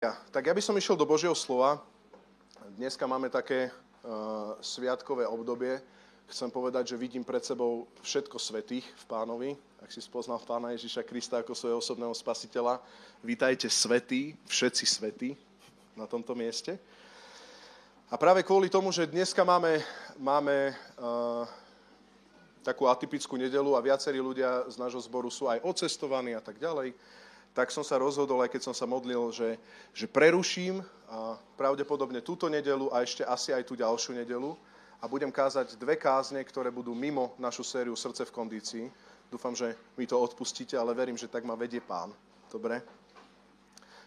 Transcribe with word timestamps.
Ja, 0.00 0.16
tak 0.32 0.48
ja 0.48 0.56
by 0.56 0.64
som 0.64 0.72
išiel 0.80 0.96
do 0.96 1.04
Božieho 1.04 1.36
slova. 1.36 1.76
Dneska 2.80 3.04
máme 3.04 3.28
také 3.28 3.68
uh, 3.68 4.56
sviatkové 4.64 5.28
obdobie. 5.28 5.76
Chcem 6.24 6.48
povedať, 6.48 6.88
že 6.88 6.96
vidím 6.96 7.20
pred 7.20 7.44
sebou 7.44 7.84
všetko 8.00 8.40
svetých 8.40 8.88
v 8.96 9.04
pánovi. 9.04 9.50
Ak 9.84 9.92
si 9.92 10.00
spoznal 10.00 10.40
pána 10.40 10.72
Ježiša 10.72 11.04
Krista 11.04 11.44
ako 11.44 11.52
svojho 11.52 11.84
osobného 11.84 12.16
spasiteľa, 12.16 12.80
vítajte 13.20 13.68
svetí, 13.68 14.32
všetci 14.48 14.84
svetí 14.88 15.36
na 15.92 16.08
tomto 16.08 16.32
mieste. 16.32 16.80
A 18.08 18.16
práve 18.16 18.40
kvôli 18.40 18.72
tomu, 18.72 18.96
že 18.96 19.04
dneska 19.04 19.44
máme, 19.44 19.84
máme 20.16 20.72
uh, 20.96 21.44
takú 22.64 22.88
atypickú 22.88 23.36
nedelu 23.36 23.76
a 23.76 23.84
viacerí 23.84 24.16
ľudia 24.16 24.64
z 24.64 24.80
nášho 24.80 25.04
zboru 25.04 25.28
sú 25.28 25.44
aj 25.44 25.60
ocestovaní 25.60 26.32
a 26.32 26.40
tak 26.40 26.56
ďalej, 26.56 26.96
tak 27.50 27.74
som 27.74 27.82
sa 27.82 27.98
rozhodol, 27.98 28.42
aj 28.42 28.50
keď 28.54 28.62
som 28.70 28.74
sa 28.74 28.86
modlil, 28.86 29.34
že, 29.34 29.58
že 29.90 30.06
preruším 30.06 30.82
a 31.10 31.34
pravdepodobne 31.58 32.22
túto 32.22 32.46
nedelu 32.46 32.86
a 32.94 33.02
ešte 33.02 33.26
asi 33.26 33.50
aj 33.50 33.66
tú 33.66 33.74
ďalšiu 33.74 34.14
nedelu 34.14 34.54
a 35.02 35.04
budem 35.08 35.32
kázať 35.32 35.74
dve 35.74 35.98
kázne, 35.98 36.38
ktoré 36.44 36.70
budú 36.70 36.94
mimo 36.94 37.34
našu 37.40 37.66
sériu 37.66 37.96
Srdce 37.98 38.28
v 38.28 38.34
kondícii. 38.34 38.84
Dúfam, 39.30 39.54
že 39.54 39.74
mi 39.98 40.06
to 40.06 40.18
odpustíte, 40.18 40.78
ale 40.78 40.94
verím, 40.94 41.18
že 41.18 41.30
tak 41.30 41.42
ma 41.42 41.58
vedie 41.58 41.80
pán. 41.82 42.14
Dobre? 42.50 42.82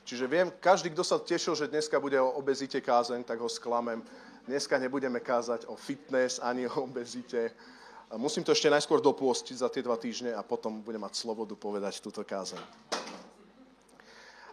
Čiže 0.04 0.28
viem, 0.28 0.52
každý, 0.60 0.92
kto 0.92 1.04
sa 1.04 1.16
tešil, 1.16 1.56
že 1.56 1.72
dneska 1.72 1.96
bude 2.00 2.20
o 2.20 2.36
obezite 2.36 2.84
kázeň, 2.84 3.24
tak 3.24 3.40
ho 3.40 3.48
sklamem. 3.48 4.04
Dneska 4.44 4.76
nebudeme 4.76 5.24
kázať 5.24 5.72
o 5.72 5.80
fitness 5.80 6.44
ani 6.44 6.68
o 6.68 6.84
obezite. 6.84 7.56
Musím 8.20 8.44
to 8.44 8.52
ešte 8.52 8.68
najskôr 8.68 9.00
dopôstiť 9.00 9.64
za 9.64 9.72
tie 9.72 9.80
dva 9.80 9.96
týždne 9.96 10.36
a 10.36 10.44
potom 10.44 10.84
budem 10.84 11.02
mať 11.02 11.16
slobodu 11.18 11.56
povedať 11.56 12.04
túto 12.04 12.22
kázeň. 12.22 13.03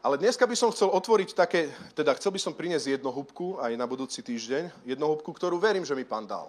Ale 0.01 0.17
dneska 0.17 0.49
by 0.49 0.57
som 0.57 0.73
chcel 0.73 0.89
otvoriť 0.89 1.37
také, 1.37 1.69
teda 1.93 2.17
chcel 2.17 2.33
by 2.33 2.41
som 2.41 2.57
priniesť 2.57 2.97
jednu 2.97 3.13
hubku 3.13 3.61
aj 3.61 3.77
na 3.77 3.85
budúci 3.85 4.25
týždeň, 4.25 4.73
jednu 4.89 5.05
hubku, 5.13 5.29
ktorú 5.29 5.61
verím, 5.61 5.85
že 5.85 5.93
mi 5.93 6.09
pán 6.09 6.25
dal. 6.25 6.49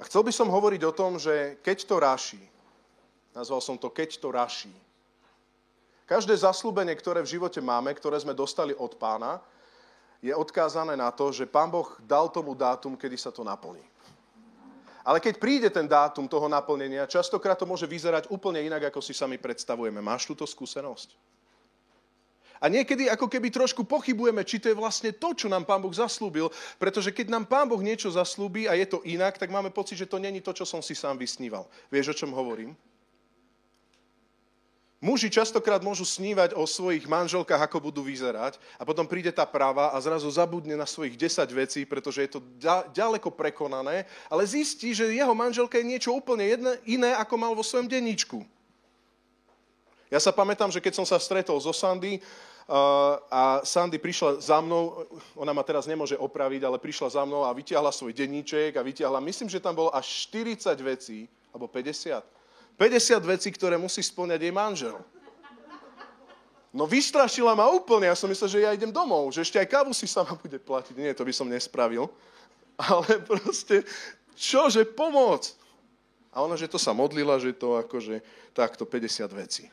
A 0.00 0.04
chcel 0.08 0.24
by 0.24 0.32
som 0.32 0.48
hovoriť 0.48 0.80
o 0.88 0.96
tom, 0.96 1.20
že 1.20 1.60
keď 1.60 1.78
to 1.84 1.96
ráši, 2.00 2.42
nazval 3.36 3.60
som 3.60 3.76
to 3.76 3.92
keď 3.92 4.16
to 4.16 4.32
raší, 4.32 4.72
každé 6.08 6.32
zaslúbenie, 6.40 6.96
ktoré 6.96 7.20
v 7.20 7.36
živote 7.36 7.60
máme, 7.60 7.92
ktoré 7.92 8.16
sme 8.16 8.32
dostali 8.32 8.72
od 8.72 8.96
pána, 8.96 9.36
je 10.24 10.32
odkázané 10.32 10.96
na 10.96 11.12
to, 11.12 11.28
že 11.28 11.44
pán 11.44 11.68
Boh 11.68 12.00
dal 12.00 12.32
tomu 12.32 12.56
dátum, 12.56 12.96
kedy 12.96 13.20
sa 13.20 13.28
to 13.28 13.44
naplní. 13.44 13.84
Ale 15.04 15.20
keď 15.20 15.36
príde 15.36 15.68
ten 15.68 15.84
dátum 15.84 16.24
toho 16.24 16.48
naplnenia, 16.48 17.04
častokrát 17.04 17.60
to 17.60 17.68
môže 17.68 17.84
vyzerať 17.84 18.32
úplne 18.32 18.64
inak, 18.64 18.88
ako 18.88 19.04
si 19.04 19.12
sami 19.12 19.36
predstavujeme. 19.36 20.00
Máš 20.00 20.26
túto 20.26 20.48
skúsenosť? 20.48 21.25
A 22.60 22.72
niekedy 22.72 23.08
ako 23.12 23.28
keby 23.28 23.52
trošku 23.52 23.84
pochybujeme, 23.84 24.40
či 24.44 24.56
to 24.56 24.72
je 24.72 24.76
vlastne 24.76 25.12
to, 25.12 25.36
čo 25.36 25.46
nám 25.46 25.68
Pán 25.68 25.84
Boh 25.84 25.92
zaslúbil, 25.92 26.48
pretože 26.80 27.12
keď 27.12 27.32
nám 27.32 27.44
Pán 27.44 27.68
Boh 27.68 27.80
niečo 27.80 28.08
zaslúbi 28.08 28.64
a 28.66 28.74
je 28.74 28.88
to 28.88 29.04
inak, 29.04 29.36
tak 29.36 29.52
máme 29.52 29.68
pocit, 29.68 30.00
že 30.00 30.08
to 30.08 30.16
není 30.16 30.40
to, 30.40 30.56
čo 30.56 30.64
som 30.64 30.80
si 30.80 30.96
sám 30.96 31.20
vysníval. 31.20 31.68
Vieš, 31.92 32.16
o 32.16 32.18
čom 32.24 32.32
hovorím? 32.32 32.72
Muži 34.96 35.28
častokrát 35.28 35.84
môžu 35.84 36.08
snívať 36.08 36.56
o 36.56 36.64
svojich 36.64 37.04
manželkách, 37.04 37.68
ako 37.68 37.92
budú 37.92 38.00
vyzerať 38.00 38.56
a 38.80 38.82
potom 38.88 39.04
príde 39.04 39.28
tá 39.28 39.44
práva 39.44 39.92
a 39.92 40.00
zrazu 40.00 40.24
zabudne 40.32 40.72
na 40.72 40.88
svojich 40.88 41.20
10 41.20 41.44
vecí, 41.52 41.84
pretože 41.84 42.24
je 42.24 42.30
to 42.32 42.40
ďaleko 42.96 43.28
prekonané, 43.28 44.08
ale 44.32 44.48
zistí, 44.48 44.96
že 44.96 45.12
jeho 45.12 45.36
manželka 45.36 45.76
je 45.76 45.84
niečo 45.84 46.16
úplne 46.16 46.48
jedné, 46.48 46.72
iné, 46.88 47.10
ako 47.12 47.34
mal 47.36 47.52
vo 47.52 47.60
svojom 47.60 47.92
denníčku. 47.92 48.40
Ja 50.06 50.22
sa 50.22 50.30
pamätám, 50.30 50.70
že 50.70 50.78
keď 50.78 51.02
som 51.02 51.06
sa 51.06 51.18
stretol 51.18 51.58
so 51.58 51.74
Sandy 51.74 52.22
uh, 52.22 53.18
a 53.26 53.42
Sandy 53.66 53.98
prišla 53.98 54.38
za 54.38 54.62
mnou, 54.62 55.02
ona 55.34 55.50
ma 55.50 55.66
teraz 55.66 55.90
nemôže 55.90 56.14
opraviť, 56.14 56.62
ale 56.62 56.78
prišla 56.78 57.18
za 57.18 57.22
mnou 57.26 57.42
a 57.42 57.50
vytiahla 57.50 57.90
svoj 57.90 58.14
denníček 58.14 58.78
a 58.78 58.86
vytiahla, 58.86 59.18
myslím, 59.18 59.50
že 59.50 59.58
tam 59.58 59.74
bolo 59.74 59.90
až 59.90 60.06
40 60.30 60.78
vecí, 60.78 61.26
alebo 61.50 61.66
50. 61.66 62.22
50 62.78 63.32
vecí, 63.34 63.48
ktoré 63.50 63.74
musí 63.74 63.98
splňať 63.98 64.40
jej 64.46 64.54
manžel. 64.54 64.96
No 66.76 66.84
vystrašila 66.84 67.56
ma 67.56 67.72
úplne, 67.72 68.06
ja 68.06 68.14
som 68.14 68.28
myslel, 68.28 68.52
že 68.52 68.62
ja 68.62 68.70
idem 68.76 68.92
domov, 68.92 69.32
že 69.32 69.42
ešte 69.42 69.56
aj 69.56 69.66
kávu 69.66 69.96
si 69.96 70.04
sama 70.04 70.36
bude 70.36 70.60
platiť. 70.60 70.94
Nie, 70.94 71.16
to 71.16 71.24
by 71.24 71.32
som 71.32 71.48
nespravil. 71.48 72.06
Ale 72.76 73.16
proste, 73.24 73.80
čože 74.36 74.84
pomoc? 74.84 75.56
A 76.36 76.44
ona, 76.44 76.52
že 76.52 76.68
to 76.68 76.76
sa 76.76 76.92
modlila, 76.92 77.40
že 77.40 77.56
to 77.56 77.80
akože 77.80 78.20
takto 78.52 78.84
50 78.84 79.24
vecí 79.32 79.64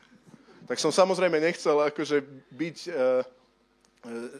tak 0.64 0.80
som 0.80 0.88
samozrejme 0.88 1.36
nechcel 1.40 1.76
akože 1.92 2.24
byť, 2.52 2.78
e, 2.88 2.90
e, 2.90 3.02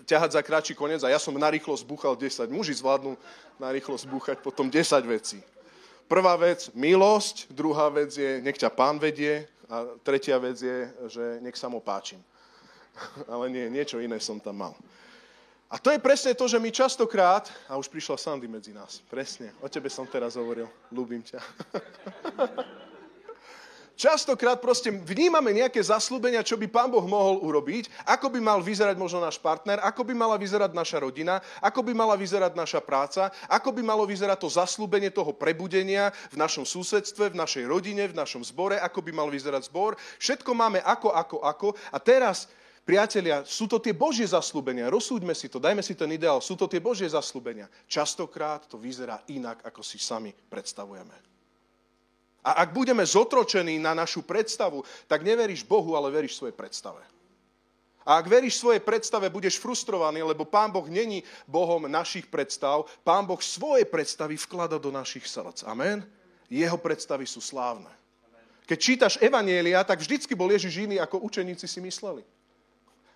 ťahať 0.08 0.30
za 0.36 0.42
kratší 0.42 0.72
koniec 0.72 1.04
a 1.04 1.12
ja 1.12 1.20
som 1.20 1.36
narýchlo 1.36 1.76
zbúchal 1.76 2.16
10. 2.16 2.48
Muži 2.48 2.72
zvládnu 2.80 3.16
narýchlo 3.60 3.96
zbúchať 4.00 4.40
potom 4.40 4.72
10 4.72 5.04
vecí. 5.04 5.38
Prvá 6.08 6.36
vec, 6.36 6.68
milosť, 6.76 7.48
druhá 7.52 7.88
vec 7.88 8.12
je, 8.12 8.40
nech 8.44 8.60
ťa 8.60 8.68
pán 8.72 9.00
vedie 9.00 9.48
a 9.68 9.88
tretia 10.04 10.36
vec 10.36 10.60
je, 10.60 10.88
že 11.08 11.24
nech 11.40 11.56
sa 11.56 11.68
mu 11.68 11.80
páčim. 11.80 12.20
Ale 13.32 13.48
nie, 13.48 13.68
niečo 13.72 14.00
iné 14.00 14.20
som 14.20 14.40
tam 14.40 14.60
mal. 14.60 14.74
A 15.72 15.80
to 15.80 15.90
je 15.90 15.98
presne 15.98 16.36
to, 16.36 16.44
že 16.46 16.60
my 16.60 16.70
častokrát, 16.70 17.50
a 17.66 17.74
už 17.80 17.88
prišla 17.88 18.20
Sandy 18.20 18.46
medzi 18.46 18.70
nás, 18.70 19.00
presne, 19.08 19.50
o 19.58 19.66
tebe 19.66 19.88
som 19.88 20.06
teraz 20.06 20.36
hovoril, 20.36 20.68
ľúbim 20.92 21.24
ťa. 21.24 21.40
Častokrát 23.94 24.58
proste 24.58 24.90
vnímame 24.90 25.54
nejaké 25.54 25.78
zaslúbenia, 25.78 26.42
čo 26.42 26.58
by 26.58 26.66
Pán 26.66 26.90
Boh 26.90 27.06
mohol 27.06 27.38
urobiť, 27.46 27.86
ako 28.10 28.26
by 28.26 28.42
mal 28.42 28.58
vyzerať 28.58 28.98
možno 28.98 29.22
náš 29.22 29.38
partner, 29.38 29.78
ako 29.86 30.02
by 30.02 30.10
mala 30.18 30.34
vyzerať 30.34 30.74
naša 30.74 30.98
rodina, 30.98 31.38
ako 31.62 31.86
by 31.86 31.94
mala 31.94 32.18
vyzerať 32.18 32.58
naša 32.58 32.82
práca, 32.82 33.30
ako 33.46 33.70
by 33.70 33.86
malo 33.86 34.02
vyzerať 34.02 34.42
to 34.42 34.50
zaslúbenie 34.50 35.14
toho 35.14 35.30
prebudenia 35.30 36.10
v 36.34 36.36
našom 36.42 36.66
susedstve, 36.66 37.30
v 37.30 37.38
našej 37.38 37.70
rodine, 37.70 38.10
v 38.10 38.18
našom 38.18 38.42
zbore, 38.42 38.82
ako 38.82 38.98
by 38.98 39.14
mal 39.14 39.30
vyzerať 39.30 39.70
zbor. 39.70 39.94
Všetko 40.18 40.50
máme 40.58 40.82
ako, 40.82 41.14
ako, 41.14 41.36
ako. 41.46 41.68
A 41.94 42.02
teraz, 42.02 42.50
priatelia, 42.82 43.46
sú 43.46 43.70
to 43.70 43.78
tie 43.78 43.94
Božie 43.94 44.26
zaslúbenia. 44.26 44.90
Rozsúďme 44.90 45.38
si 45.38 45.46
to, 45.46 45.62
dajme 45.62 45.86
si 45.86 45.94
ten 45.94 46.10
ideál. 46.10 46.42
Sú 46.42 46.58
to 46.58 46.66
tie 46.66 46.82
Božie 46.82 47.06
zaslúbenia. 47.06 47.70
Častokrát 47.86 48.66
to 48.66 48.74
vyzerá 48.74 49.22
inak, 49.30 49.62
ako 49.62 49.86
si 49.86 50.02
sami 50.02 50.34
predstavujeme. 50.34 51.33
A 52.44 52.60
ak 52.60 52.76
budeme 52.76 53.00
zotročení 53.00 53.80
na 53.80 53.96
našu 53.96 54.20
predstavu, 54.20 54.84
tak 55.08 55.24
neveríš 55.24 55.64
Bohu, 55.64 55.96
ale 55.96 56.12
veríš 56.12 56.36
svojej 56.36 56.52
predstave. 56.52 57.00
A 58.04 58.20
ak 58.20 58.28
veríš 58.28 58.60
svojej 58.60 58.84
predstave, 58.84 59.32
budeš 59.32 59.56
frustrovaný, 59.56 60.20
lebo 60.20 60.44
Pán 60.44 60.68
Boh 60.68 60.84
není 60.84 61.24
Bohom 61.48 61.88
našich 61.88 62.28
predstav. 62.28 62.84
Pán 63.00 63.24
Boh 63.24 63.40
svoje 63.40 63.88
predstavy 63.88 64.36
vklada 64.36 64.76
do 64.76 64.92
našich 64.92 65.24
srdc. 65.24 65.64
Amen? 65.64 66.04
Jeho 66.52 66.76
predstavy 66.76 67.24
sú 67.24 67.40
slávne. 67.40 67.88
Keď 68.68 68.78
čítaš 68.80 69.14
Evanielia, 69.24 69.80
tak 69.84 70.04
vždycky 70.04 70.36
bol 70.36 70.52
Ježiš 70.52 70.84
iný, 70.84 71.00
ako 71.00 71.24
učeníci 71.24 71.64
si 71.64 71.80
mysleli. 71.80 72.20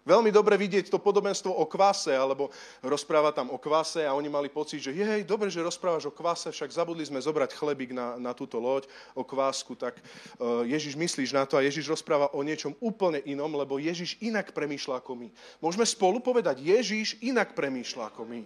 Veľmi 0.09 0.33
dobre 0.33 0.57
vidieť 0.57 0.89
to 0.89 0.97
podobenstvo 0.97 1.53
o 1.53 1.69
kvase, 1.69 2.17
alebo 2.17 2.49
rozpráva 2.81 3.29
tam 3.29 3.53
o 3.53 3.61
kvase 3.61 4.09
a 4.09 4.17
oni 4.17 4.33
mali 4.33 4.49
pocit, 4.49 4.81
že 4.81 4.97
jej, 4.97 5.21
dobre, 5.21 5.53
že 5.53 5.61
rozprávaš 5.61 6.09
o 6.09 6.17
kvase, 6.17 6.49
však 6.49 6.73
zabudli 6.73 7.05
sme 7.05 7.21
zobrať 7.21 7.53
chlebík 7.53 7.93
na, 7.93 8.17
na 8.17 8.33
túto 8.33 8.57
loď, 8.57 8.89
o 9.13 9.21
kvásku, 9.21 9.77
tak 9.77 10.01
uh, 10.01 10.65
Ježiš 10.65 10.97
myslíš 10.97 11.37
na 11.37 11.45
to 11.45 11.61
a 11.61 11.65
Ježiš 11.69 11.93
rozpráva 11.93 12.33
o 12.33 12.41
niečom 12.41 12.73
úplne 12.81 13.21
inom, 13.29 13.53
lebo 13.53 13.77
Ježiš 13.77 14.17
inak 14.25 14.57
premýšľa 14.57 15.05
ako 15.05 15.13
my. 15.13 15.29
Môžeme 15.61 15.85
spolu 15.85 16.25
povedať, 16.25 16.65
Ježiš 16.65 17.21
inak 17.21 17.53
premýšľa 17.53 18.09
ako 18.09 18.25
my. 18.25 18.41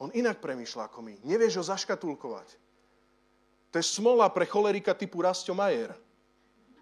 On 0.00 0.08
inak 0.16 0.40
premýšľa 0.40 0.88
ako 0.88 1.04
my. 1.04 1.14
Nevieš 1.28 1.60
ho 1.60 1.64
zaškatulkovať. 1.68 2.56
To 3.72 3.76
je 3.76 3.84
smola 3.84 4.32
pre 4.32 4.48
cholerika 4.48 4.96
typu 4.96 5.20
Rastio 5.20 5.52
Majer. 5.52 5.92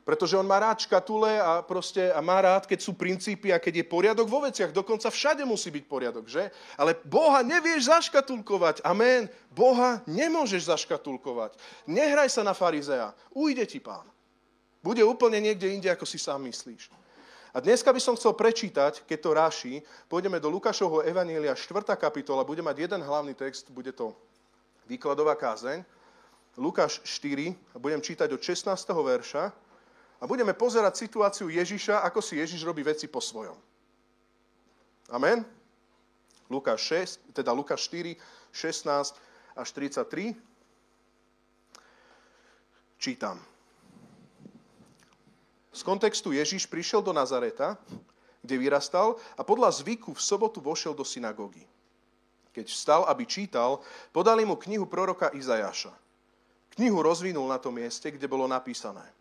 Pretože 0.00 0.37
on 0.37 0.49
má 0.49 0.59
rád 0.59 0.81
škatule 0.81 1.38
a, 1.38 1.61
proste, 1.61 2.09
a 2.09 2.21
má 2.25 2.41
rád, 2.41 2.65
keď 2.65 2.81
sú 2.81 2.97
princípy 2.97 3.53
a 3.53 3.61
keď 3.61 3.84
je 3.84 3.91
poriadok 3.91 4.27
vo 4.27 4.41
veciach. 4.43 4.72
Dokonca 4.72 5.12
všade 5.12 5.44
musí 5.44 5.69
byť 5.69 5.85
poriadok, 5.85 6.25
že? 6.25 6.49
Ale 6.81 6.97
Boha 7.05 7.44
nevieš 7.44 7.93
zaškatulkovať. 7.93 8.81
Amen. 8.81 9.29
Boha 9.52 10.00
nemôžeš 10.08 10.73
zaškatulkovať. 10.73 11.61
Nehraj 11.85 12.32
sa 12.32 12.41
na 12.41 12.56
farizea. 12.56 13.12
Ujde 13.37 13.69
ti 13.69 13.79
pán. 13.79 14.08
Bude 14.81 15.05
úplne 15.05 15.37
niekde 15.44 15.69
inde, 15.69 15.93
ako 15.93 16.08
si 16.08 16.17
sám 16.17 16.41
myslíš. 16.49 16.88
A 17.50 17.58
dneska 17.61 17.91
by 17.91 18.00
som 18.00 18.14
chcel 18.14 18.32
prečítať, 18.32 19.05
keď 19.05 19.19
to 19.19 19.31
ráši, 19.35 19.75
pôjdeme 20.06 20.38
do 20.38 20.49
Lukášovho 20.49 21.03
Evanielia, 21.03 21.53
4. 21.53 21.82
kapitola, 21.99 22.46
bude 22.46 22.62
mať 22.62 22.87
jeden 22.87 23.03
hlavný 23.03 23.35
text, 23.35 23.69
bude 23.75 23.91
to 23.91 24.14
výkladová 24.87 25.35
kázeň. 25.35 25.82
Lukáš 26.55 27.03
4, 27.03 27.50
a 27.75 27.76
budem 27.82 27.99
čítať 27.99 28.31
od 28.31 28.38
16. 28.38 28.70
verša 28.87 29.50
a 30.20 30.28
budeme 30.28 30.52
pozerať 30.52 31.00
situáciu 31.00 31.49
Ježiša, 31.49 32.05
ako 32.05 32.20
si 32.20 32.37
Ježiš 32.37 32.61
robí 32.69 32.84
veci 32.84 33.08
po 33.08 33.25
svojom. 33.25 33.56
Amen? 35.08 35.43
Lukáš 36.52 36.84
6, 37.32 37.32
teda 37.32 37.56
Lukáš 37.56 37.88
4, 37.88 38.20
16 38.52 39.17
až 39.56 39.69
33. 39.72 40.37
Čítam. 43.00 43.40
Z 45.72 45.81
kontextu 45.81 46.37
Ježiš 46.37 46.69
prišiel 46.69 47.00
do 47.00 47.17
Nazareta, 47.17 47.81
kde 48.44 48.61
vyrastal 48.61 49.17
a 49.38 49.43
podľa 49.46 49.72
zvyku 49.81 50.12
v 50.12 50.20
sobotu 50.20 50.61
vošiel 50.61 50.93
do 50.93 51.06
synagógy. 51.06 51.64
Keď 52.50 52.67
vstal, 52.67 53.06
aby 53.06 53.25
čítal, 53.25 53.81
podali 54.11 54.43
mu 54.44 54.58
knihu 54.58 54.84
proroka 54.84 55.31
Izajaša. 55.32 55.94
Knihu 56.76 56.99
rozvinul 57.00 57.46
na 57.46 57.56
tom 57.62 57.78
mieste, 57.78 58.11
kde 58.11 58.26
bolo 58.28 58.44
napísané– 58.44 59.06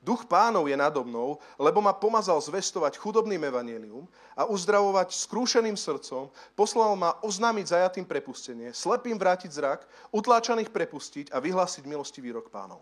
Duch 0.00 0.24
pánov 0.24 0.64
je 0.64 0.72
nado 0.80 1.04
mnou, 1.04 1.36
lebo 1.60 1.84
ma 1.84 1.92
pomazal 1.92 2.40
zvestovať 2.40 2.96
chudobným 2.96 3.44
evanelium 3.44 4.08
a 4.32 4.48
uzdravovať 4.48 5.12
skrúšeným 5.12 5.76
srdcom, 5.76 6.32
poslal 6.56 6.96
ma 6.96 7.20
oznámiť 7.20 7.76
zajatým 7.76 8.08
prepustenie, 8.08 8.72
slepým 8.72 9.20
vrátiť 9.20 9.52
zrak, 9.52 9.84
utláčaných 10.08 10.72
prepustiť 10.72 11.28
a 11.28 11.36
vyhlásiť 11.36 11.84
milostivý 11.84 12.32
rok 12.32 12.48
pánov. 12.48 12.80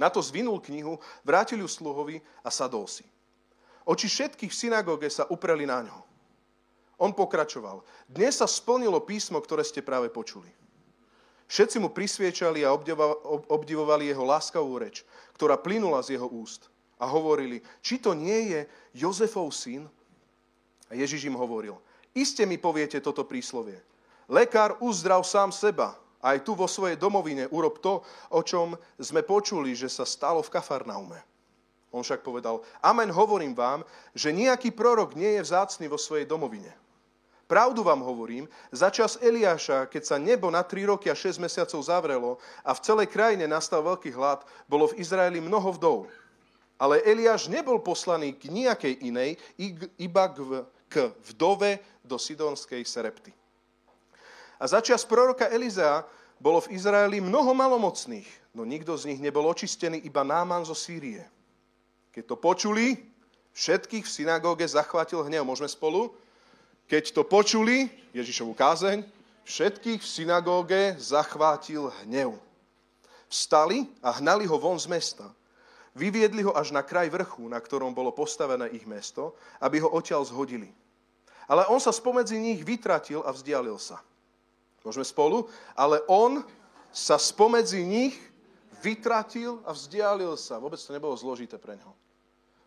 Na 0.00 0.08
to 0.08 0.24
zvinul 0.24 0.64
knihu, 0.64 0.96
vrátil 1.20 1.60
ju 1.60 1.68
sluhovi 1.68 2.24
a 2.40 2.48
sadol 2.48 2.88
si. 2.88 3.04
Oči 3.84 4.08
všetkých 4.08 4.48
v 4.48 4.60
synagóge 4.64 5.12
sa 5.12 5.28
upreli 5.28 5.68
na 5.68 5.84
ňo. 5.84 5.98
On 6.96 7.12
pokračoval. 7.12 7.84
Dnes 8.08 8.40
sa 8.40 8.48
splnilo 8.48 8.96
písmo, 9.04 9.36
ktoré 9.44 9.60
ste 9.60 9.84
práve 9.84 10.08
počuli. 10.08 10.48
Všetci 11.54 11.78
mu 11.78 11.86
prisviečali 11.86 12.66
a 12.66 12.74
obdivovali 13.46 14.10
jeho 14.10 14.26
láskavú 14.26 14.74
reč, 14.82 15.06
ktorá 15.38 15.54
plynula 15.54 16.02
z 16.02 16.18
jeho 16.18 16.26
úst. 16.26 16.66
A 16.98 17.06
hovorili, 17.06 17.62
či 17.78 18.02
to 18.02 18.10
nie 18.10 18.50
je 18.50 18.60
Jozefov 18.90 19.54
syn? 19.54 19.86
A 20.90 20.98
Ježiš 20.98 21.30
im 21.30 21.38
hovoril, 21.38 21.78
iste 22.10 22.42
mi 22.42 22.58
poviete 22.58 22.98
toto 22.98 23.22
príslovie. 23.22 23.78
Lekár 24.26 24.82
uzdrav 24.82 25.22
sám 25.22 25.54
seba, 25.54 25.94
aj 26.26 26.42
tu 26.42 26.58
vo 26.58 26.66
svojej 26.66 26.98
domovine 26.98 27.46
urob 27.54 27.78
to, 27.78 28.02
o 28.34 28.40
čom 28.42 28.74
sme 28.98 29.22
počuli, 29.22 29.78
že 29.78 29.86
sa 29.86 30.02
stalo 30.02 30.42
v 30.42 30.50
Kafarnaume. 30.50 31.22
On 31.94 32.02
však 32.02 32.26
povedal, 32.26 32.66
amen, 32.82 33.14
hovorím 33.14 33.54
vám, 33.54 33.86
že 34.10 34.34
nejaký 34.34 34.74
prorok 34.74 35.14
nie 35.14 35.38
je 35.38 35.46
vzácný 35.46 35.86
vo 35.86 36.02
svojej 36.02 36.26
domovine. 36.26 36.74
Pravdu 37.44 37.84
vám 37.84 38.00
hovorím, 38.00 38.48
za 38.72 38.88
čas 38.88 39.20
Eliáša, 39.20 39.84
keď 39.86 40.02
sa 40.02 40.16
nebo 40.16 40.48
na 40.48 40.64
3 40.64 40.88
roky 40.88 41.12
a 41.12 41.16
6 41.16 41.36
mesiacov 41.36 41.80
zavrelo 41.84 42.30
a 42.64 42.72
v 42.72 42.80
celej 42.80 43.08
krajine 43.12 43.44
nastal 43.44 43.84
veľký 43.84 44.16
hlad, 44.16 44.48
bolo 44.64 44.88
v 44.88 44.96
Izraeli 45.04 45.44
mnoho 45.44 45.76
vdov. 45.76 45.98
Ale 46.80 47.04
Eliáš 47.04 47.52
nebol 47.52 47.78
poslaný 47.84 48.34
k 48.34 48.48
nejakej 48.48 49.04
inej, 49.04 49.36
iba 50.00 50.24
k 50.88 51.12
vdove 51.30 51.78
do 52.00 52.16
Sidonskej 52.16 52.82
Serepty. 52.82 53.30
A 54.58 54.64
za 54.64 54.80
čas 54.80 55.04
proroka 55.04 55.46
Elizea 55.52 56.02
bolo 56.40 56.64
v 56.64 56.74
Izraeli 56.74 57.20
mnoho 57.20 57.52
malomocných, 57.52 58.56
no 58.56 58.64
nikto 58.64 58.96
z 58.96 59.12
nich 59.12 59.20
nebol 59.20 59.44
očistený, 59.46 60.00
iba 60.02 60.24
Náman 60.24 60.64
zo 60.64 60.74
Sýrie. 60.74 61.22
Keď 62.10 62.24
to 62.24 62.36
počuli, 62.40 62.98
všetkých 63.52 64.02
v 64.02 64.10
synagóge 64.10 64.66
zachvátil 64.66 65.22
hnev. 65.26 65.46
Môžeme 65.46 65.70
spolu? 65.70 66.10
Keď 66.84 67.16
to 67.16 67.22
počuli, 67.24 67.88
Ježišovu 68.12 68.52
kázeň, 68.52 69.00
všetkých 69.48 70.00
v 70.00 70.08
synagóge 70.08 70.82
zachvátil 71.00 71.88
hnev. 72.04 72.36
Vstali 73.28 73.88
a 74.04 74.12
hnali 74.20 74.44
ho 74.44 74.56
von 74.60 74.76
z 74.76 74.86
mesta. 74.92 75.26
Vyviedli 75.94 76.42
ho 76.44 76.52
až 76.52 76.74
na 76.74 76.82
kraj 76.82 77.08
vrchu, 77.08 77.46
na 77.48 77.56
ktorom 77.56 77.94
bolo 77.94 78.10
postavené 78.10 78.68
ich 78.74 78.84
mesto, 78.84 79.38
aby 79.62 79.80
ho 79.80 79.88
odtiaľ 79.88 80.26
zhodili. 80.26 80.68
Ale 81.48 81.64
on 81.70 81.80
sa 81.80 81.92
spomedzi 81.92 82.36
nich 82.40 82.60
vytratil 82.64 83.20
a 83.24 83.30
vzdialil 83.32 83.76
sa. 83.76 84.00
Môžeme 84.84 85.04
spolu? 85.04 85.48
Ale 85.72 86.04
on 86.10 86.44
sa 86.92 87.16
spomedzi 87.16 87.80
nich 87.80 88.16
vytratil 88.84 89.64
a 89.64 89.72
vzdialil 89.72 90.36
sa. 90.36 90.60
Vôbec 90.60 90.76
to 90.76 90.92
nebolo 90.92 91.16
zložité 91.16 91.56
pre 91.56 91.80
neho. 91.80 91.92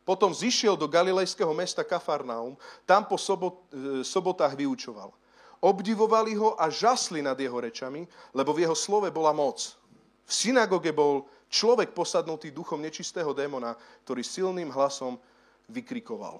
Potom 0.07 0.31
zišiel 0.31 0.79
do 0.79 0.87
galilejského 0.87 1.51
mesta 1.51 1.83
Kafarnaum, 1.83 2.55
tam 2.87 3.03
po 3.03 3.19
sobot, 3.19 3.67
e, 3.75 4.07
sobotách 4.07 4.55
vyučoval. 4.55 5.11
Obdivovali 5.59 6.31
ho 6.39 6.55
a 6.55 6.71
žasli 6.71 7.19
nad 7.19 7.35
jeho 7.35 7.59
rečami, 7.59 8.07
lebo 8.31 8.55
v 8.55 8.63
jeho 8.63 8.71
slove 8.71 9.11
bola 9.11 9.35
moc. 9.35 9.75
V 10.23 10.31
synagóge 10.31 10.95
bol 10.95 11.27
človek 11.51 11.91
posadnutý 11.91 12.55
duchom 12.55 12.79
nečistého 12.79 13.35
démona, 13.35 13.75
ktorý 14.07 14.23
silným 14.23 14.71
hlasom 14.71 15.19
vykrikoval. 15.67 16.39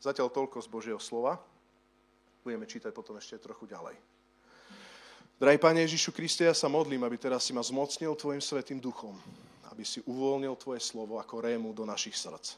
Zatiaľ 0.00 0.32
toľko 0.32 0.64
z 0.64 0.68
Božieho 0.72 1.00
slova. 1.00 1.36
Budeme 2.40 2.64
čítať 2.64 2.96
potom 2.96 3.20
ešte 3.20 3.36
trochu 3.36 3.68
ďalej. 3.68 4.00
Drahý 5.36 5.60
Pane 5.60 5.84
Ježišu 5.84 6.16
Kriste, 6.16 6.48
ja 6.48 6.56
sa 6.56 6.72
modlím, 6.72 7.04
aby 7.04 7.20
teraz 7.20 7.44
si 7.44 7.52
ma 7.52 7.60
zmocnil 7.60 8.16
Tvojim 8.16 8.40
svetým 8.40 8.80
duchom, 8.80 9.12
aby 9.68 9.84
si 9.84 10.00
uvoľnil 10.08 10.56
Tvoje 10.56 10.80
slovo 10.80 11.20
ako 11.20 11.44
rému 11.44 11.76
do 11.76 11.84
našich 11.84 12.16
srdc. 12.16 12.56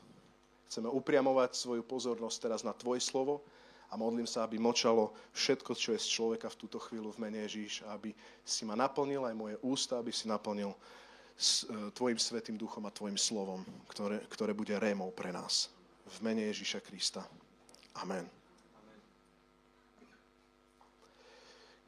Chceme 0.69 0.93
upriamovať 0.93 1.57
svoju 1.57 1.83
pozornosť 1.83 2.37
teraz 2.45 2.61
na 2.61 2.77
Tvoje 2.77 3.01
slovo 3.01 3.41
a 3.89 3.97
modlím 3.97 4.29
sa, 4.29 4.45
aby 4.45 4.61
močalo 4.61 5.17
všetko, 5.33 5.73
čo 5.73 5.97
je 5.97 6.01
z 6.05 6.09
človeka 6.13 6.53
v 6.53 6.61
túto 6.61 6.77
chvíľu 6.77 7.17
v 7.17 7.25
mene 7.25 7.41
Ježíš, 7.49 7.89
aby 7.89 8.13
si 8.45 8.69
ma 8.69 8.77
naplnil 8.77 9.25
aj 9.25 9.33
moje 9.33 9.57
ústa, 9.65 9.97
aby 9.97 10.13
si 10.13 10.29
naplnil 10.29 10.77
s 11.33 11.65
e, 11.65 11.89
Tvojim 11.97 12.21
svetým 12.21 12.61
duchom 12.61 12.85
a 12.85 12.93
Tvojim 12.93 13.17
slovom, 13.17 13.65
ktoré, 13.89 14.21
ktoré 14.29 14.53
bude 14.53 14.77
rémou 14.77 15.09
pre 15.09 15.33
nás. 15.33 15.73
V 16.05 16.21
mene 16.21 16.45
Ježíša 16.53 16.85
Krista. 16.85 17.25
Amen. 18.05 18.29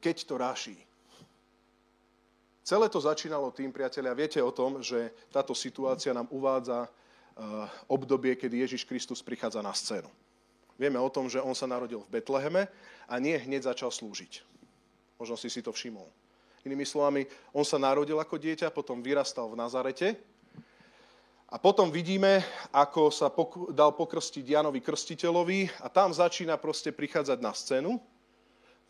Keď 0.01 0.25
to 0.25 0.35
ráší. 0.41 0.77
Celé 2.65 2.89
to 2.89 2.97
začínalo 2.97 3.53
tým, 3.53 3.69
priatelia, 3.69 4.17
viete 4.17 4.41
o 4.41 4.49
tom, 4.49 4.81
že 4.81 5.13
táto 5.29 5.53
situácia 5.53 6.17
nám 6.17 6.25
uvádza 6.33 6.89
obdobie, 7.89 8.35
kedy 8.37 8.65
Ježiš 8.65 8.85
Kristus 8.85 9.21
prichádza 9.25 9.61
na 9.61 9.73
scénu. 9.73 10.09
Vieme 10.77 10.97
o 10.97 11.09
tom, 11.13 11.29
že 11.29 11.41
on 11.41 11.53
sa 11.53 11.69
narodil 11.69 12.01
v 12.01 12.17
Betleheme 12.17 12.65
a 13.05 13.13
nie 13.21 13.37
hneď 13.37 13.69
začal 13.69 13.93
slúžiť. 13.93 14.41
Možno 15.21 15.37
si 15.37 15.49
si 15.53 15.61
to 15.61 15.69
všimol. 15.69 16.09
Inými 16.65 16.85
slovami, 16.85 17.25
on 17.53 17.65
sa 17.65 17.81
narodil 17.81 18.17
ako 18.17 18.37
dieťa, 18.37 18.73
potom 18.73 19.01
vyrastal 19.01 19.49
v 19.49 19.57
Nazarete 19.57 20.07
a 21.49 21.57
potom 21.57 21.89
vidíme, 21.89 22.45
ako 22.69 23.09
sa 23.09 23.33
dal 23.73 23.93
pokrstiť 23.97 24.45
Janovi 24.45 24.79
Krstiteľovi 24.81 25.83
a 25.83 25.89
tam 25.89 26.13
začína 26.13 26.57
proste 26.61 26.93
prichádzať 26.93 27.39
na 27.41 27.51
scénu 27.53 27.97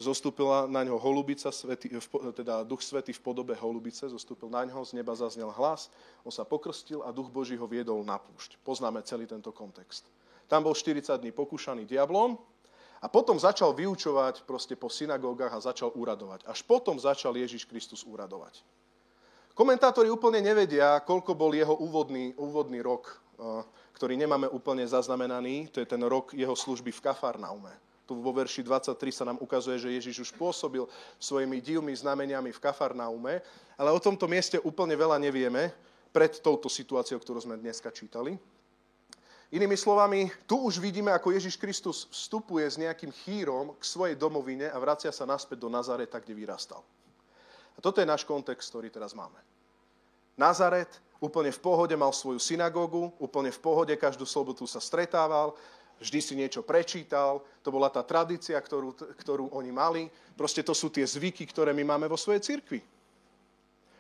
zostúpila 0.02 0.66
na 0.66 0.82
ňo 0.82 0.98
holubica, 0.98 1.54
svety, 1.54 1.94
teda 2.34 2.66
duch 2.66 2.82
svety 2.82 3.14
v 3.14 3.22
podobe 3.22 3.54
holubice, 3.54 4.10
zostúpil 4.10 4.50
na 4.50 4.66
ňo, 4.66 4.82
z 4.82 4.98
neba 4.98 5.14
zaznel 5.14 5.54
hlas, 5.54 5.94
on 6.26 6.34
sa 6.34 6.42
pokrstil 6.42 7.06
a 7.06 7.14
duch 7.14 7.30
Boží 7.30 7.54
ho 7.54 7.70
viedol 7.70 8.02
na 8.02 8.18
púšť. 8.18 8.58
Poznáme 8.66 9.06
celý 9.06 9.30
tento 9.30 9.54
kontext. 9.54 10.10
Tam 10.50 10.66
bol 10.66 10.74
40 10.76 11.16
dní 11.22 11.32
pokúšaný 11.32 11.86
diablom 11.86 12.36
a 13.00 13.08
potom 13.08 13.38
začal 13.38 13.72
vyučovať 13.72 14.44
proste 14.44 14.74
po 14.76 14.90
synagógach 14.92 15.54
a 15.54 15.64
začal 15.64 15.94
úradovať. 15.96 16.44
Až 16.50 16.66
potom 16.66 16.98
začal 16.98 17.38
Ježiš 17.38 17.70
Kristus 17.70 18.02
úradovať. 18.04 18.66
Komentátori 19.54 20.10
úplne 20.10 20.42
nevedia, 20.42 21.00
koľko 21.06 21.38
bol 21.38 21.54
jeho 21.54 21.78
úvodný, 21.78 22.34
úvodný 22.36 22.82
rok, 22.82 23.08
eh, 23.38 23.64
ktorý 23.94 24.18
nemáme 24.18 24.50
úplne 24.50 24.84
zaznamenaný. 24.84 25.70
To 25.72 25.80
je 25.80 25.88
ten 25.88 26.02
rok 26.02 26.34
jeho 26.34 26.58
služby 26.58 26.90
v 26.90 27.04
Kafarnaume 27.06 27.91
tu 28.12 28.20
vo 28.20 28.36
verši 28.36 28.60
23 28.68 28.92
sa 29.16 29.24
nám 29.24 29.40
ukazuje, 29.40 29.80
že 29.80 29.96
Ježiš 29.96 30.28
už 30.28 30.32
pôsobil 30.36 30.84
svojimi 31.16 31.64
divmi 31.64 31.96
znameniami 31.96 32.52
v 32.52 32.60
Kafarnaume, 32.60 33.40
ale 33.80 33.90
o 33.96 34.04
tomto 34.04 34.28
mieste 34.28 34.60
úplne 34.68 35.00
veľa 35.00 35.16
nevieme 35.16 35.72
pred 36.12 36.44
touto 36.44 36.68
situáciou, 36.68 37.24
ktorú 37.24 37.40
sme 37.40 37.56
dneska 37.56 37.88
čítali. 37.88 38.36
Inými 39.56 39.80
slovami, 39.80 40.28
tu 40.44 40.60
už 40.60 40.84
vidíme, 40.84 41.16
ako 41.16 41.32
Ježiš 41.32 41.56
Kristus 41.56 42.12
vstupuje 42.12 42.68
s 42.68 42.76
nejakým 42.76 43.16
chýrom 43.24 43.80
k 43.80 43.84
svojej 43.88 44.20
domovine 44.20 44.68
a 44.68 44.76
vracia 44.76 45.16
sa 45.16 45.24
naspäť 45.24 45.64
do 45.64 45.72
Nazareta, 45.72 46.20
kde 46.20 46.36
vyrastal. 46.36 46.84
A 47.76 47.80
toto 47.80 48.04
je 48.04 48.12
náš 48.12 48.28
kontext, 48.28 48.76
ktorý 48.76 48.92
teraz 48.92 49.16
máme. 49.16 49.40
Nazaret 50.36 50.92
úplne 51.24 51.52
v 51.52 51.64
pohode 51.64 51.96
mal 51.96 52.12
svoju 52.12 52.44
synagógu, 52.44 53.16
úplne 53.24 53.56
v 53.56 53.60
pohode 53.64 53.96
každú 53.96 54.28
sobotu 54.28 54.68
sa 54.68 54.84
stretával, 54.84 55.56
vždy 56.02 56.20
si 56.20 56.34
niečo 56.34 56.66
prečítal, 56.66 57.46
to 57.62 57.70
bola 57.70 57.94
tá 57.94 58.02
tradícia, 58.02 58.58
ktorú, 58.58 58.98
ktorú 59.22 59.54
oni 59.54 59.70
mali. 59.70 60.04
Proste 60.34 60.66
to 60.66 60.74
sú 60.74 60.90
tie 60.90 61.06
zvyky, 61.06 61.46
ktoré 61.46 61.72
my 61.78 61.86
máme 61.86 62.10
vo 62.10 62.18
svojej 62.18 62.42
cirkvi. 62.42 62.82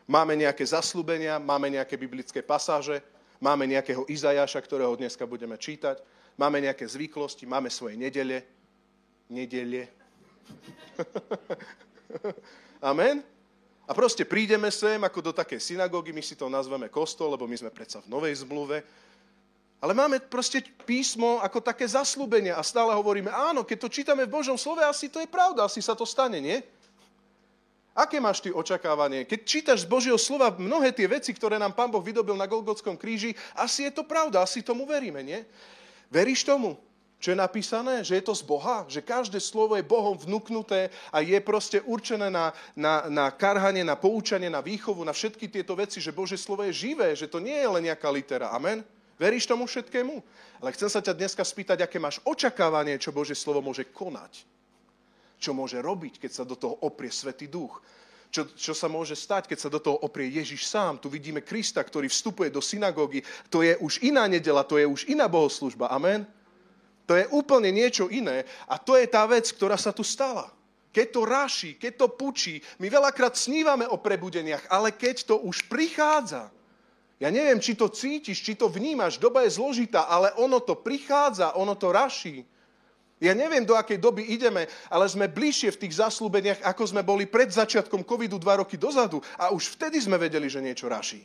Máme 0.09 0.33
nejaké 0.33 0.65
zaslúbenia, 0.65 1.37
máme 1.37 1.69
nejaké 1.69 1.95
biblické 1.95 2.41
pasáže, 2.41 3.05
máme 3.37 3.69
nejakého 3.69 4.09
Izajaša, 4.09 4.59
ktorého 4.65 4.97
dneska 4.97 5.29
budeme 5.29 5.55
čítať, 5.55 6.01
máme 6.35 6.57
nejaké 6.65 6.89
zvyklosti, 6.89 7.45
máme 7.45 7.69
svoje 7.69 7.95
nedele. 7.95 8.43
Nedele. 9.29 9.87
Amen? 12.91 13.21
A 13.85 13.91
proste 13.93 14.25
prídeme 14.25 14.73
sem 14.73 14.97
ako 14.97 15.31
do 15.31 15.31
takej 15.35 15.61
synagógy, 15.61 16.09
my 16.11 16.23
si 16.25 16.33
to 16.33 16.49
nazveme 16.49 16.89
kostol, 16.89 17.31
lebo 17.37 17.45
my 17.45 17.55
sme 17.59 17.71
predsa 17.71 18.01
v 18.01 18.11
novej 18.11 18.41
zmluve, 18.41 18.81
ale 19.81 19.97
máme 19.97 20.21
proste 20.21 20.61
písmo 20.85 21.41
ako 21.41 21.57
také 21.57 21.89
zaslúbenie 21.89 22.53
a 22.53 22.61
stále 22.61 22.93
hovoríme, 22.93 23.33
áno, 23.33 23.65
keď 23.65 23.77
to 23.81 23.89
čítame 23.89 24.29
v 24.29 24.37
Božom 24.37 24.53
slove, 24.53 24.85
asi 24.85 25.09
to 25.09 25.17
je 25.17 25.25
pravda, 25.25 25.65
asi 25.65 25.81
sa 25.81 25.97
to 25.97 26.05
stane, 26.05 26.37
nie? 26.37 26.61
Aké 27.91 28.21
máš 28.23 28.39
ty 28.39 28.53
očakávanie? 28.53 29.27
Keď 29.27 29.39
čítaš 29.43 29.83
z 29.83 29.89
Božieho 29.89 30.15
slova 30.21 30.53
mnohé 30.53 30.95
tie 30.95 31.09
veci, 31.09 31.35
ktoré 31.35 31.59
nám 31.59 31.75
Pán 31.75 31.91
Boh 31.91 31.99
vydobil 31.99 32.37
na 32.39 32.47
Golgotskom 32.47 32.95
kríži, 32.95 33.35
asi 33.57 33.89
je 33.89 33.91
to 33.91 34.07
pravda, 34.07 34.45
asi 34.45 34.63
tomu 34.63 34.87
veríme, 34.87 35.19
nie? 35.25 35.43
Veríš 36.07 36.47
tomu? 36.47 36.79
Čo 37.21 37.35
je 37.35 37.41
napísané? 37.41 38.01
Že 38.01 38.17
je 38.17 38.23
to 38.25 38.33
z 38.37 38.43
Boha? 38.47 38.85
Že 38.87 39.01
každé 39.03 39.39
slovo 39.43 39.75
je 39.75 39.85
Bohom 39.85 40.17
vnúknuté 40.17 40.89
a 41.11 41.21
je 41.21 41.37
proste 41.43 41.83
určené 41.83 42.31
na, 42.31 42.49
na, 42.73 43.05
na 43.11 43.25
karhanie, 43.29 43.83
na 43.83 43.99
poučanie, 43.99 44.49
na 44.49 44.63
výchovu, 44.63 45.03
na 45.03 45.13
všetky 45.13 45.51
tieto 45.51 45.75
veci, 45.75 46.01
že 46.01 46.15
Bože 46.15 46.39
slovo 46.39 46.65
je 46.65 46.73
živé, 46.73 47.13
že 47.13 47.29
to 47.29 47.43
nie 47.43 47.57
je 47.59 47.69
len 47.69 47.91
nejaká 47.91 48.09
litera. 48.09 48.49
Amen? 48.55 48.81
Veríš 49.21 49.45
tomu 49.45 49.69
všetkému? 49.69 50.17
Ale 50.65 50.73
chcem 50.73 50.89
sa 50.89 50.97
ťa 50.97 51.13
dneska 51.13 51.45
spýtať, 51.45 51.85
aké 51.85 52.01
máš 52.01 52.17
očakávanie, 52.25 52.97
čo 52.97 53.13
Bože 53.13 53.37
slovo 53.37 53.61
môže 53.61 53.85
konať. 53.93 54.49
Čo 55.37 55.53
môže 55.53 55.77
robiť, 55.77 56.17
keď 56.17 56.31
sa 56.33 56.43
do 56.43 56.57
toho 56.57 56.81
oprie 56.81 57.13
Svetý 57.13 57.45
duch. 57.45 57.85
Čo, 58.33 58.49
čo 58.57 58.73
sa 58.73 58.89
môže 58.89 59.13
stať, 59.13 59.45
keď 59.45 59.59
sa 59.61 59.69
do 59.69 59.77
toho 59.77 60.01
oprie 60.01 60.25
Ježiš 60.25 60.65
sám. 60.65 60.97
Tu 60.97 61.05
vidíme 61.05 61.45
Krista, 61.45 61.85
ktorý 61.85 62.09
vstupuje 62.09 62.49
do 62.49 62.65
synagógy. 62.65 63.21
To 63.53 63.61
je 63.61 63.77
už 63.77 64.01
iná 64.01 64.25
nedela, 64.25 64.65
to 64.65 64.81
je 64.81 64.89
už 64.89 65.05
iná 65.05 65.29
bohoslužba. 65.29 65.93
Amen? 65.93 66.25
To 67.05 67.13
je 67.13 67.29
úplne 67.29 67.69
niečo 67.69 68.09
iné 68.09 68.47
a 68.65 68.79
to 68.81 68.97
je 68.97 69.05
tá 69.05 69.27
vec, 69.29 69.45
ktorá 69.53 69.77
sa 69.77 69.93
tu 69.93 70.01
stala. 70.01 70.49
Keď 70.95 71.07
to 71.11 71.21
ráši, 71.27 71.71
keď 71.75 71.93
to 71.99 72.07
pučí, 72.09 72.63
my 72.81 72.87
veľakrát 72.89 73.37
snívame 73.37 73.85
o 73.85 73.99
prebudeniach, 73.99 74.65
ale 74.71 74.95
keď 74.95 75.27
to 75.27 75.35
už 75.43 75.67
prichádza, 75.67 76.49
ja 77.21 77.29
neviem, 77.29 77.61
či 77.61 77.77
to 77.77 77.85
cítiš, 77.85 78.41
či 78.41 78.57
to 78.57 78.65
vnímaš, 78.65 79.21
doba 79.21 79.45
je 79.45 79.53
zložitá, 79.53 80.09
ale 80.09 80.33
ono 80.41 80.57
to 80.57 80.73
prichádza, 80.73 81.53
ono 81.53 81.77
to 81.77 81.93
raší. 81.93 82.41
Ja 83.21 83.37
neviem, 83.37 83.61
do 83.61 83.77
akej 83.77 84.01
doby 84.01 84.25
ideme, 84.33 84.65
ale 84.89 85.05
sme 85.05 85.29
bližšie 85.29 85.77
v 85.77 85.81
tých 85.85 86.01
zaslúbeniach, 86.01 86.65
ako 86.65 86.83
sme 86.89 87.05
boli 87.05 87.29
pred 87.29 87.53
začiatkom 87.53 88.01
covidu 88.01 88.41
dva 88.41 88.65
roky 88.65 88.73
dozadu 88.73 89.21
a 89.37 89.53
už 89.53 89.77
vtedy 89.77 90.01
sme 90.01 90.17
vedeli, 90.17 90.49
že 90.49 90.57
niečo 90.65 90.89
raší. 90.89 91.21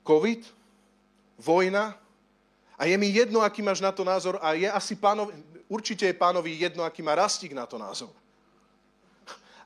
Covid, 0.00 0.48
vojna, 1.36 1.92
a 2.80 2.88
je 2.88 2.96
mi 2.96 3.12
jedno, 3.12 3.44
aký 3.44 3.60
máš 3.60 3.84
na 3.84 3.92
to 3.92 4.04
názor 4.04 4.40
a 4.40 4.56
je 4.56 4.68
asi 4.72 4.96
pánovi, 4.96 5.36
určite 5.68 6.08
je 6.08 6.16
pánovi 6.16 6.56
jedno, 6.56 6.80
aký 6.84 7.04
má 7.04 7.12
rastík 7.12 7.52
na 7.52 7.68
to 7.68 7.76
názor. 7.76 8.08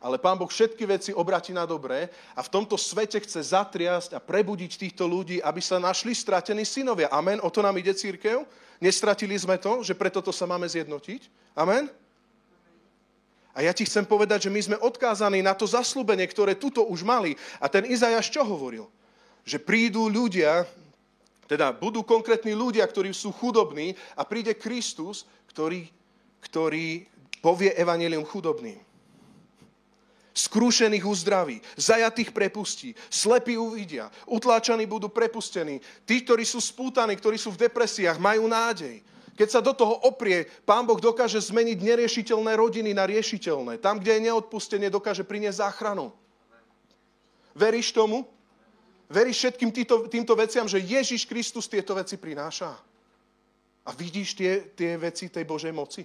Ale 0.00 0.16
pán 0.16 0.40
Boh 0.40 0.48
všetky 0.48 0.88
veci 0.88 1.10
obratí 1.12 1.52
na 1.52 1.68
dobré 1.68 2.08
a 2.32 2.40
v 2.40 2.48
tomto 2.48 2.80
svete 2.80 3.20
chce 3.20 3.52
zatriasť 3.52 4.16
a 4.16 4.20
prebudiť 4.20 4.80
týchto 4.80 5.04
ľudí, 5.04 5.44
aby 5.44 5.60
sa 5.60 5.76
našli 5.76 6.16
stratení 6.16 6.64
synovia. 6.64 7.12
Amen? 7.12 7.36
O 7.44 7.52
to 7.52 7.60
nám 7.60 7.76
ide 7.76 7.92
církev? 7.92 8.48
Nestratili 8.80 9.36
sme 9.36 9.60
to, 9.60 9.84
že 9.84 9.92
preto 9.92 10.24
to 10.24 10.32
sa 10.32 10.48
máme 10.48 10.64
zjednotiť? 10.64 11.52
Amen? 11.52 11.92
A 13.52 13.60
ja 13.60 13.76
ti 13.76 13.84
chcem 13.84 14.08
povedať, 14.08 14.48
že 14.48 14.54
my 14.54 14.60
sme 14.64 14.76
odkázaní 14.80 15.44
na 15.44 15.52
to 15.52 15.68
zaslúbenie, 15.68 16.24
ktoré 16.24 16.56
tuto 16.56 16.80
už 16.88 17.04
mali. 17.04 17.36
A 17.60 17.68
ten 17.68 17.84
Izajaš 17.84 18.32
čo 18.32 18.40
hovoril? 18.40 18.88
Že 19.44 19.60
prídu 19.60 20.08
ľudia, 20.08 20.64
teda 21.44 21.76
budú 21.76 22.00
konkrétni 22.00 22.56
ľudia, 22.56 22.88
ktorí 22.88 23.12
sú 23.12 23.36
chudobní 23.36 23.92
a 24.16 24.24
príde 24.24 24.56
Kristus, 24.56 25.28
ktorý, 25.52 25.92
ktorý 26.40 27.04
povie 27.44 27.76
evanelium 27.76 28.24
chudobným. 28.24 28.80
Skrúšených 30.40 31.04
uzdraví, 31.04 31.60
zajatých 31.76 32.32
prepustí, 32.32 32.96
slepí 33.12 33.60
uvidia, 33.60 34.08
utláčaní 34.24 34.88
budú 34.88 35.12
prepustení. 35.12 35.84
Tí, 36.08 36.24
ktorí 36.24 36.48
sú 36.48 36.64
spútaní, 36.64 37.12
ktorí 37.12 37.36
sú 37.36 37.52
v 37.52 37.68
depresiách, 37.68 38.16
majú 38.16 38.48
nádej. 38.48 39.04
Keď 39.36 39.48
sa 39.48 39.60
do 39.60 39.76
toho 39.76 40.00
oprie, 40.04 40.48
Pán 40.64 40.88
Boh 40.88 41.00
dokáže 41.00 41.40
zmeniť 41.40 41.80
neriešiteľné 41.80 42.56
rodiny 42.56 42.92
na 42.96 43.04
riešiteľné. 43.04 43.80
Tam, 43.80 44.00
kde 44.00 44.16
je 44.16 44.24
neodpustenie, 44.32 44.88
dokáže 44.88 45.24
priniesť 45.24 45.60
záchranu. 45.64 46.12
Veríš 47.52 47.92
tomu? 47.92 48.24
Veríš 49.08 49.44
všetkým 49.44 49.70
týmto, 49.72 49.96
týmto 50.12 50.34
veciam, 50.36 50.68
že 50.68 50.80
Ježiš 50.80 51.24
Kristus 51.24 51.68
tieto 51.68 51.96
veci 51.96 52.20
prináša? 52.20 52.68
A 53.84 53.90
vidíš 53.96 54.36
tie, 54.36 54.72
tie 54.76 55.00
veci 55.00 55.32
tej 55.32 55.44
Božej 55.48 55.72
moci? 55.72 56.04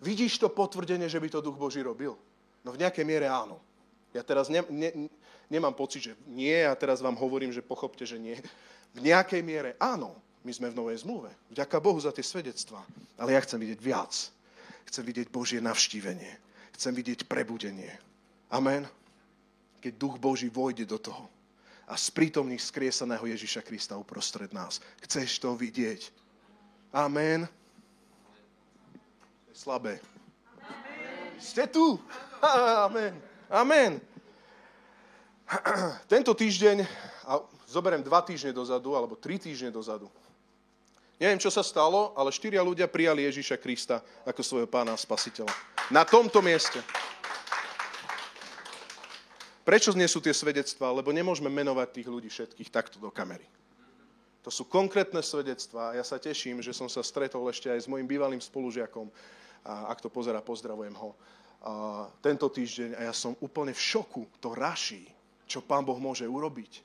Vidíš 0.00 0.40
to 0.40 0.48
potvrdenie, 0.48 1.10
že 1.10 1.20
by 1.20 1.28
to 1.28 1.44
Duch 1.44 1.58
Boží 1.58 1.82
robil? 1.82 2.16
No 2.64 2.76
v 2.76 2.80
nejakej 2.80 3.04
miere 3.04 3.26
áno. 3.26 3.58
Ja 4.10 4.26
teraz 4.26 4.50
ne, 4.50 4.60
ne, 4.68 5.08
nemám 5.46 5.72
pocit, 5.72 6.10
že 6.10 6.12
nie, 6.26 6.66
a 6.66 6.74
teraz 6.74 6.98
vám 6.98 7.14
hovorím, 7.14 7.54
že 7.54 7.64
pochopte, 7.64 8.02
že 8.02 8.18
nie. 8.18 8.38
V 8.90 9.00
nejakej 9.06 9.42
miere 9.42 9.78
áno. 9.78 10.18
My 10.40 10.56
sme 10.56 10.72
v 10.72 10.78
novej 10.80 11.04
zmluve. 11.04 11.28
Vďaka 11.52 11.76
Bohu 11.84 12.00
za 12.00 12.16
tie 12.16 12.24
svedectvá. 12.24 12.80
Ale 13.20 13.36
ja 13.36 13.40
chcem 13.44 13.60
vidieť 13.60 13.80
viac. 13.80 14.12
Chcem 14.88 15.04
vidieť 15.04 15.28
Božie 15.28 15.60
navštívenie. 15.60 16.32
Chcem 16.74 16.96
vidieť 16.96 17.28
prebudenie. 17.28 17.92
Amen. 18.48 18.88
Keď 19.84 19.92
Duch 20.00 20.16
Boží 20.16 20.48
vojde 20.48 20.88
do 20.88 20.96
toho 20.96 21.28
a 21.90 21.98
sprítomní 21.98 22.56
skriesaného 22.56 23.26
Ježiša 23.26 23.66
Krista 23.66 23.98
uprostred 24.00 24.54
nás. 24.54 24.80
Chceš 25.04 25.42
to 25.42 25.52
vidieť? 25.58 26.08
Amen. 26.94 27.44
Slabé. 29.52 30.00
Ste 31.40 31.64
tu? 31.66 31.96
Amen. 32.86 33.16
Amen. 33.48 33.98
Tento 36.12 36.36
týždeň, 36.36 36.84
a 37.26 37.42
zoberiem 37.66 38.04
dva 38.04 38.22
týždne 38.22 38.54
dozadu, 38.54 38.94
alebo 38.94 39.18
tri 39.18 39.40
týždne 39.40 39.74
dozadu, 39.74 40.06
neviem, 41.18 41.40
čo 41.40 41.50
sa 41.50 41.64
stalo, 41.64 42.14
ale 42.14 42.30
štyria 42.30 42.62
ľudia 42.62 42.86
prijali 42.86 43.26
Ježiša 43.26 43.56
Krista 43.58 44.04
ako 44.28 44.40
svojho 44.44 44.68
pána 44.70 44.94
a 44.94 45.00
spasiteľa. 45.00 45.50
Na 45.90 46.06
tomto 46.06 46.38
mieste. 46.38 46.78
Prečo 49.66 49.92
nie 49.92 50.06
sú 50.06 50.22
tie 50.22 50.32
svedectvá? 50.32 50.94
Lebo 50.94 51.10
nemôžeme 51.10 51.50
menovať 51.50 51.88
tých 51.98 52.08
ľudí 52.08 52.28
všetkých 52.30 52.70
takto 52.70 52.96
do 53.02 53.10
kamery. 53.10 53.44
To 54.40 54.48
sú 54.48 54.64
konkrétne 54.64 55.20
svedectvá 55.20 55.92
ja 55.92 56.00
sa 56.00 56.16
teším, 56.16 56.64
že 56.64 56.72
som 56.72 56.88
sa 56.88 57.04
stretol 57.04 57.44
ešte 57.52 57.68
aj 57.68 57.84
s 57.84 57.90
mojim 57.90 58.08
bývalým 58.08 58.40
spolužiakom. 58.40 59.12
A 59.64 59.92
ak 59.92 60.00
to 60.00 60.08
pozera, 60.08 60.40
pozdravujem 60.40 60.94
ho. 60.96 61.12
A 61.60 61.72
tento 62.24 62.48
týždeň 62.48 62.96
a 62.96 63.00
ja 63.08 63.14
som 63.14 63.36
úplne 63.44 63.76
v 63.76 63.80
šoku. 63.80 64.24
To 64.40 64.56
raší, 64.56 65.04
čo 65.44 65.60
Pán 65.60 65.84
Boh 65.84 66.00
môže 66.00 66.24
urobiť. 66.24 66.80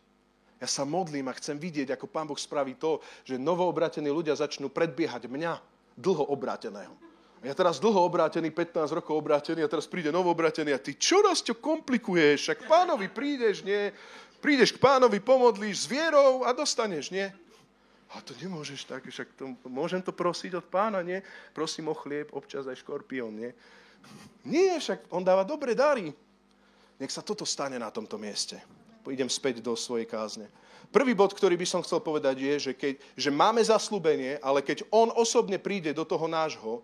Ja 0.60 0.68
sa 0.68 0.88
modlím 0.88 1.28
a 1.32 1.38
chcem 1.38 1.60
vidieť, 1.60 1.96
ako 1.96 2.08
Pán 2.08 2.28
Boh 2.28 2.40
spraví 2.40 2.76
to, 2.80 3.04
že 3.28 3.40
novoobratení 3.40 4.08
ľudia 4.08 4.36
začnú 4.36 4.72
predbiehať 4.72 5.28
mňa, 5.28 5.54
dlho 5.96 6.28
obráteného. 6.28 6.92
Ja 7.46 7.54
teraz 7.54 7.78
dlho 7.78 8.02
obrátený, 8.10 8.50
15 8.50 8.90
rokov 8.90 9.22
obrátený 9.22 9.62
a 9.62 9.70
teraz 9.70 9.86
príde 9.86 10.10
novo 10.10 10.34
obrátený 10.34 10.74
a 10.74 10.82
ty 10.82 10.98
čoraz 10.98 11.46
to 11.46 11.54
komplikuješ, 11.54 12.42
však 12.42 12.60
pánovi 12.66 13.06
prídeš, 13.06 13.62
nie? 13.62 13.94
Prídeš 14.42 14.74
k 14.74 14.82
pánovi, 14.82 15.22
pomodlíš 15.22 15.86
s 15.86 15.90
vierou 15.90 16.42
a 16.42 16.50
dostaneš, 16.58 17.14
nie? 17.14 17.30
A 18.16 18.24
to 18.24 18.32
nemôžeš 18.40 18.88
tak, 18.88 19.04
však 19.04 19.36
to, 19.36 19.60
môžem 19.68 20.00
to 20.00 20.16
prosiť 20.16 20.56
od 20.56 20.66
pána, 20.72 21.04
nie? 21.04 21.20
Prosím 21.52 21.92
o 21.92 21.96
chlieb, 21.96 22.32
občas 22.32 22.64
aj 22.64 22.80
škorpión, 22.80 23.36
nie? 23.36 23.52
Nie, 24.48 24.80
však 24.80 25.12
on 25.12 25.26
dáva 25.26 25.44
dobré 25.44 25.76
dary. 25.76 26.16
Nech 26.96 27.12
sa 27.12 27.20
toto 27.20 27.44
stane 27.44 27.76
na 27.76 27.92
tomto 27.92 28.16
mieste. 28.16 28.56
Pôjdem 29.04 29.28
späť 29.28 29.60
do 29.60 29.76
svojej 29.76 30.08
kázne. 30.08 30.48
Prvý 30.96 31.12
bod, 31.12 31.36
ktorý 31.36 31.60
by 31.60 31.68
som 31.68 31.84
chcel 31.84 32.00
povedať, 32.00 32.40
je, 32.40 32.72
že, 32.72 32.74
keď, 32.78 32.94
že 33.20 33.30
máme 33.34 33.60
zaslúbenie, 33.60 34.40
ale 34.40 34.64
keď 34.64 34.88
on 34.96 35.12
osobne 35.12 35.60
príde 35.60 35.92
do 35.92 36.08
toho 36.08 36.24
nášho, 36.30 36.80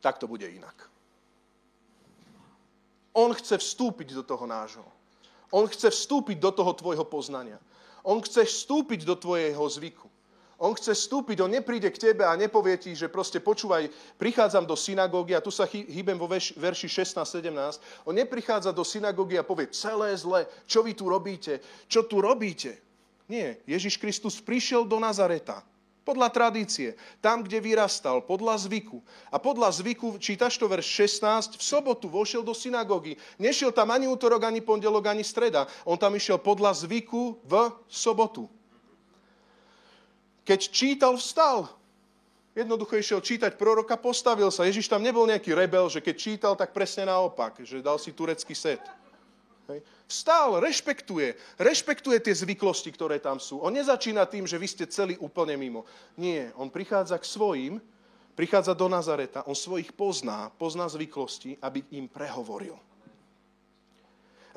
tak 0.00 0.16
to 0.16 0.24
bude 0.24 0.46
inak. 0.46 0.88
On 3.12 3.28
chce 3.34 3.60
vstúpiť 3.60 4.14
do 4.14 4.24
toho 4.24 4.46
nášho. 4.46 4.86
On 5.50 5.66
chce 5.66 5.90
vstúpiť 5.90 6.38
do 6.38 6.54
toho 6.54 6.72
tvojho 6.72 7.04
poznania. 7.04 7.58
On 8.08 8.24
chce 8.24 8.48
vstúpiť 8.48 9.04
do 9.04 9.12
tvojho 9.12 9.60
zvyku. 9.68 10.08
On 10.58 10.74
chce 10.74 10.90
vstúpiť, 10.90 11.38
on 11.38 11.54
nepríde 11.54 11.86
k 11.92 12.10
tebe 12.10 12.26
a 12.26 12.34
nepovie 12.34 12.74
ti, 12.80 12.90
že 12.90 13.06
proste 13.06 13.38
počúvaj, 13.38 13.86
prichádzam 14.18 14.66
do 14.66 14.74
synagógy 14.74 15.36
a 15.36 15.44
tu 15.44 15.54
sa 15.54 15.70
hýbem 15.70 16.18
vo 16.18 16.26
verši 16.26 16.88
16-17. 16.90 17.78
On 18.02 18.16
neprichádza 18.16 18.74
do 18.74 18.82
synagógy 18.82 19.38
a 19.38 19.46
povie, 19.46 19.70
celé 19.70 20.10
zle, 20.18 20.50
čo 20.66 20.82
vy 20.82 20.98
tu 20.98 21.06
robíte, 21.06 21.62
čo 21.86 22.02
tu 22.10 22.18
robíte. 22.18 22.74
Nie, 23.30 23.62
Ježiš 23.70 24.02
Kristus 24.02 24.42
prišiel 24.42 24.82
do 24.82 24.98
Nazareta 24.98 25.62
podľa 26.08 26.32
tradície. 26.32 26.96
Tam, 27.20 27.44
kde 27.44 27.60
vyrastal, 27.60 28.24
podľa 28.24 28.64
zvyku. 28.64 29.04
A 29.28 29.36
podľa 29.36 29.68
zvyku, 29.76 30.16
čítaš 30.16 30.56
to 30.56 30.64
verš 30.64 31.12
16, 31.20 31.60
v 31.60 31.62
sobotu 31.62 32.08
vošiel 32.08 32.40
do 32.40 32.56
synagógy. 32.56 33.20
Nešiel 33.36 33.76
tam 33.76 33.92
ani 33.92 34.08
útorok, 34.08 34.48
ani 34.48 34.64
pondelok, 34.64 35.12
ani 35.12 35.20
streda. 35.20 35.68
On 35.84 36.00
tam 36.00 36.16
išiel 36.16 36.40
podľa 36.40 36.88
zvyku 36.88 37.44
v 37.44 37.52
sobotu. 37.92 38.48
Keď 40.48 40.60
čítal, 40.72 41.20
vstal. 41.20 41.68
Jednoducho 42.56 42.96
išiel 42.96 43.20
čítať 43.20 43.60
proroka, 43.60 44.00
postavil 44.00 44.48
sa. 44.48 44.64
Ježiš 44.64 44.88
tam 44.88 45.04
nebol 45.04 45.28
nejaký 45.28 45.52
rebel, 45.52 45.92
že 45.92 46.00
keď 46.00 46.14
čítal, 46.16 46.52
tak 46.56 46.72
presne 46.72 47.06
naopak, 47.06 47.60
že 47.62 47.84
dal 47.84 48.00
si 48.00 48.16
turecký 48.16 48.56
set. 48.56 48.80
Hej. 49.68 49.84
Vstal, 50.08 50.56
rešpektuje, 50.64 51.36
rešpektuje 51.60 52.16
tie 52.24 52.32
zvyklosti, 52.32 52.88
ktoré 52.96 53.20
tam 53.20 53.36
sú. 53.36 53.60
On 53.60 53.68
nezačína 53.68 54.24
tým, 54.24 54.48
že 54.48 54.56
vy 54.56 54.64
ste 54.64 54.88
celý 54.88 55.20
úplne 55.20 55.52
mimo. 55.60 55.84
Nie, 56.16 56.48
on 56.56 56.72
prichádza 56.72 57.20
k 57.20 57.28
svojim, 57.28 57.74
prichádza 58.32 58.72
do 58.72 58.88
Nazareta, 58.88 59.44
on 59.44 59.52
svojich 59.52 59.92
pozná, 59.92 60.48
pozná 60.56 60.88
zvyklosti, 60.88 61.60
aby 61.60 61.84
im 61.92 62.08
prehovoril. 62.08 62.72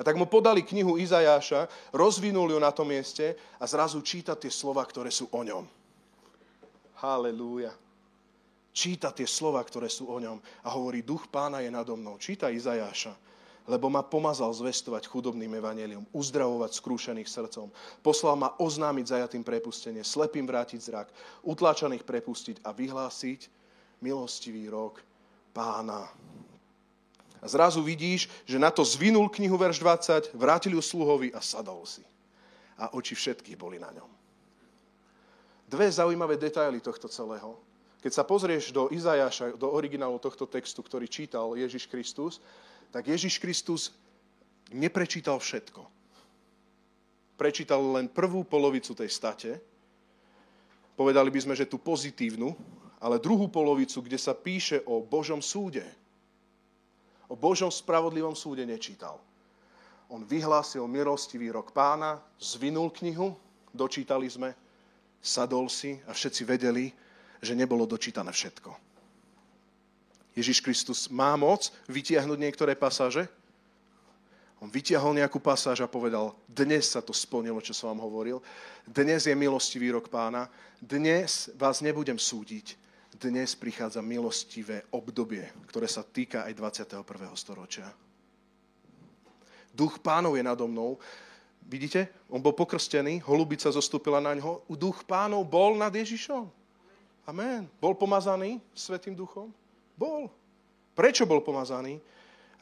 tak 0.00 0.16
mu 0.16 0.24
podali 0.24 0.64
knihu 0.64 0.96
Izajáša, 0.96 1.68
rozvinul 1.92 2.48
ju 2.48 2.58
na 2.58 2.72
tom 2.72 2.88
mieste 2.88 3.36
a 3.60 3.68
zrazu 3.68 4.00
číta 4.00 4.32
tie 4.32 4.48
slova, 4.48 4.80
ktoré 4.88 5.12
sú 5.12 5.28
o 5.28 5.40
ňom. 5.44 5.68
Halelúja. 7.04 7.76
Číta 8.72 9.12
tie 9.12 9.28
slova, 9.28 9.60
ktoré 9.60 9.92
sú 9.92 10.08
o 10.08 10.16
ňom 10.16 10.40
a 10.64 10.68
hovorí, 10.72 11.04
duch 11.04 11.28
pána 11.28 11.60
je 11.60 11.68
nado 11.68 11.92
mnou. 11.92 12.16
Číta 12.16 12.48
Izajáša 12.48 13.31
lebo 13.66 13.86
ma 13.86 14.02
pomazal 14.02 14.50
zvestovať 14.50 15.06
chudobným 15.06 15.54
evanelium, 15.54 16.06
uzdravovať 16.10 16.74
skrúšených 16.74 17.30
srdcom. 17.30 17.70
Poslal 18.02 18.34
ma 18.34 18.54
oznámiť 18.58 19.06
zajatým 19.14 19.46
prepustenie, 19.46 20.02
slepým 20.02 20.46
vrátiť 20.46 20.80
zrak, 20.82 21.08
utláčaných 21.46 22.02
prepustiť 22.02 22.66
a 22.66 22.74
vyhlásiť 22.74 23.46
milostivý 24.02 24.66
rok 24.66 24.98
pána. 25.54 26.10
A 27.42 27.46
zrazu 27.50 27.82
vidíš, 27.82 28.30
že 28.46 28.58
na 28.58 28.70
to 28.70 28.86
zvinul 28.86 29.26
knihu 29.30 29.58
verš 29.58 29.82
20, 29.82 30.34
vrátil 30.34 30.78
ju 30.78 30.82
sluhovi 30.82 31.34
a 31.34 31.42
sadol 31.42 31.82
si. 31.86 32.02
A 32.78 32.94
oči 32.94 33.14
všetkých 33.14 33.58
boli 33.58 33.82
na 33.82 33.90
ňom. 33.90 34.10
Dve 35.66 35.90
zaujímavé 35.90 36.38
detaily 36.38 36.78
tohto 36.78 37.10
celého. 37.10 37.58
Keď 38.02 38.12
sa 38.12 38.26
pozrieš 38.26 38.74
do 38.74 38.90
Izajaša, 38.90 39.54
do 39.54 39.70
originálu 39.70 40.18
tohto 40.18 40.46
textu, 40.46 40.82
ktorý 40.82 41.06
čítal 41.06 41.54
Ježiš 41.54 41.86
Kristus, 41.86 42.42
tak 42.92 43.08
Ježiš 43.08 43.40
Kristus 43.40 43.96
neprečítal 44.70 45.40
všetko. 45.40 45.80
Prečítal 47.40 47.80
len 47.96 48.06
prvú 48.12 48.44
polovicu 48.44 48.92
tej 48.92 49.08
state. 49.08 49.58
Povedali 50.92 51.32
by 51.32 51.40
sme, 51.40 51.54
že 51.56 51.66
tú 51.66 51.80
pozitívnu, 51.80 52.52
ale 53.00 53.18
druhú 53.18 53.48
polovicu, 53.48 54.04
kde 54.04 54.20
sa 54.20 54.36
píše 54.36 54.84
o 54.86 55.02
Božom 55.02 55.40
súde, 55.42 55.82
o 57.26 57.34
Božom 57.34 57.72
spravodlivom 57.72 58.36
súde 58.36 58.62
nečítal. 58.68 59.16
On 60.12 60.20
vyhlásil 60.20 60.84
milostivý 60.84 61.48
rok 61.48 61.72
pána, 61.72 62.20
zvinul 62.36 62.92
knihu, 62.92 63.32
dočítali 63.72 64.28
sme, 64.28 64.52
sadol 65.24 65.72
si 65.72 65.96
a 66.04 66.12
všetci 66.12 66.44
vedeli, 66.44 66.92
že 67.40 67.56
nebolo 67.56 67.88
dočítané 67.88 68.28
všetko. 68.28 68.91
Ježiš 70.32 70.64
Kristus 70.64 71.12
má 71.12 71.36
moc 71.36 71.68
vytiahnuť 71.88 72.38
niektoré 72.40 72.72
pasáže? 72.72 73.28
On 74.62 74.70
vytiahol 74.70 75.18
nejakú 75.18 75.42
pasáž 75.42 75.82
a 75.82 75.90
povedal, 75.90 76.38
dnes 76.46 76.86
sa 76.86 77.02
to 77.02 77.10
splnilo, 77.10 77.58
čo 77.58 77.74
som 77.74 77.90
vám 77.90 78.06
hovoril. 78.06 78.38
Dnes 78.86 79.26
je 79.26 79.34
milostivý 79.34 79.90
rok 79.90 80.06
pána. 80.06 80.46
Dnes 80.78 81.50
vás 81.58 81.82
nebudem 81.82 82.14
súdiť. 82.14 82.78
Dnes 83.18 83.58
prichádza 83.58 83.98
milostivé 83.98 84.86
obdobie, 84.94 85.42
ktoré 85.66 85.90
sa 85.90 86.06
týka 86.06 86.46
aj 86.46 86.54
21. 86.54 87.02
storočia. 87.34 87.90
Duch 89.74 89.98
pánov 89.98 90.38
je 90.38 90.46
nado 90.46 90.64
mnou. 90.70 90.94
Vidíte? 91.66 92.06
On 92.30 92.38
bol 92.38 92.54
pokrstený, 92.54 93.18
holubica 93.26 93.66
zostúpila 93.66 94.22
na 94.22 94.30
ňo. 94.38 94.62
Duch 94.78 95.02
pánov 95.02 95.42
bol 95.42 95.74
nad 95.74 95.90
Ježišom. 95.90 96.46
Amen. 97.26 97.66
Bol 97.82 97.98
pomazaný 97.98 98.62
Svetým 98.74 99.18
duchom. 99.18 99.50
Bol. 99.96 100.30
Prečo 100.92 101.24
bol 101.24 101.40
pomazaný? 101.40 102.00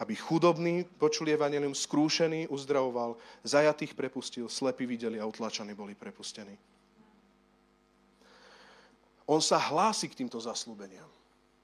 Aby 0.00 0.16
chudobný 0.16 0.88
počuli 0.96 1.37
evanelium, 1.37 1.76
skrúšený 1.76 2.49
uzdravoval, 2.49 3.20
zajatých 3.44 3.92
prepustil, 3.92 4.49
slepí 4.49 4.88
videli 4.88 5.20
a 5.20 5.28
utlačaní 5.28 5.76
boli 5.76 5.92
prepustení. 5.92 6.56
On 9.28 9.38
sa 9.38 9.60
hlási 9.60 10.08
k 10.08 10.25
týmto 10.25 10.40
zaslúbeniam. 10.40 11.06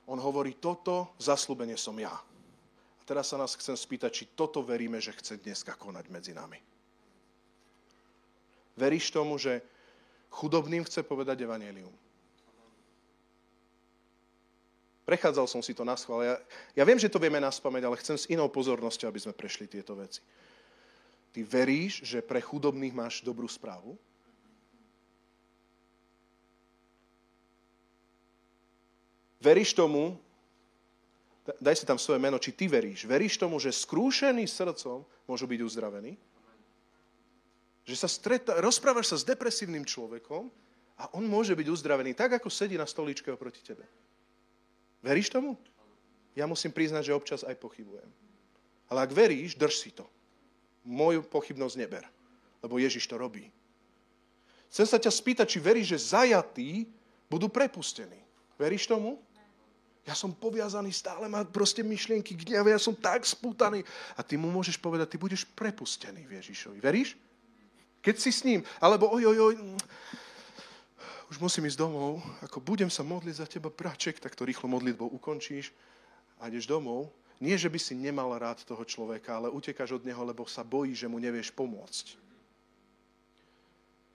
On 0.06 0.20
hovorí, 0.20 0.54
toto 0.54 1.11
zaslúbenie 1.18 1.75
som 1.75 1.99
ja. 1.99 2.14
A 2.14 3.02
teraz 3.02 3.35
sa 3.35 3.40
nás 3.40 3.58
chcem 3.58 3.75
spýtať, 3.75 4.11
či 4.12 4.25
toto 4.38 4.62
veríme, 4.62 5.02
že 5.02 5.16
chce 5.16 5.42
dneska 5.42 5.75
konať 5.75 6.06
medzi 6.12 6.30
nami. 6.30 6.62
Veríš 8.76 9.11
tomu, 9.11 9.40
že 9.40 9.64
chudobným 10.30 10.85
chce 10.85 11.02
povedať 11.02 11.42
evanelium? 11.42 11.90
Prechádzal 15.07 15.47
som 15.47 15.63
si 15.63 15.71
to 15.71 15.87
na 15.87 15.95
schvál. 15.95 16.27
Ja, 16.27 16.35
ja 16.75 16.83
viem, 16.83 16.99
že 16.99 17.07
to 17.07 17.23
vieme 17.23 17.39
na 17.39 17.55
spameť, 17.55 17.87
ale 17.87 18.01
chcem 18.03 18.19
s 18.19 18.27
inou 18.27 18.51
pozornosťou, 18.51 19.07
aby 19.07 19.23
sme 19.23 19.38
prešli 19.38 19.71
tieto 19.71 19.95
veci. 19.95 20.19
Ty 21.31 21.47
veríš, 21.47 22.03
že 22.03 22.19
pre 22.27 22.42
chudobných 22.42 22.90
máš 22.90 23.23
dobrú 23.23 23.47
správu? 23.47 23.95
Veríš 29.38 29.79
tomu, 29.79 30.19
daj 31.62 31.79
si 31.79 31.87
tam 31.87 32.03
svoje 32.03 32.19
meno, 32.19 32.42
či 32.42 32.51
ty 32.51 32.66
veríš. 32.66 33.07
Veríš 33.07 33.38
tomu, 33.38 33.62
že 33.62 33.71
skrúšený 33.71 34.42
srdcom 34.51 35.07
môžu 35.31 35.47
byť 35.47 35.61
uzdravení? 35.62 36.19
Že 37.87 37.95
sa 37.95 38.09
streta, 38.11 38.59
rozprávaš 38.59 39.14
sa 39.14 39.16
s 39.23 39.29
depresívnym 39.29 39.87
človekom 39.87 40.51
a 40.99 41.14
on 41.14 41.23
môže 41.31 41.55
byť 41.55 41.69
uzdravený 41.71 42.19
tak, 42.19 42.42
ako 42.42 42.51
sedí 42.51 42.75
na 42.75 42.90
stoličke 42.90 43.31
oproti 43.31 43.62
tebe. 43.62 43.87
Veríš 45.07 45.31
tomu? 45.31 45.55
Ja 46.35 46.51
musím 46.51 46.75
priznať, 46.75 47.07
že 47.07 47.16
občas 47.16 47.47
aj 47.47 47.55
pochybujem. 47.62 48.11
Ale 48.90 49.07
ak 49.07 49.14
veríš, 49.14 49.55
drž 49.55 49.75
si 49.79 49.90
to. 49.95 50.03
Moju 50.83 51.23
pochybnosť 51.23 51.79
neber, 51.79 52.03
lebo 52.62 52.83
Ježiš 52.83 53.07
to 53.07 53.14
robí. 53.14 53.47
Chcem 54.66 54.87
sa 54.87 54.99
ťa 54.99 55.14
spýtať, 55.14 55.47
či 55.47 55.59
veríš, 55.62 55.95
že 55.95 56.19
zajatí 56.19 56.90
budú 57.31 57.47
prepustení. 57.47 58.19
Veríš 58.59 58.90
tomu? 58.90 59.23
Ja 60.07 60.14
som 60.14 60.31
poviazaný, 60.31 60.95
stále 60.95 61.27
má 61.27 61.42
proste 61.42 61.83
myšlienky 61.83 62.38
gňave, 62.38 62.71
ja 62.71 62.79
som 62.79 62.95
tak 62.95 63.27
spútaný. 63.27 63.83
A 64.14 64.23
ty 64.23 64.38
mu 64.38 64.47
môžeš 64.55 64.79
povedať, 64.79 65.14
ty 65.14 65.19
budeš 65.19 65.42
prepustený 65.59 66.23
v 66.31 66.38
Ježišovi. 66.38 66.79
Veríš? 66.79 67.19
Keď 68.07 68.14
si 68.23 68.31
s 68.31 68.47
ním, 68.47 68.62
alebo 68.79 69.11
oj, 69.11 69.35
oj, 69.35 69.38
oj, 69.51 69.55
už 71.27 71.43
musím 71.43 71.67
ísť 71.67 71.83
domov, 71.83 72.23
ako 72.43 72.62
budem 72.62 72.87
sa 72.87 73.03
modliť 73.03 73.35
za 73.35 73.47
teba, 73.51 73.67
braček, 73.71 74.23
tak 74.23 74.39
to 74.39 74.47
rýchlo 74.47 74.71
modlitbou 74.71 75.11
ukončíš 75.11 75.75
a 76.39 76.47
ideš 76.47 76.71
domov. 76.71 77.11
Nie, 77.43 77.59
že 77.59 77.69
by 77.69 77.77
si 77.77 77.93
nemal 77.99 78.33
rád 78.39 78.65
toho 78.65 78.81
človeka, 78.87 79.37
ale 79.37 79.53
utekáš 79.53 79.93
od 79.93 80.07
neho, 80.07 80.23
lebo 80.25 80.47
sa 80.49 80.65
bojí, 80.65 80.97
že 80.97 81.11
mu 81.11 81.21
nevieš 81.21 81.53
pomôcť. 81.53 82.17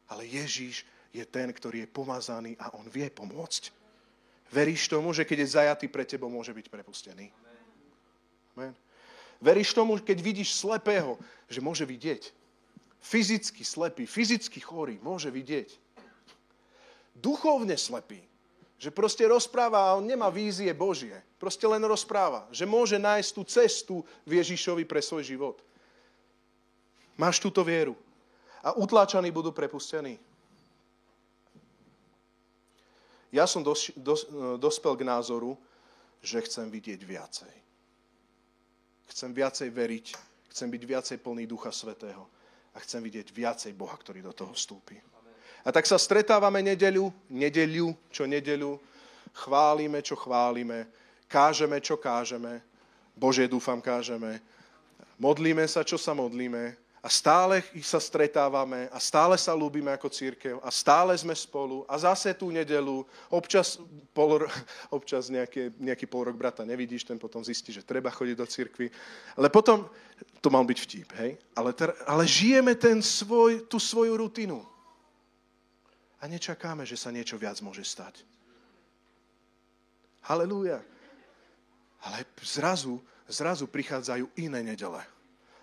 Ale 0.10 0.26
Ježíš 0.26 0.88
je 1.12 1.21
ten, 1.28 1.52
ktorý 1.52 1.86
je 1.86 1.93
pomazaný 1.93 2.56
a 2.58 2.74
on 2.74 2.88
vie 2.88 3.06
pomôcť. 3.12 3.69
Veríš 4.52 4.88
tomu, 4.88 5.13
že 5.15 5.28
keď 5.28 5.38
je 5.43 5.54
zajatý 5.56 5.88
pre 5.88 6.04
tebou, 6.04 6.32
môže 6.32 6.52
byť 6.52 6.67
prepustený? 6.67 7.32
Amen. 8.56 8.74
Veríš 9.39 9.71
tomu, 9.76 10.00
keď 10.00 10.17
vidíš 10.19 10.54
slepého, 10.58 11.15
že 11.47 11.63
môže 11.63 11.84
vidieť? 11.88 12.30
Fyzicky 13.02 13.65
slepý, 13.65 14.06
fyzicky 14.06 14.62
chorý, 14.62 15.02
môže 15.02 15.34
vidieť 15.34 15.80
duchovne 17.21 17.77
slepý. 17.77 18.19
Že 18.81 18.89
proste 18.89 19.23
rozpráva 19.29 19.77
a 19.77 19.95
on 20.01 20.10
nemá 20.10 20.34
vízie 20.34 20.73
Božie. 20.73 21.13
Proste 21.38 21.69
len 21.69 21.86
rozpráva. 21.86 22.49
Že 22.49 22.65
môže 22.65 22.97
nájsť 22.97 23.29
tú 23.29 23.41
cestu 23.45 23.95
v 24.25 24.41
Ježišovi 24.41 24.89
pre 24.89 25.05
svoj 25.05 25.21
život. 25.21 25.62
Máš 27.13 27.38
túto 27.38 27.62
vieru. 27.62 27.93
A 28.65 28.73
utláčaní 28.73 29.29
budú 29.29 29.53
prepustení. 29.53 30.17
Ja 33.31 33.45
som 33.45 33.62
dos, 33.63 33.93
dos, 33.95 34.27
dospel 34.57 34.97
k 34.97 35.07
názoru, 35.07 35.55
že 36.19 36.41
chcem 36.43 36.67
vidieť 36.67 36.99
viacej. 37.05 37.53
Chcem 39.13 39.29
viacej 39.31 39.69
veriť, 39.71 40.05
chcem 40.51 40.67
byť 40.67 40.84
viacej 40.84 41.17
plný 41.21 41.47
Ducha 41.47 41.71
Svetého 41.71 42.27
a 42.73 42.77
chcem 42.84 42.99
vidieť 42.99 43.31
viacej 43.31 43.71
Boha, 43.77 43.95
ktorý 43.95 44.25
do 44.25 44.34
toho 44.36 44.51
vstúpi. 44.51 44.99
A 45.62 45.69
tak 45.69 45.86
sa 45.86 46.02
stretávame 46.02 46.65
nedeľu, 46.65 47.13
nedeľu, 47.30 47.93
čo 48.10 48.26
nedeľu, 48.26 48.82
chválime, 49.34 50.02
čo 50.02 50.17
chválime, 50.17 50.89
kážeme, 51.30 51.78
čo 51.80 51.97
kážeme, 51.97 52.62
Bože, 53.15 53.45
dúfam, 53.47 53.78
kážeme, 53.78 54.41
modlíme 55.21 55.67
sa, 55.69 55.86
čo 55.86 56.02
sa 56.02 56.17
modlíme. 56.17 56.74
A 57.02 57.10
stále 57.10 57.65
sa 57.82 57.97
stretávame 57.97 58.86
a 58.93 59.02
stále 59.02 59.34
sa 59.34 59.58
ľúbime 59.58 59.89
ako 59.89 60.06
církev 60.06 60.62
a 60.62 60.69
stále 60.69 61.17
sme 61.17 61.34
spolu. 61.34 61.82
A 61.89 61.97
zase 61.97 62.30
tú 62.38 62.54
nedelu, 62.54 63.02
občas, 63.34 63.82
pol, 64.13 64.45
občas 64.97 65.26
nejaké, 65.26 65.74
nejaký 65.82 66.06
rok 66.06 66.38
brata 66.38 66.62
nevidíš, 66.62 67.10
ten 67.10 67.17
potom 67.17 67.41
zistí, 67.41 67.74
že 67.74 67.82
treba 67.82 68.13
chodiť 68.13 68.38
do 68.38 68.45
církvy, 68.45 68.93
ale 69.34 69.50
potom, 69.50 69.89
to 70.45 70.54
mal 70.54 70.62
byť 70.62 70.78
vtip, 70.78 71.10
hej, 71.17 71.32
ale, 71.58 71.74
ter, 71.74 71.89
ale 72.06 72.30
žijeme 72.30 72.78
ten 72.78 73.02
svoj, 73.02 73.65
tú 73.65 73.82
svoju 73.82 74.13
rutinu 74.21 74.62
a 76.21 76.29
nečakáme, 76.29 76.86
že 76.86 76.95
sa 76.95 77.10
niečo 77.10 77.36
viac 77.36 77.57
môže 77.65 77.81
stať. 77.81 78.21
Halelúja. 80.21 80.86
Ale 82.05 82.25
zrazu, 82.45 83.01
zrazu 83.25 83.65
prichádzajú 83.65 84.29
iné 84.38 84.62
nedele. 84.62 85.01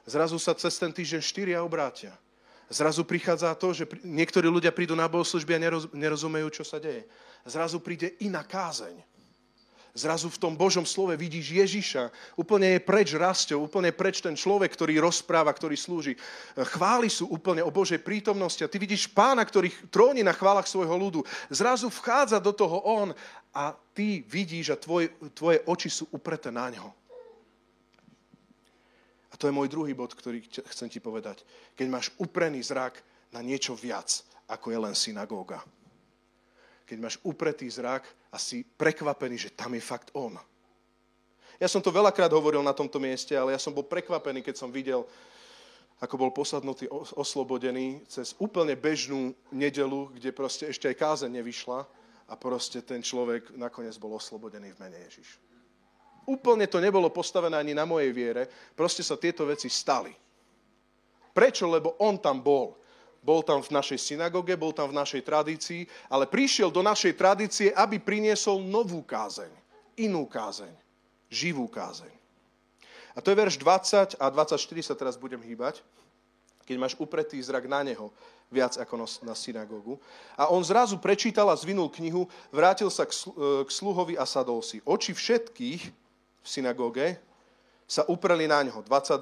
Zrazu 0.03 0.39
sa 0.43 0.59
cez 0.59 0.75
ten 0.79 0.91
týždeň 0.91 1.23
štyria 1.23 1.59
obrátia. 1.63 2.15
Zrazu 2.69 3.07
prichádza 3.07 3.55
to, 3.57 3.73
že 3.73 3.89
niektorí 4.05 4.45
ľudia 4.45 4.75
prídu 4.75 4.93
na 4.93 5.09
bohoslužby 5.09 5.57
a 5.57 5.63
neroz, 5.63 5.85
nerozumejú, 5.95 6.49
čo 6.53 6.65
sa 6.67 6.77
deje. 6.77 7.09
Zrazu 7.49 7.81
príde 7.81 8.13
iná 8.21 8.45
kázeň. 8.45 9.08
Zrazu 9.99 10.31
v 10.31 10.39
tom 10.39 10.55
Božom 10.55 10.87
slove 10.87 11.19
vidíš 11.19 11.51
Ježiša. 11.51 12.15
Úplne 12.39 12.79
je 12.79 12.87
preč 12.87 13.19
rasťou, 13.19 13.67
úplne 13.67 13.91
preč 13.91 14.23
ten 14.23 14.39
človek, 14.39 14.71
ktorý 14.71 15.03
rozpráva, 15.03 15.51
ktorý 15.51 15.75
slúži. 15.75 16.15
Chvály 16.55 17.11
sú 17.11 17.27
úplne 17.35 17.67
o 17.67 17.75
Božej 17.75 17.99
prítomnosti 17.99 18.63
a 18.63 18.71
ty 18.71 18.79
vidíš 18.79 19.11
pána, 19.11 19.43
ktorý 19.43 19.75
tróni 19.91 20.23
na 20.23 20.31
chválach 20.31 20.71
svojho 20.71 20.95
ľudu. 20.95 21.27
Zrazu 21.51 21.91
vchádza 21.91 22.39
do 22.39 22.55
toho 22.55 22.79
on 22.87 23.11
a 23.51 23.75
ty 23.91 24.23
vidíš 24.23 24.71
a 24.71 24.77
tvoj, 24.79 25.11
tvoje 25.35 25.59
oči 25.67 25.91
sú 25.91 26.07
upreté 26.15 26.55
na 26.55 26.71
ňo. 26.71 26.87
A 29.29 29.35
to 29.35 29.51
je 29.51 29.57
môj 29.57 29.67
druhý 29.67 29.99
bod, 29.99 30.15
ktorý 30.15 30.47
chcem 30.47 30.87
ti 30.87 31.03
povedať. 31.03 31.43
Keď 31.75 31.87
máš 31.91 32.15
uprený 32.23 32.63
zrak 32.63 33.03
na 33.35 33.43
niečo 33.43 33.75
viac, 33.75 34.23
ako 34.47 34.71
je 34.71 34.79
len 34.79 34.95
synagóga. 34.95 35.59
Keď 36.87 36.97
máš 37.03 37.17
upretý 37.27 37.69
zrak 37.69 38.09
a 38.33 38.37
si 38.37 38.65
prekvapený, 38.65 39.49
že 39.49 39.55
tam 39.55 39.73
je 39.73 39.83
fakt 39.83 40.13
on. 40.13 40.37
Ja 41.59 41.67
som 41.67 41.83
to 41.83 41.91
veľakrát 41.91 42.31
hovoril 42.31 42.63
na 42.63 42.77
tomto 42.77 43.03
mieste, 43.03 43.35
ale 43.35 43.57
ja 43.57 43.61
som 43.61 43.75
bol 43.75 43.83
prekvapený, 43.83 44.47
keď 44.47 44.55
som 44.55 44.71
videl, 44.71 45.03
ako 45.99 46.15
bol 46.15 46.31
posadnutý, 46.31 46.87
oslobodený 47.19 48.07
cez 48.07 48.39
úplne 48.39 48.79
bežnú 48.79 49.35
nedelu, 49.51 50.15
kde 50.15 50.31
proste 50.31 50.71
ešte 50.71 50.87
aj 50.87 51.01
kázeň 51.03 51.31
nevyšla 51.43 51.79
a 52.31 52.35
proste 52.39 52.79
ten 52.87 53.03
človek 53.03 53.59
nakoniec 53.59 53.99
bol 53.99 54.15
oslobodený 54.15 54.71
v 54.77 54.81
mene 54.87 54.99
Ježiš. 55.11 55.43
Úplne 56.29 56.71
to 56.71 56.79
nebolo 56.79 57.11
postavené 57.11 57.57
ani 57.59 57.75
na 57.75 57.89
mojej 57.89 58.13
viere, 58.15 58.47
proste 58.77 59.03
sa 59.03 59.19
tieto 59.19 59.43
veci 59.49 59.67
stali. 59.67 60.13
Prečo? 61.35 61.67
Lebo 61.67 61.99
on 61.99 62.21
tam 62.23 62.39
bol 62.45 62.79
bol 63.23 63.43
tam 63.43 63.61
v 63.61 63.75
našej 63.75 63.99
synagóge, 63.99 64.55
bol 64.55 64.73
tam 64.73 64.89
v 64.91 64.99
našej 64.99 65.23
tradícii, 65.27 65.85
ale 66.09 66.25
prišiel 66.31 66.71
do 66.71 66.81
našej 66.81 67.15
tradície, 67.19 67.69
aby 67.75 67.99
priniesol 67.99 68.63
novú 68.63 69.03
kázeň, 69.03 69.51
inú 70.01 70.25
kázeň, 70.25 70.71
živú 71.29 71.67
kázeň. 71.69 72.11
A 73.13 73.19
to 73.19 73.35
je 73.35 73.41
verš 73.41 73.59
20 73.59 74.15
a 74.23 74.27
24 74.31 74.55
sa 74.87 74.95
teraz 74.95 75.19
budem 75.19 75.43
hýbať, 75.43 75.83
keď 76.63 76.77
máš 76.79 76.95
upretý 77.01 77.41
zrak 77.43 77.67
na 77.67 77.83
neho, 77.83 78.15
viac 78.49 78.79
ako 78.79 79.05
na 79.27 79.35
synagógu. 79.35 79.99
A 80.39 80.49
on 80.49 80.63
zrazu 80.65 80.97
prečítal 80.97 81.49
a 81.51 81.57
zvinul 81.57 81.89
knihu, 81.93 82.29
vrátil 82.49 82.89
sa 82.89 83.05
k, 83.05 83.13
k 83.65 83.71
sluhovi 83.73 84.15
a 84.17 84.25
sadol 84.25 84.61
si. 84.65 84.81
Oči 84.85 85.13
všetkých 85.13 85.83
v 86.45 86.49
synagóge 86.49 87.17
sa 87.89 88.05
upreli 88.05 88.45
na 88.45 88.61
neho. 88.61 88.81
22. 88.85 89.21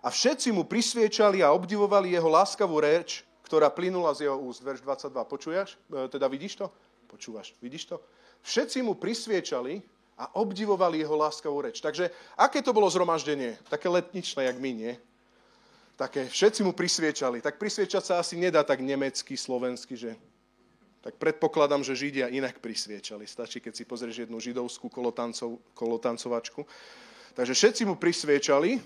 A 0.00 0.08
všetci 0.08 0.48
mu 0.52 0.64
prisviečali 0.64 1.44
a 1.44 1.52
obdivovali 1.52 2.16
jeho 2.16 2.28
láskavú 2.28 2.80
reč, 2.80 3.27
ktorá 3.48 3.72
plynula 3.72 4.12
z 4.12 4.28
jeho 4.28 4.36
úst. 4.36 4.60
Verš 4.60 4.84
22. 4.84 5.08
Počuješ? 5.24 5.68
E, 5.88 6.12
teda 6.12 6.28
vidíš 6.28 6.60
to? 6.60 6.68
Počúvaš. 7.08 7.56
Vidíš 7.64 7.88
to? 7.88 7.96
Všetci 8.44 8.84
mu 8.84 8.92
prisviečali 8.92 9.80
a 10.20 10.36
obdivovali 10.36 11.00
jeho 11.00 11.16
láskavú 11.16 11.64
reč. 11.64 11.80
Takže 11.80 12.12
aké 12.36 12.60
to 12.60 12.76
bolo 12.76 12.92
zhromaždenie? 12.92 13.56
Také 13.72 13.88
letničné, 13.88 14.44
jak 14.44 14.60
my, 14.60 14.70
nie? 14.76 14.92
Také, 15.96 16.28
všetci 16.28 16.60
mu 16.62 16.76
prisviečali. 16.76 17.40
Tak 17.40 17.56
prisviečať 17.56 18.04
sa 18.04 18.14
asi 18.20 18.36
nedá 18.36 18.60
tak 18.62 18.84
nemecky, 18.84 19.34
slovensky, 19.34 19.96
že... 19.96 20.12
Tak 20.98 21.16
predpokladám, 21.16 21.80
že 21.86 21.96
Židia 21.96 22.28
inak 22.28 22.60
prisviečali. 22.60 23.24
Stačí, 23.24 23.64
keď 23.64 23.72
si 23.72 23.88
pozrieš 23.88 24.28
jednu 24.28 24.36
židovskú 24.42 24.92
kolotancov, 24.92 25.56
kolotancovačku. 25.72 26.66
Takže 27.32 27.54
všetci 27.54 27.82
mu 27.86 27.94
prisviečali 27.94 28.82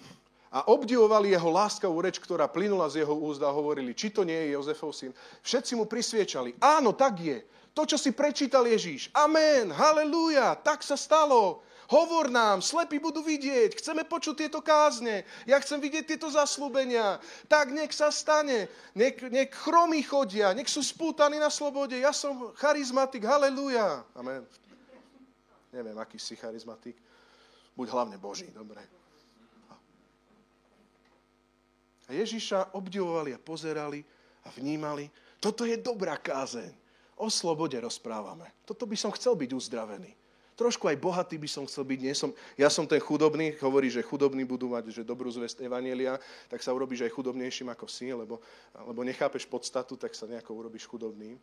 a 0.53 0.69
obdivovali 0.69 1.33
jeho 1.33 1.49
láskavú 1.49 1.97
reč, 2.05 2.21
ktorá 2.21 2.45
plynula 2.45 2.85
z 2.93 3.01
jeho 3.01 3.17
úzda 3.17 3.49
a 3.49 3.57
hovorili, 3.57 3.97
či 3.97 4.13
to 4.13 4.21
nie 4.21 4.37
je 4.37 4.53
Jozefov 4.53 4.93
syn. 4.93 5.17
Všetci 5.41 5.73
mu 5.81 5.89
prisviečali, 5.89 6.61
áno, 6.61 6.93
tak 6.93 7.25
je. 7.25 7.41
To, 7.73 7.89
čo 7.89 7.97
si 7.97 8.13
prečítal 8.13 8.69
Ježíš. 8.69 9.09
Amen, 9.17 9.73
halleluja, 9.73 10.61
tak 10.61 10.85
sa 10.85 10.93
stalo. 10.93 11.65
Hovor 11.89 12.29
nám, 12.29 12.61
slepí 12.61 13.01
budú 13.01 13.25
vidieť, 13.25 13.81
chceme 13.81 14.05
počuť 14.05 14.45
tieto 14.45 14.61
kázne, 14.61 15.25
ja 15.49 15.57
chcem 15.61 15.81
vidieť 15.81 16.05
tieto 16.05 16.29
zaslúbenia. 16.29 17.21
Tak 17.49 17.73
nech 17.73 17.93
sa 17.93 18.13
stane, 18.13 18.69
nech, 18.93 19.21
nech 19.29 19.53
chromí 19.53 20.05
chodia, 20.05 20.53
nech 20.53 20.69
sú 20.69 20.85
spútaní 20.85 21.41
na 21.41 21.49
slobode, 21.49 21.97
ja 21.97 22.13
som 22.13 22.53
charizmatik, 22.61 23.25
halleluja. 23.25 24.05
Amen. 24.17 24.45
Neviem, 25.73 25.97
aký 25.97 26.21
si 26.21 26.37
charizmatik. 26.37 26.97
Buď 27.73 27.89
hlavne 27.89 28.17
Boží, 28.21 28.53
dobre. 28.53 29.02
Ježiša 32.13 32.77
obdivovali 32.77 33.33
a 33.35 33.41
pozerali 33.41 34.05
a 34.45 34.49
vnímali. 34.55 35.09
Toto 35.41 35.67
je 35.67 35.75
dobrá 35.81 36.21
kázeň. 36.21 36.71
O 37.19 37.29
slobode 37.29 37.77
rozprávame. 37.79 38.49
Toto 38.63 38.87
by 38.87 38.97
som 38.97 39.11
chcel 39.15 39.35
byť 39.35 39.51
uzdravený. 39.53 40.11
Trošku 40.53 40.85
aj 40.85 41.01
bohatý 41.01 41.41
by 41.41 41.49
som 41.49 41.65
chcel 41.65 41.83
byť. 41.89 41.99
Nie 42.05 42.15
som, 42.15 42.31
ja 42.61 42.69
som 42.69 42.85
ten 42.85 43.01
chudobný, 43.01 43.57
hovorí, 43.65 43.89
že 43.89 44.05
chudobní 44.05 44.45
budú 44.45 44.69
mať 44.69 44.93
že 44.93 45.03
dobrú 45.03 45.33
zväzť 45.33 45.65
Evanielia, 45.65 46.21
tak 46.53 46.61
sa 46.61 46.77
urobíš 46.77 47.09
aj 47.09 47.15
chudobnejším 47.17 47.73
ako 47.73 47.87
si, 47.89 48.13
lebo, 48.13 48.39
lebo 48.77 49.01
nechápeš 49.01 49.49
podstatu, 49.49 49.97
tak 49.97 50.13
sa 50.13 50.29
nejako 50.29 50.53
urobíš 50.53 50.85
chudobným. 50.85 51.41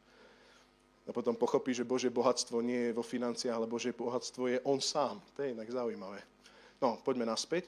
A 1.03 1.11
potom 1.11 1.33
pochopíš, 1.33 1.81
že 1.81 1.89
Bože 1.89 2.09
bohatstvo 2.13 2.61
nie 2.61 2.93
je 2.93 2.95
vo 2.95 3.01
financiách, 3.01 3.57
ale 3.57 3.65
Bože 3.65 3.89
bohatstvo 3.97 4.45
je 4.45 4.61
On 4.61 4.77
sám. 4.77 5.17
To 5.33 5.41
je 5.41 5.57
inak 5.57 5.65
zaujímavé. 5.65 6.21
No, 6.77 7.01
poďme 7.01 7.25
naspäť. 7.25 7.65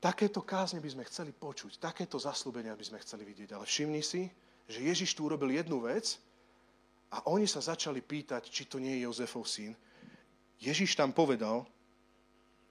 Takéto 0.00 0.40
kázne 0.40 0.80
by 0.80 0.88
sme 0.88 1.04
chceli 1.04 1.28
počuť, 1.36 1.76
takéto 1.76 2.16
zaslúbenia 2.16 2.72
by 2.72 2.84
sme 2.88 3.02
chceli 3.04 3.28
vidieť. 3.28 3.52
Ale 3.52 3.68
všimni 3.68 4.00
si, 4.00 4.32
že 4.64 4.80
Ježiš 4.80 5.12
tu 5.12 5.28
urobil 5.28 5.52
jednu 5.52 5.84
vec 5.84 6.16
a 7.12 7.20
oni 7.28 7.44
sa 7.44 7.60
začali 7.60 8.00
pýtať, 8.00 8.48
či 8.48 8.64
to 8.64 8.80
nie 8.80 8.96
je 8.96 9.04
Jozefov 9.04 9.44
syn. 9.44 9.76
Ježiš 10.56 10.96
tam 10.96 11.12
povedal, 11.12 11.68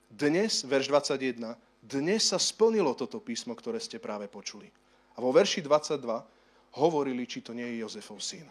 dnes, 0.09 0.65
verš 0.65 0.89
21, 0.89 1.53
dnes 1.85 2.21
sa 2.25 2.41
splnilo 2.41 2.97
toto 2.97 3.21
písmo, 3.21 3.53
ktoré 3.53 3.77
ste 3.77 4.01
práve 4.01 4.25
počuli. 4.25 4.65
A 5.13 5.21
vo 5.21 5.29
verši 5.29 5.61
22 5.61 6.01
hovorili, 6.81 7.29
či 7.29 7.45
to 7.45 7.53
nie 7.53 7.77
je 7.77 7.85
Jozefov 7.85 8.17
syn. 8.25 8.49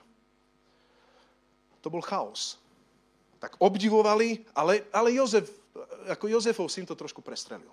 To 1.82 1.90
bol 1.90 2.02
chaos. 2.02 2.62
Tak 3.42 3.58
obdivovali, 3.58 4.46
ale, 4.54 4.86
ale 4.94 5.18
Jozef, 5.18 5.50
ako 6.06 6.30
Jozefov 6.30 6.70
syn 6.70 6.86
to 6.86 6.94
trošku 6.94 7.26
prestrelil. 7.26 7.70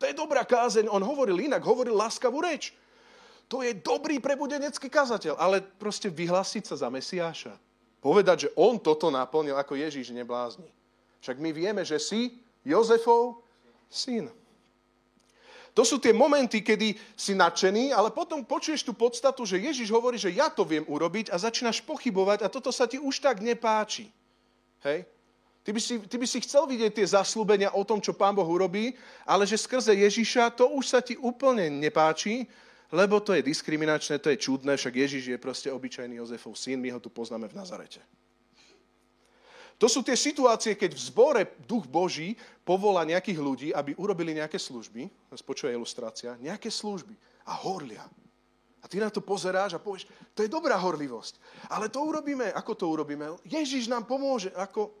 To 0.00 0.08
je 0.08 0.16
dobrá 0.16 0.48
kázeň. 0.48 0.88
On 0.88 1.04
hovoril 1.04 1.36
inak, 1.44 1.60
hovoril 1.60 1.92
láskavú 1.92 2.40
reč. 2.40 2.72
To 3.52 3.60
je 3.60 3.76
dobrý 3.76 4.16
prebudenecký 4.16 4.88
kazateľ. 4.88 5.36
Ale 5.36 5.60
proste 5.60 6.08
vyhlásiť 6.08 6.72
sa 6.72 6.86
za 6.86 6.88
Mesiáša. 6.88 7.52
Povedať, 8.00 8.48
že 8.48 8.52
on 8.56 8.80
toto 8.80 9.12
naplnil 9.12 9.60
ako 9.60 9.76
Ježíš 9.76 10.16
neblázni. 10.16 10.72
Však 11.20 11.36
my 11.36 11.52
vieme, 11.52 11.84
že 11.84 12.00
si 12.00 12.40
Jozefov 12.64 13.44
syn. 13.92 14.32
To 15.76 15.84
sú 15.84 16.00
tie 16.02 16.16
momenty, 16.16 16.64
kedy 16.64 16.96
si 17.14 17.36
nadšený, 17.36 17.94
ale 17.94 18.10
potom 18.10 18.42
počuješ 18.42 18.88
tú 18.88 18.96
podstatu, 18.96 19.46
že 19.46 19.60
Ježiš 19.60 19.92
hovorí, 19.92 20.18
že 20.18 20.32
ja 20.32 20.50
to 20.50 20.66
viem 20.66 20.82
urobiť 20.88 21.30
a 21.30 21.36
začínaš 21.38 21.84
pochybovať 21.84 22.42
a 22.42 22.48
toto 22.50 22.72
sa 22.74 22.90
ti 22.90 22.98
už 22.98 23.22
tak 23.22 23.38
nepáči. 23.38 24.10
Hej? 24.82 25.06
Ty 25.60 25.76
by, 25.76 25.80
si, 25.80 25.94
ty 26.00 26.16
by 26.16 26.26
si 26.26 26.40
chcel 26.40 26.64
vidieť 26.64 26.96
tie 26.96 27.06
zaslúbenia 27.06 27.76
o 27.76 27.84
tom, 27.84 28.00
čo 28.00 28.16
Pán 28.16 28.32
Boh 28.32 28.48
urobí, 28.48 28.96
ale 29.28 29.44
že 29.44 29.60
skrze 29.60 29.92
Ježiša 29.92 30.56
to 30.56 30.72
už 30.72 30.84
sa 30.88 31.00
ti 31.04 31.20
úplne 31.20 31.68
nepáči, 31.68 32.48
lebo 32.90 33.20
to 33.20 33.36
je 33.36 33.44
diskriminačné, 33.44 34.18
to 34.18 34.32
je 34.32 34.40
čudné, 34.40 34.74
však 34.74 34.96
Ježiš 34.96 35.36
je 35.36 35.38
proste 35.38 35.68
obyčajný 35.68 36.16
Jozefov 36.16 36.56
syn, 36.56 36.80
my 36.80 36.96
ho 36.96 36.98
tu 36.98 37.12
poznáme 37.12 37.44
v 37.46 37.54
Nazarete. 37.54 38.00
To 39.80 39.88
sú 39.88 40.04
tie 40.04 40.12
situácie, 40.12 40.76
keď 40.76 40.92
v 40.92 41.04
zbore 41.08 41.42
duch 41.64 41.88
Boží 41.88 42.36
povolá 42.68 43.00
nejakých 43.08 43.40
ľudí, 43.40 43.68
aby 43.72 43.96
urobili 43.96 44.36
nejaké 44.36 44.60
služby, 44.60 45.08
počuje 45.40 45.72
ilustrácia, 45.72 46.36
nejaké 46.36 46.68
služby 46.68 47.16
a 47.48 47.56
horlia. 47.56 48.04
A 48.80 48.88
ty 48.88 49.00
na 49.00 49.08
to 49.08 49.24
pozeráš 49.24 49.76
a 49.76 49.80
povieš, 49.80 50.04
to 50.36 50.44
je 50.44 50.52
dobrá 50.52 50.76
horlivosť. 50.76 51.40
Ale 51.72 51.88
to 51.88 52.00
urobíme, 52.04 52.52
ako 52.52 52.72
to 52.76 52.84
urobíme? 52.92 53.40
Ježiš 53.44 53.88
nám 53.88 54.04
pomôže. 54.04 54.52
Ako? 54.52 54.99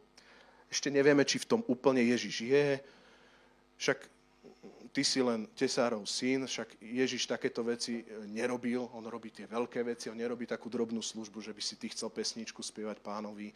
Ešte 0.70 0.88
nevieme, 0.88 1.26
či 1.26 1.42
v 1.42 1.48
tom 1.50 1.60
úplne 1.66 2.00
Ježiš 2.06 2.46
je. 2.46 2.66
Však 3.82 3.98
ty 4.94 5.02
si 5.02 5.18
len 5.18 5.50
tesárov 5.58 6.06
syn, 6.06 6.46
však 6.46 6.78
Ježiš 6.78 7.26
takéto 7.26 7.66
veci 7.66 8.02
e, 8.02 8.04
nerobil, 8.30 8.86
on 8.94 9.02
robí 9.06 9.34
tie 9.34 9.50
veľké 9.50 9.82
veci, 9.82 10.10
on 10.10 10.18
nerobí 10.18 10.46
takú 10.46 10.70
drobnú 10.70 11.02
službu, 11.02 11.42
že 11.42 11.54
by 11.54 11.62
si 11.62 11.74
ty 11.74 11.90
chcel 11.90 12.10
pesničku 12.10 12.62
spievať 12.62 13.02
pánovi. 13.02 13.50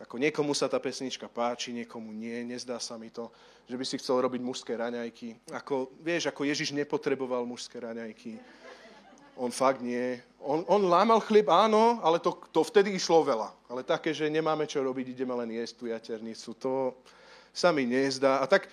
Ako 0.00 0.16
niekomu 0.16 0.56
sa 0.56 0.72
tá 0.72 0.80
pesnička 0.80 1.28
páči, 1.28 1.76
niekomu 1.76 2.16
nie, 2.16 2.40
nezdá 2.48 2.80
sa 2.80 2.96
mi 2.96 3.12
to, 3.12 3.28
že 3.68 3.76
by 3.76 3.84
si 3.84 4.00
chcel 4.00 4.24
robiť 4.24 4.40
mužské 4.40 4.72
raňajky. 4.72 5.52
Ako, 5.52 5.92
vieš, 6.00 6.32
ako 6.32 6.48
Ježiš 6.48 6.72
nepotreboval 6.72 7.44
mužské 7.44 7.76
raňajky 7.76 8.40
on 9.36 9.50
fakt 9.50 9.80
nie. 9.80 10.20
On, 10.42 10.66
on 10.66 10.82
lámal 10.86 11.22
chlieb, 11.22 11.46
áno, 11.46 12.02
ale 12.02 12.18
to, 12.18 12.34
to 12.50 12.66
vtedy 12.66 12.94
išlo 12.98 13.22
veľa. 13.22 13.54
Ale 13.70 13.86
také, 13.86 14.10
že 14.10 14.26
nemáme 14.26 14.66
čo 14.66 14.82
robiť, 14.82 15.14
ideme 15.14 15.32
len 15.38 15.54
jesť 15.54 15.74
tú 15.78 15.84
jaternicu, 15.86 16.54
to 16.58 16.96
sa 17.54 17.70
mi 17.70 17.86
nezdá. 17.86 18.42
A 18.42 18.46
tak 18.50 18.66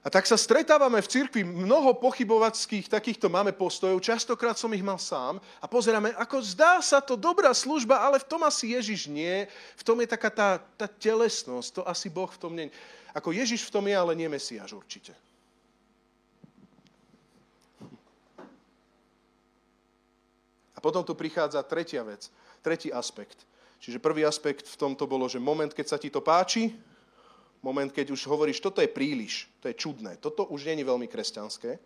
A 0.00 0.08
tak 0.08 0.24
sa 0.24 0.40
stretávame 0.40 0.96
v 1.04 1.12
cirkvi, 1.12 1.44
mnoho 1.44 1.92
pochybovackých 1.92 2.88
takýchto 2.88 3.28
máme 3.28 3.52
postojov, 3.52 4.00
častokrát 4.00 4.56
som 4.56 4.72
ich 4.72 4.80
mal 4.80 4.96
sám 4.96 5.36
a 5.60 5.68
pozeráme, 5.68 6.16
ako 6.16 6.40
zdá 6.40 6.80
sa 6.80 7.04
to 7.04 7.20
dobrá 7.20 7.52
služba, 7.52 8.00
ale 8.00 8.16
v 8.16 8.24
tom 8.24 8.40
asi 8.40 8.72
Ježiš 8.72 9.12
nie, 9.12 9.44
v 9.76 9.82
tom 9.84 10.00
je 10.00 10.08
taká 10.08 10.32
tá, 10.32 10.48
tá 10.80 10.88
telesnosť, 10.88 11.68
to 11.68 11.82
asi 11.84 12.08
Boh 12.08 12.32
v 12.32 12.40
tom 12.40 12.56
nie. 12.56 12.72
Ako 13.12 13.28
Ježiš 13.36 13.68
v 13.68 13.72
tom 13.76 13.84
je, 13.84 13.92
ale 13.92 14.16
nie 14.16 14.24
Mesiáš 14.24 14.72
určite. 14.72 15.12
A 20.80 20.84
potom 20.88 21.04
tu 21.04 21.12
prichádza 21.12 21.60
tretia 21.60 22.00
vec, 22.00 22.32
tretí 22.64 22.88
aspekt. 22.88 23.44
Čiže 23.84 24.00
prvý 24.00 24.24
aspekt 24.24 24.64
v 24.64 24.80
tomto 24.80 25.04
bolo, 25.04 25.28
že 25.28 25.36
moment, 25.36 25.68
keď 25.68 25.86
sa 25.92 26.00
ti 26.00 26.08
to 26.08 26.24
páči, 26.24 26.72
moment, 27.60 27.92
keď 27.92 28.16
už 28.16 28.24
hovoríš, 28.24 28.64
toto 28.64 28.80
je 28.80 28.88
príliš, 28.88 29.44
to 29.60 29.68
je 29.68 29.76
čudné, 29.76 30.16
toto 30.16 30.48
už 30.48 30.72
je 30.72 30.80
veľmi 30.80 31.04
kresťanské, 31.04 31.76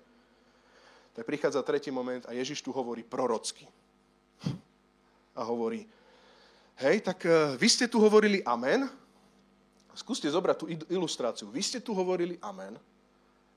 tak 1.11 1.27
prichádza 1.27 1.67
tretí 1.67 1.91
moment 1.91 2.23
a 2.31 2.39
Ježiš 2.39 2.63
tu 2.63 2.71
hovorí 2.71 3.03
prorocky. 3.03 3.67
A 5.35 5.43
hovorí, 5.43 5.91
hej, 6.79 7.03
tak 7.03 7.27
uh, 7.27 7.59
vy 7.59 7.67
ste 7.67 7.91
tu 7.91 7.99
hovorili 7.99 8.47
amen, 8.47 8.87
skúste 9.99 10.31
zobrať 10.31 10.57
tú 10.63 10.71
ilustráciu, 10.87 11.51
vy 11.51 11.63
ste 11.67 11.83
tu 11.83 11.99
hovorili 11.99 12.39
amen, 12.39 12.79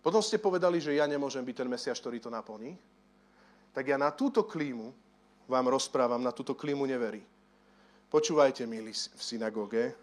potom 0.02 0.18
ste 0.26 0.42
povedali, 0.42 0.82
že 0.82 0.98
ja 0.98 1.06
nemôžem 1.06 1.46
byť 1.46 1.56
ten 1.62 1.70
Mesiaš, 1.70 2.02
ktorý 2.02 2.18
to 2.18 2.34
naplní, 2.34 2.74
tak 3.78 3.94
ja 3.94 4.02
na 4.02 4.10
túto 4.10 4.42
klímu 4.42 4.90
vám 5.48 5.72
rozprávam, 5.72 6.20
na 6.20 6.36
túto 6.36 6.54
klímu 6.54 6.84
neverí. 6.84 7.24
Počúvajte, 8.08 8.68
milí 8.68 8.92
v 8.92 9.22
synagóge, 9.24 9.96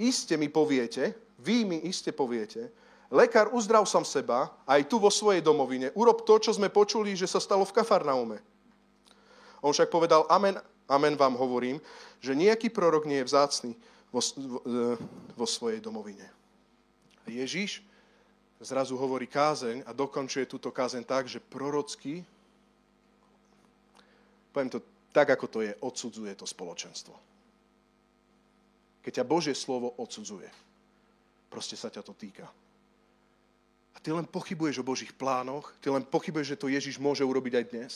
iste 0.00 0.36
mi 0.36 0.48
poviete, 0.48 1.12
vy 1.40 1.64
mi 1.64 1.78
iste 1.84 2.12
poviete, 2.12 2.72
lekár, 3.12 3.52
uzdrav 3.52 3.84
som 3.84 4.04
seba, 4.04 4.48
aj 4.64 4.88
tu 4.88 4.96
vo 4.96 5.12
svojej 5.12 5.44
domovine, 5.44 5.92
urob 5.92 6.24
to, 6.24 6.40
čo 6.40 6.56
sme 6.56 6.72
počuli, 6.72 7.12
že 7.12 7.28
sa 7.28 7.40
stalo 7.40 7.64
v 7.68 7.74
Kafarnaume. 7.76 8.38
On 9.60 9.72
však 9.72 9.92
povedal, 9.92 10.24
amen, 10.32 10.56
amen 10.88 11.16
vám 11.16 11.36
hovorím, 11.36 11.76
že 12.20 12.32
nejaký 12.32 12.72
prorok 12.72 13.04
nie 13.04 13.20
je 13.20 13.28
vzácný 13.28 13.72
vo, 14.08 14.20
vo, 14.24 14.58
e, 14.64 14.96
vo 15.36 15.46
svojej 15.48 15.84
domovine. 15.84 16.24
Ježiš 17.28 17.84
zrazu 18.60 18.96
hovorí 18.96 19.28
kázeň 19.28 19.84
a 19.84 19.92
dokončuje 19.92 20.48
túto 20.48 20.72
kázeň 20.72 21.04
tak, 21.04 21.24
že 21.28 21.40
prorocky, 21.40 22.24
poviem 24.50 24.70
to 24.70 24.80
tak, 25.10 25.30
ako 25.34 25.46
to 25.50 25.58
je, 25.66 25.72
odsudzuje 25.82 26.32
to 26.38 26.46
spoločenstvo. 26.46 27.14
Keď 29.00 29.12
ťa 29.22 29.24
Božie 29.24 29.54
slovo 29.56 29.96
odsudzuje 29.98 30.70
proste 31.50 31.74
sa 31.74 31.90
ťa 31.90 32.06
to 32.06 32.14
týka. 32.14 32.46
A 33.90 33.98
ty 33.98 34.14
len 34.14 34.24
pochybuješ 34.24 34.80
o 34.80 34.86
Božích 34.86 35.10
plánoch, 35.10 35.74
ty 35.82 35.90
len 35.90 36.06
pochybuješ, 36.06 36.54
že 36.54 36.60
to 36.62 36.70
Ježiš 36.70 37.02
môže 37.02 37.26
urobiť 37.26 37.58
aj 37.58 37.66
dnes. 37.74 37.92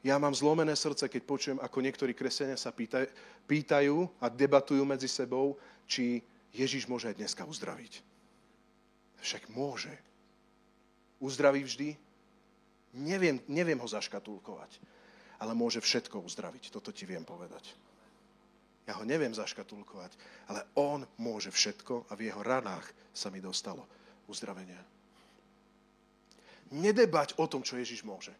Ja 0.00 0.16
mám 0.16 0.32
zlomené 0.32 0.72
srdce, 0.78 1.10
keď 1.10 1.22
počujem, 1.26 1.58
ako 1.60 1.84
niektorí 1.84 2.16
kresenia 2.16 2.56
sa 2.56 2.72
pýtaj, 2.72 3.10
pýtajú 3.44 4.08
a 4.22 4.32
debatujú 4.32 4.80
medzi 4.86 5.10
sebou, 5.10 5.58
či 5.84 6.24
Ježiš 6.56 6.88
môže 6.88 7.10
aj 7.10 7.18
dneska 7.20 7.44
uzdraviť. 7.44 8.00
Však 9.20 9.52
môže. 9.52 9.92
Uzdraví 11.20 11.60
vždy? 11.60 11.92
Neviem, 12.96 13.42
neviem 13.44 13.76
ho 13.76 13.84
zaškatulkovať, 13.84 14.80
ale 15.40 15.56
môže 15.56 15.80
všetko 15.80 16.20
uzdraviť. 16.20 16.68
Toto 16.68 16.92
ti 16.92 17.08
viem 17.08 17.24
povedať. 17.24 17.72
Ja 18.84 18.98
ho 19.00 19.04
neviem 19.06 19.32
zaškatulkovať, 19.32 20.12
ale 20.52 20.66
on 20.76 21.06
môže 21.20 21.48
všetko 21.48 22.10
a 22.10 22.12
v 22.18 22.28
jeho 22.28 22.42
ranách 22.44 22.84
sa 23.14 23.32
mi 23.32 23.40
dostalo 23.40 23.86
uzdravenia. 24.28 24.80
Nedebať 26.70 27.34
o 27.40 27.50
tom, 27.50 27.66
čo 27.66 27.80
Ježiš 27.80 28.06
môže. 28.06 28.34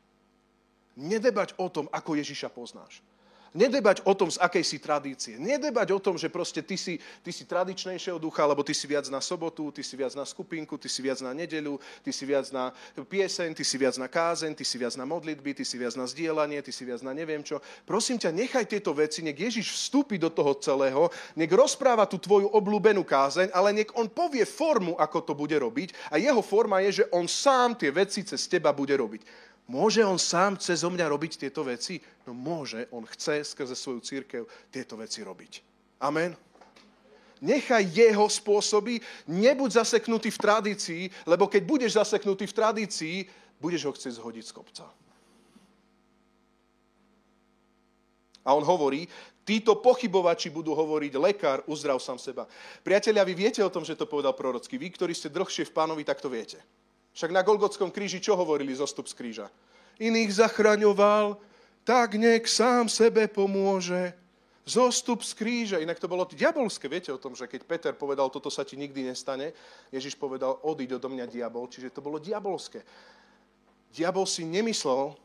Nedebať 0.98 1.58
o 1.58 1.66
tom, 1.70 1.86
ako 1.90 2.18
Ježiša 2.18 2.50
poznáš. 2.50 3.02
Nedebať 3.50 4.06
o 4.06 4.14
tom, 4.14 4.30
z 4.30 4.38
akej 4.38 4.62
si 4.62 4.78
tradície. 4.78 5.34
Nedebať 5.34 5.90
o 5.90 5.98
tom, 5.98 6.14
že 6.14 6.30
proste 6.30 6.62
ty 6.62 6.78
si, 6.78 7.02
ty 7.26 7.34
si 7.34 7.42
tradičnejšieho 7.42 8.14
ducha, 8.14 8.46
alebo 8.46 8.62
ty 8.62 8.70
si 8.70 8.86
viac 8.86 9.10
na 9.10 9.18
sobotu, 9.18 9.74
ty 9.74 9.82
si 9.82 9.98
viac 9.98 10.14
na 10.14 10.22
skupinku, 10.22 10.78
ty 10.78 10.86
si 10.86 11.02
viac 11.02 11.18
na 11.18 11.34
nedeľu, 11.34 11.82
ty 12.06 12.14
si 12.14 12.22
viac 12.22 12.46
na 12.54 12.70
pieseň, 12.94 13.50
ty 13.58 13.66
si 13.66 13.74
viac 13.74 13.98
na 13.98 14.06
kázeň, 14.06 14.54
ty 14.54 14.62
si 14.62 14.78
viac 14.78 14.94
na 14.94 15.02
modlitby, 15.02 15.50
ty 15.58 15.66
si 15.66 15.74
viac 15.74 15.98
na 15.98 16.06
zdieľanie, 16.06 16.62
ty 16.62 16.70
si 16.70 16.86
viac 16.86 17.02
na 17.02 17.10
neviem 17.10 17.42
čo. 17.42 17.58
Prosím 17.82 18.22
ťa, 18.22 18.30
nechaj 18.30 18.70
tieto 18.70 18.94
veci, 18.94 19.18
nech 19.26 19.34
Ježiš 19.34 19.74
vstúpi 19.74 20.14
do 20.14 20.30
toho 20.30 20.54
celého, 20.62 21.10
nech 21.34 21.50
rozpráva 21.50 22.06
tú 22.06 22.22
tvoju 22.22 22.54
obľúbenú 22.54 23.02
kázeň, 23.02 23.50
ale 23.50 23.74
nech 23.74 23.90
on 23.98 24.06
povie 24.06 24.46
formu, 24.46 24.94
ako 24.94 25.26
to 25.26 25.32
bude 25.34 25.58
robiť 25.58 26.14
a 26.14 26.22
jeho 26.22 26.38
forma 26.38 26.78
je, 26.86 27.02
že 27.02 27.08
on 27.10 27.26
sám 27.26 27.74
tie 27.74 27.90
veci 27.90 28.22
cez 28.22 28.46
teba 28.46 28.70
bude 28.70 28.94
robiť. 28.94 29.49
Môže 29.70 30.02
on 30.02 30.18
sám 30.18 30.59
cez 30.59 30.83
mňa 30.83 31.06
robiť 31.06 31.46
tieto 31.46 31.62
veci? 31.62 32.02
No 32.26 32.35
môže, 32.35 32.90
on 32.90 33.06
chce 33.06 33.46
skrze 33.46 33.78
svoju 33.78 34.02
církev 34.02 34.42
tieto 34.66 34.98
veci 34.98 35.22
robiť. 35.22 35.62
Amen. 36.02 36.35
Nechaj 37.38 37.87
jeho 37.94 38.26
spôsoby, 38.26 38.98
nebuď 39.30 39.78
zaseknutý 39.78 40.35
v 40.35 40.42
tradícii, 40.42 41.02
lebo 41.22 41.46
keď 41.46 41.62
budeš 41.62 42.02
zaseknutý 42.02 42.50
v 42.50 42.56
tradícii, 42.59 43.16
budeš 43.62 43.87
ho 43.87 43.92
chcieť 43.94 44.18
zhodiť 44.18 44.44
z 44.50 44.52
kopca. 44.59 44.85
A 48.42 48.50
on 48.50 48.66
hovorí, 48.66 49.06
títo 49.46 49.78
pochybovači 49.78 50.50
budú 50.50 50.74
hovoriť, 50.74 51.12
lekár, 51.14 51.62
uzdrav 51.70 52.02
sám 52.02 52.18
seba. 52.18 52.50
Priatelia, 52.83 53.22
vy 53.22 53.38
viete 53.38 53.62
o 53.62 53.70
tom, 53.70 53.87
že 53.87 53.94
to 53.94 54.11
povedal 54.11 54.35
prorocky. 54.35 54.74
Vy, 54.74 54.90
ktorí 54.98 55.14
ste 55.14 55.30
dlhšie 55.30 55.70
v 55.70 55.76
pánovi, 55.78 56.02
tak 56.02 56.18
to 56.18 56.26
viete. 56.26 56.59
Však 57.14 57.31
na 57.35 57.42
Golgotskom 57.42 57.90
kríži 57.90 58.23
čo 58.23 58.38
hovorili 58.38 58.75
zostup 58.75 59.11
z 59.11 59.14
kríža? 59.18 59.46
Iných 60.01 60.40
zachraňoval, 60.40 61.37
tak 61.85 62.16
nech 62.16 62.46
sám 62.46 62.88
sebe 62.88 63.27
pomôže. 63.29 64.14
Zostup 64.64 65.27
z 65.27 65.35
kríža. 65.35 65.83
Inak 65.83 65.99
to 65.99 66.07
bolo 66.07 66.29
diabolské. 66.29 66.87
Viete 66.87 67.11
o 67.11 67.18
tom, 67.18 67.35
že 67.35 67.51
keď 67.51 67.61
Peter 67.66 67.92
povedal, 67.96 68.31
toto 68.31 68.53
sa 68.53 68.62
ti 68.62 68.79
nikdy 68.79 69.11
nestane, 69.11 69.51
Ježiš 69.90 70.14
povedal, 70.14 70.62
odíď 70.62 71.03
odo 71.03 71.11
mňa 71.11 71.27
diabol. 71.27 71.66
Čiže 71.66 71.90
to 71.90 72.05
bolo 72.05 72.23
diabolské. 72.23 72.87
Diabol 73.90 74.23
si 74.31 74.46
nemyslel, 74.46 75.18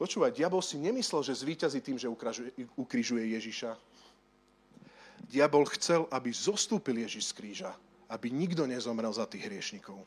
počúvaj, 0.00 0.32
diabol 0.32 0.64
si 0.64 0.80
nemyslel, 0.80 1.20
že 1.20 1.36
zvíťazí 1.36 1.84
tým, 1.84 2.00
že 2.00 2.08
ukrižuje 2.80 3.36
Ježiša. 3.36 3.76
Diabol 5.28 5.68
chcel, 5.76 6.08
aby 6.08 6.32
zostúpil 6.32 7.04
Ježiš 7.04 7.30
z 7.30 7.36
kríža, 7.36 7.70
aby 8.08 8.32
nikto 8.32 8.64
nezomrel 8.64 9.12
za 9.12 9.28
tých 9.28 9.44
hriešnikov. 9.44 10.00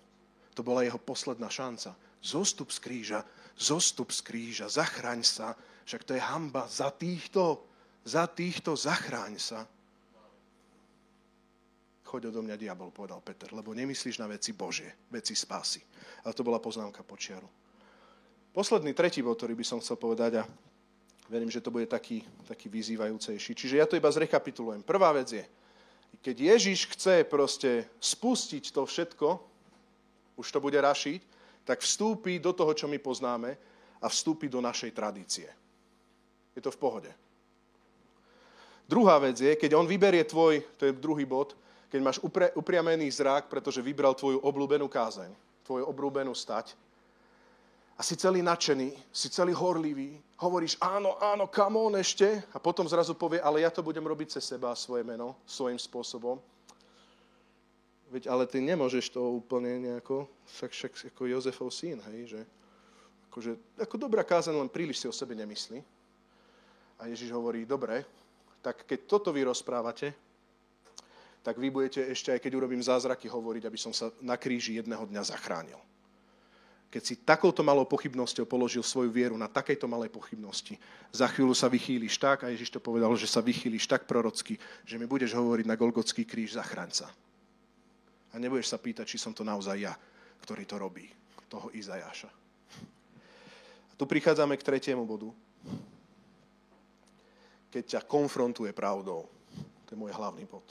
To 0.53 0.61
bola 0.61 0.85
jeho 0.85 1.01
posledná 1.01 1.49
šanca. 1.49 1.97
Zostup 2.23 2.71
z 2.71 2.79
kríža, 2.79 3.19
zostup 3.57 4.13
z 4.13 4.21
kríža, 4.21 4.69
zachraň 4.69 5.25
sa. 5.25 5.57
Však 5.83 6.03
to 6.03 6.15
je 6.15 6.21
hamba 6.23 6.69
za 6.69 6.93
týchto, 6.93 7.65
za 8.05 8.29
týchto 8.29 8.77
zachráň 8.77 9.35
sa. 9.41 9.67
Choď 12.07 12.29
odo 12.29 12.45
mňa, 12.45 12.61
diabol, 12.61 12.93
povedal 12.93 13.19
Peter, 13.25 13.49
lebo 13.49 13.73
nemyslíš 13.73 14.21
na 14.21 14.29
veci 14.29 14.53
Božie, 14.53 14.93
veci 15.09 15.33
spásy. 15.33 15.81
Ale 16.23 16.37
to 16.37 16.45
bola 16.45 16.61
poznámka 16.61 17.01
počiaru. 17.01 17.49
Posledný, 18.53 18.93
tretí 18.93 19.25
bod, 19.25 19.41
ktorý 19.41 19.57
by 19.57 19.65
som 19.65 19.81
chcel 19.81 19.97
povedať 19.97 20.37
a 20.37 20.47
verím, 21.25 21.49
že 21.49 21.57
to 21.57 21.73
bude 21.73 21.89
taký, 21.89 22.21
taký 22.45 22.69
vyzývajúcejší. 22.69 23.51
Čiže 23.57 23.81
ja 23.81 23.89
to 23.89 23.97
iba 23.97 24.13
zrekapitulujem. 24.13 24.85
Prvá 24.85 25.09
vec 25.09 25.33
je, 25.33 25.41
keď 26.21 26.53
Ježiš 26.53 26.93
chce 26.93 27.25
proste 27.25 27.89
spustiť 27.97 28.69
to 28.69 28.85
všetko, 28.85 29.41
už 30.37 30.47
to 30.51 30.59
bude 30.59 30.77
rašiť, 30.77 31.21
tak 31.63 31.79
vstúpi 31.79 32.39
do 32.39 32.51
toho, 32.51 32.73
čo 32.75 32.91
my 32.91 32.99
poznáme 32.99 33.55
a 34.03 34.07
vstúpi 34.11 34.51
do 34.51 34.59
našej 34.59 34.91
tradície. 34.91 35.47
Je 36.53 36.61
to 36.61 36.69
v 36.69 36.81
pohode. 36.81 37.11
Druhá 38.83 39.17
vec 39.17 39.39
je, 39.39 39.55
keď 39.55 39.79
on 39.79 39.87
vyberie 39.87 40.27
tvoj, 40.27 40.59
to 40.75 40.91
je 40.91 40.93
druhý 40.93 41.23
bod, 41.23 41.55
keď 41.87 41.99
máš 42.03 42.17
upre, 42.19 42.51
upriamený 42.57 43.07
zrak, 43.07 43.47
pretože 43.47 43.79
vybral 43.85 44.17
tvoju 44.17 44.43
obľúbenú 44.43 44.91
kázeň, 44.91 45.31
tvoju 45.63 45.87
obľúbenú 45.87 46.35
stať, 46.35 46.75
a 47.93 48.01
si 48.01 48.17
celý 48.17 48.41
nadšený, 48.41 48.89
si 49.13 49.29
celý 49.29 49.53
horlivý, 49.53 50.17
hovoríš 50.41 50.81
áno, 50.81 51.13
áno, 51.21 51.45
come 51.45 52.01
ešte, 52.01 52.41
a 52.51 52.57
potom 52.57 52.89
zrazu 52.89 53.13
povie, 53.13 53.37
ale 53.37 53.61
ja 53.61 53.69
to 53.69 53.85
budem 53.85 54.03
robiť 54.03 54.37
cez 54.37 54.49
seba, 54.49 54.73
svoje 54.73 55.05
meno, 55.05 55.37
svojim 55.45 55.77
spôsobom. 55.77 56.41
Veď 58.13 58.29
ale 58.29 58.45
ty 58.45 58.61
nemôžeš 58.61 59.17
to 59.17 59.25
úplne 59.25 59.81
nejako, 59.81 60.29
však, 60.45 60.69
však 60.69 60.91
ako 61.17 61.21
Jozefov 61.25 61.73
syn, 61.73 61.97
hej, 62.13 62.37
že 62.37 62.41
akože, 63.33 63.81
ako 63.81 63.95
dobrá 63.97 64.21
kázaň, 64.21 64.61
len 64.61 64.69
príliš 64.69 65.01
si 65.01 65.09
o 65.09 65.13
sebe 65.15 65.33
nemyslí. 65.33 65.81
A 67.01 67.09
Ježiš 67.09 67.33
hovorí, 67.33 67.65
dobre, 67.65 68.05
tak 68.61 68.85
keď 68.85 69.09
toto 69.09 69.33
vy 69.33 69.49
rozprávate, 69.49 70.13
tak 71.41 71.57
vy 71.57 71.73
budete 71.73 72.05
ešte, 72.05 72.29
aj 72.29 72.39
keď 72.45 72.53
urobím 72.53 72.85
zázraky, 72.85 73.25
hovoriť, 73.25 73.65
aby 73.65 73.79
som 73.81 73.89
sa 73.89 74.13
na 74.21 74.37
kríži 74.37 74.77
jedného 74.77 75.09
dňa 75.09 75.33
zachránil. 75.33 75.81
Keď 76.93 77.01
si 77.01 77.17
takouto 77.25 77.65
malou 77.65 77.89
pochybnosťou 77.89 78.45
položil 78.45 78.85
svoju 78.85 79.09
vieru 79.09 79.33
na 79.33 79.49
takejto 79.49 79.89
malej 79.89 80.13
pochybnosti, 80.13 80.77
za 81.09 81.25
chvíľu 81.33 81.57
sa 81.57 81.65
vychýliš 81.65 82.21
tak, 82.21 82.45
a 82.45 82.53
Ježiš 82.53 82.77
to 82.77 82.79
povedal, 82.79 83.09
že 83.17 83.25
sa 83.25 83.41
vychýliš 83.41 83.89
tak 83.89 84.05
prorocky, 84.05 84.61
že 84.85 85.01
mi 85.01 85.09
budeš 85.09 85.33
hovoriť 85.33 85.65
na 85.65 85.73
Golgotský 85.73 86.21
kríž, 86.21 86.53
zachráň 86.53 86.93
sa. 86.93 87.09
A 88.33 88.41
nebudeš 88.41 88.73
sa 88.73 88.81
pýtať, 88.81 89.05
či 89.05 89.21
som 89.21 89.31
to 89.31 89.45
naozaj 89.45 89.77
ja, 89.77 89.93
ktorý 90.41 90.65
to 90.65 90.81
robí, 90.81 91.05
toho 91.45 91.69
Izajaša. 91.69 92.29
A 93.89 93.93
tu 93.93 94.09
prichádzame 94.09 94.57
k 94.57 94.65
tretiemu 94.65 95.05
bodu. 95.05 95.29
Keď 97.69 97.83
ťa 97.97 98.01
konfrontuje 98.09 98.73
pravdou. 98.73 99.29
To 99.85 99.89
je 99.93 100.01
môj 100.01 100.13
hlavný 100.17 100.49
bod. 100.49 100.65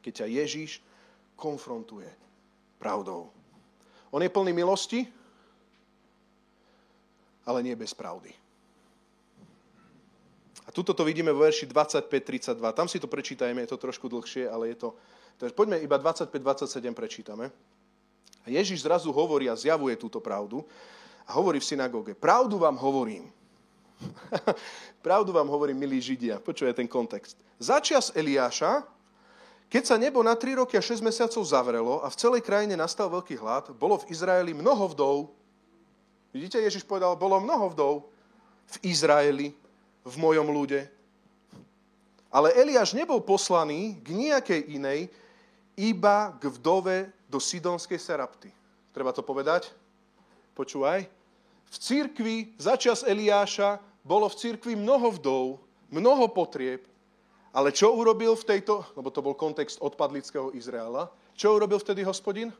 Keď 0.00 0.24
ťa 0.24 0.26
Ježíš 0.40 0.80
konfrontuje 1.36 2.08
pravdou. 2.80 3.28
On 4.08 4.24
je 4.24 4.32
plný 4.32 4.56
milosti, 4.56 5.04
ale 7.44 7.60
nie 7.60 7.76
bez 7.76 7.92
pravdy. 7.92 8.47
A 10.68 10.70
tuto 10.70 10.92
to 10.92 11.00
vidíme 11.00 11.32
vo 11.32 11.48
verši 11.48 11.64
25-32. 11.64 12.60
Tam 12.76 12.84
si 12.84 13.00
to 13.00 13.08
prečítajme, 13.08 13.64
je 13.64 13.72
to 13.72 13.80
trošku 13.80 14.04
dlhšie, 14.12 14.44
ale 14.44 14.76
je 14.76 14.84
to... 14.84 14.88
Takže 15.40 15.56
poďme 15.56 15.80
iba 15.80 15.96
25-27 15.96 16.92
prečítame. 16.92 17.48
A 18.44 18.46
Ježiš 18.52 18.84
zrazu 18.84 19.08
hovorí 19.08 19.48
a 19.48 19.56
zjavuje 19.56 19.96
túto 19.96 20.20
pravdu 20.20 20.60
a 21.24 21.32
hovorí 21.32 21.56
v 21.56 21.68
synagóge. 21.72 22.12
Pravdu 22.12 22.60
vám 22.60 22.76
hovorím. 22.76 23.32
pravdu 25.06 25.32
vám 25.32 25.48
hovorím, 25.48 25.80
milí 25.80 26.00
Židia. 26.04 26.36
Počuje 26.36 26.68
ten 26.76 26.84
kontext. 26.84 27.40
Začias 27.56 28.12
Eliáša, 28.12 28.84
keď 29.68 29.82
sa 29.84 29.96
nebo 30.00 30.24
na 30.24 30.32
3 30.32 30.64
roky 30.64 30.76
a 30.76 30.84
6 30.84 31.04
mesiacov 31.04 31.44
zavrelo 31.44 32.00
a 32.00 32.08
v 32.08 32.16
celej 32.16 32.42
krajine 32.44 32.72
nastal 32.76 33.12
veľký 33.12 33.36
hlad, 33.36 33.72
bolo 33.76 34.00
v 34.00 34.08
Izraeli 34.12 34.52
mnoho 34.56 34.84
vdov. 34.96 35.16
Vidíte, 36.32 36.60
Ježiš 36.60 36.84
povedal, 36.88 37.16
bolo 37.16 37.40
mnoho 37.40 37.72
vdov 37.72 37.94
v 38.68 38.76
Izraeli, 38.88 39.52
v 40.04 40.14
mojom 40.18 40.48
ľude. 40.50 40.86
Ale 42.28 42.52
Eliáš 42.52 42.92
nebol 42.92 43.24
poslaný 43.24 43.96
k 44.04 44.12
nejakej 44.12 44.60
inej, 44.76 45.00
iba 45.78 46.34
k 46.36 46.50
vdove 46.50 47.08
do 47.30 47.38
Sidonskej 47.38 47.96
Serapty. 47.96 48.50
Treba 48.92 49.14
to 49.14 49.22
povedať? 49.22 49.70
Počúvaj. 50.58 51.06
V 51.68 51.76
církvi 51.76 52.56
začas 52.58 53.06
Eliáša 53.06 53.78
bolo 54.02 54.26
v 54.26 54.38
církvi 54.40 54.74
mnoho 54.74 55.14
vdov, 55.14 55.44
mnoho 55.92 56.26
potrieb, 56.32 56.82
ale 57.52 57.72
čo 57.72 57.92
urobil 57.94 58.36
v 58.36 58.44
tejto, 58.56 58.84
lebo 58.96 59.08
to 59.08 59.24
bol 59.24 59.36
kontext 59.36 59.80
odpadlického 59.80 60.52
Izraela, 60.52 61.08
čo 61.38 61.54
urobil 61.54 61.78
vtedy 61.78 62.02
hospodin? 62.02 62.50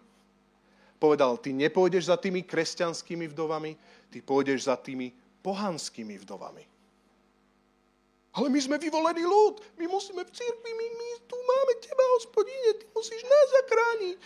Povedal, 0.99 1.39
ty 1.39 1.51
nepôjdeš 1.55 2.11
za 2.11 2.17
tými 2.19 2.43
kresťanskými 2.43 3.31
vdovami, 3.31 3.75
ty 4.11 4.19
pôjdeš 4.23 4.71
za 4.71 4.79
tými 4.79 5.11
pohanskými 5.43 6.19
vdovami. 6.23 6.78
Ale 8.39 8.55
my 8.55 8.61
sme 8.63 8.79
vyvolený 8.79 9.27
ľud. 9.27 9.59
My 9.83 9.91
musíme 9.91 10.23
v 10.23 10.31
církvi, 10.31 10.71
my, 10.71 10.87
my 10.95 11.09
tu 11.27 11.35
máme 11.35 11.73
teba, 11.83 12.05
hospodine, 12.15 12.71
ty 12.79 12.87
musíš 12.95 13.27
nás 13.27 13.47
zachrániť. 13.59 14.17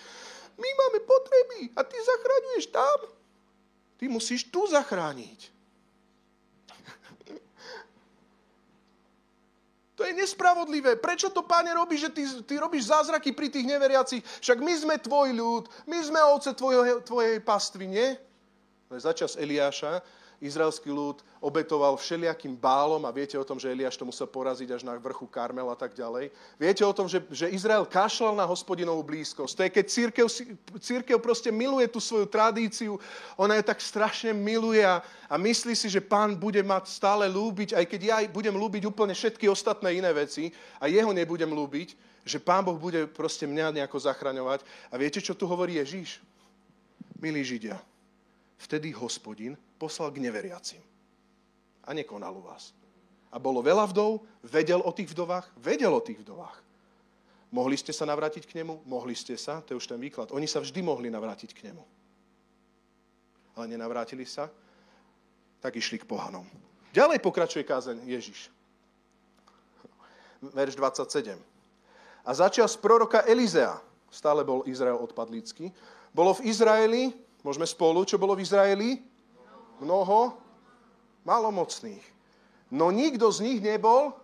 My 0.61 0.69
máme 0.69 1.01
potreby 1.01 1.73
a 1.73 1.81
ty 1.81 1.97
zachraňuješ 1.97 2.67
tam. 2.69 2.99
Ty 3.97 4.05
musíš 4.13 4.45
tu 4.53 4.69
zachrániť. 4.69 5.41
To 9.93 10.09
je 10.09 10.19
nespravodlivé. 10.19 10.99
Prečo 11.01 11.31
to, 11.31 11.45
páne, 11.47 11.73
robí, 11.73 11.97
že 11.97 12.11
ty, 12.11 12.25
ty 12.45 12.59
robíš 12.59 12.91
zázraky 12.91 13.33
pri 13.33 13.49
tých 13.49 13.65
neveriacich? 13.65 14.25
Však 14.25 14.59
my 14.59 14.75
sme 14.77 14.95
tvoj 14.99 15.31
ľud, 15.37 15.65
my 15.87 15.99
sme 16.01 16.21
ovce 16.33 16.53
tvojho, 16.53 17.01
tvojej 17.07 17.39
pastvy, 17.41 17.87
nie? 17.87 18.09
Ale 18.91 18.99
začas 18.99 19.41
Eliáša 19.41 20.22
izraelský 20.43 20.91
ľud 20.91 21.23
obetoval 21.39 21.95
všelijakým 21.95 22.59
bálom 22.59 23.07
a 23.07 23.15
viete 23.15 23.39
o 23.39 23.47
tom, 23.47 23.63
že 23.63 23.71
Eliáš 23.71 23.95
to 23.95 24.03
musel 24.03 24.27
poraziť 24.27 24.75
až 24.75 24.83
na 24.83 24.99
vrchu 24.99 25.31
Karmel 25.31 25.71
a 25.71 25.79
tak 25.79 25.95
ďalej. 25.95 26.35
Viete 26.59 26.83
o 26.83 26.91
tom, 26.91 27.07
že, 27.07 27.23
že 27.31 27.47
Izrael 27.47 27.87
kašľal 27.87 28.35
na 28.35 28.43
hospodinovú 28.43 29.07
blízkosť. 29.07 29.55
To 29.55 29.63
je, 29.63 29.71
keď 29.71 29.85
církev, 29.87 30.27
církev 30.83 31.17
proste 31.23 31.55
miluje 31.55 31.87
tú 31.87 32.03
svoju 32.03 32.27
tradíciu, 32.27 32.99
ona 33.39 33.55
ju 33.55 33.63
tak 33.63 33.79
strašne 33.79 34.35
miluje 34.35 34.83
a, 34.83 34.99
a 35.31 35.35
myslí 35.39 35.79
si, 35.79 35.87
že 35.87 36.03
pán 36.03 36.35
bude 36.35 36.61
mať 36.67 36.91
stále 36.91 37.31
lúbiť, 37.31 37.79
aj 37.79 37.85
keď 37.87 38.01
ja 38.03 38.19
budem 38.27 38.55
lúbiť 38.59 38.83
úplne 38.91 39.15
všetky 39.15 39.47
ostatné 39.47 40.03
iné 40.03 40.11
veci 40.11 40.51
a 40.83 40.91
jeho 40.91 41.15
nebudem 41.15 41.55
lúbiť, 41.55 41.95
že 42.27 42.43
pán 42.43 42.67
Boh 42.67 42.79
bude 42.79 43.07
proste 43.11 43.47
mňa 43.47 43.83
nejako 43.83 43.99
zachraňovať. 43.99 44.63
A 44.91 44.99
viete, 44.99 45.23
čo 45.23 45.35
tu 45.35 45.47
hovorí 45.47 45.79
Ježíš? 45.79 46.23
Milí 47.23 47.43
Židia, 47.47 47.79
vtedy 48.59 48.91
hospodin 48.91 49.55
poslal 49.83 50.15
k 50.15 50.23
neveriacim. 50.23 50.79
A 51.83 51.91
nekonal 51.91 52.31
u 52.39 52.47
vás. 52.47 52.71
A 53.35 53.43
bolo 53.43 53.59
veľa 53.59 53.91
vdov, 53.91 54.23
vedel 54.47 54.79
o 54.79 54.95
tých 54.95 55.11
vdovách, 55.11 55.51
vedel 55.59 55.91
o 55.91 55.99
tých 55.99 56.23
vdovách. 56.23 56.63
Mohli 57.51 57.75
ste 57.75 57.91
sa 57.91 58.07
navrátiť 58.07 58.47
k 58.47 58.63
nemu? 58.63 58.87
Mohli 58.87 59.19
ste 59.19 59.35
sa, 59.35 59.59
to 59.67 59.75
je 59.75 59.81
už 59.83 59.91
ten 59.91 59.99
výklad. 59.99 60.31
Oni 60.31 60.47
sa 60.47 60.63
vždy 60.63 60.79
mohli 60.87 61.11
navrátiť 61.11 61.51
k 61.51 61.75
nemu. 61.75 61.83
Ale 63.59 63.67
nenavrátili 63.67 64.23
sa, 64.23 64.47
tak 65.59 65.75
išli 65.75 65.99
k 65.99 66.07
pohanom. 66.07 66.47
Ďalej 66.95 67.19
pokračuje 67.19 67.67
kázeň 67.67 68.07
Ježiš. 68.07 68.49
Verš 70.41 70.79
27. 70.79 71.37
A 72.23 72.31
začal 72.31 72.71
z 72.71 72.77
proroka 72.79 73.27
Elizea, 73.27 73.83
stále 74.09 74.47
bol 74.47 74.63
Izrael 74.65 74.97
odpadlícky, 74.97 75.75
bolo 76.15 76.37
v 76.39 76.49
Izraeli, 76.49 77.13
môžeme 77.43 77.67
spolu, 77.67 78.05
čo 78.07 78.21
bolo 78.21 78.37
v 78.37 78.45
Izraeli? 78.45 79.12
Mnoho 79.83 80.39
malomocných. 81.27 82.03
No 82.73 82.89
nikto 82.89 83.29
z 83.29 83.45
nich 83.45 83.59
nebol, 83.61 84.15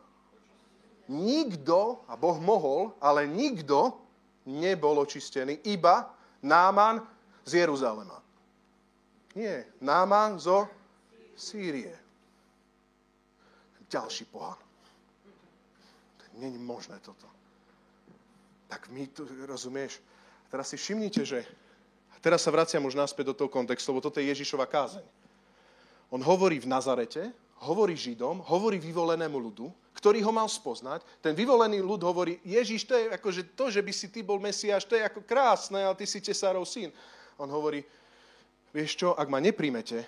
nikto, 1.11 2.05
a 2.09 2.17
Boh 2.17 2.39
mohol, 2.41 2.97
ale 3.03 3.29
nikto 3.29 3.99
nebol 4.49 5.03
očistený, 5.05 5.61
iba 5.69 6.09
Náman 6.41 7.03
z 7.45 7.67
Jeruzalema. 7.67 8.17
Nie, 9.37 9.69
Náman 9.85 10.41
zo 10.41 10.69
Sýrie. 11.37 11.93
Ďalší 13.89 14.25
pohan. 14.29 14.59
To 16.19 16.25
není 16.41 16.59
možné 16.59 17.01
toto. 17.01 17.25
Tak 18.69 18.93
my 18.93 19.07
tu, 19.09 19.25
rozumieš, 19.49 19.97
teraz 20.53 20.69
si 20.69 20.77
všimnite, 20.77 21.25
že 21.25 21.41
teraz 22.21 22.45
sa 22.45 22.53
vraciam 22.53 22.85
už 22.85 23.01
naspäť 23.01 23.33
do 23.33 23.35
toho 23.35 23.49
kontextu, 23.49 23.93
lebo 23.93 24.05
toto 24.05 24.21
je 24.21 24.29
Ježišova 24.29 24.69
kázeň. 24.69 25.18
On 26.09 26.21
hovorí 26.25 26.57
v 26.57 26.71
Nazarete, 26.71 27.33
hovorí 27.69 27.99
Židom, 27.99 28.41
hovorí 28.49 28.79
vyvolenému 28.81 29.37
ľudu, 29.37 29.69
ktorý 29.99 30.23
ho 30.23 30.31
mal 30.31 30.47
spoznať. 30.47 31.03
Ten 31.19 31.35
vyvolený 31.35 31.83
ľud 31.83 32.01
hovorí, 32.07 32.39
Ježiš, 32.47 32.87
to 32.87 32.95
je 32.95 33.11
akože 33.11 33.43
to, 33.59 33.67
že 33.67 33.83
by 33.83 33.93
si 33.93 34.07
ty 34.09 34.23
bol 34.23 34.39
Mesiáš, 34.39 34.87
to 34.87 34.95
je 34.95 35.03
ako 35.03 35.27
krásne, 35.27 35.83
ale 35.83 35.99
ty 35.99 36.07
si 36.07 36.23
tesárov 36.23 36.63
syn. 36.63 36.95
On 37.35 37.51
hovorí, 37.51 37.83
vieš 38.71 38.95
čo, 38.95 39.19
ak 39.19 39.27
ma 39.27 39.43
nepríjmete, 39.43 40.07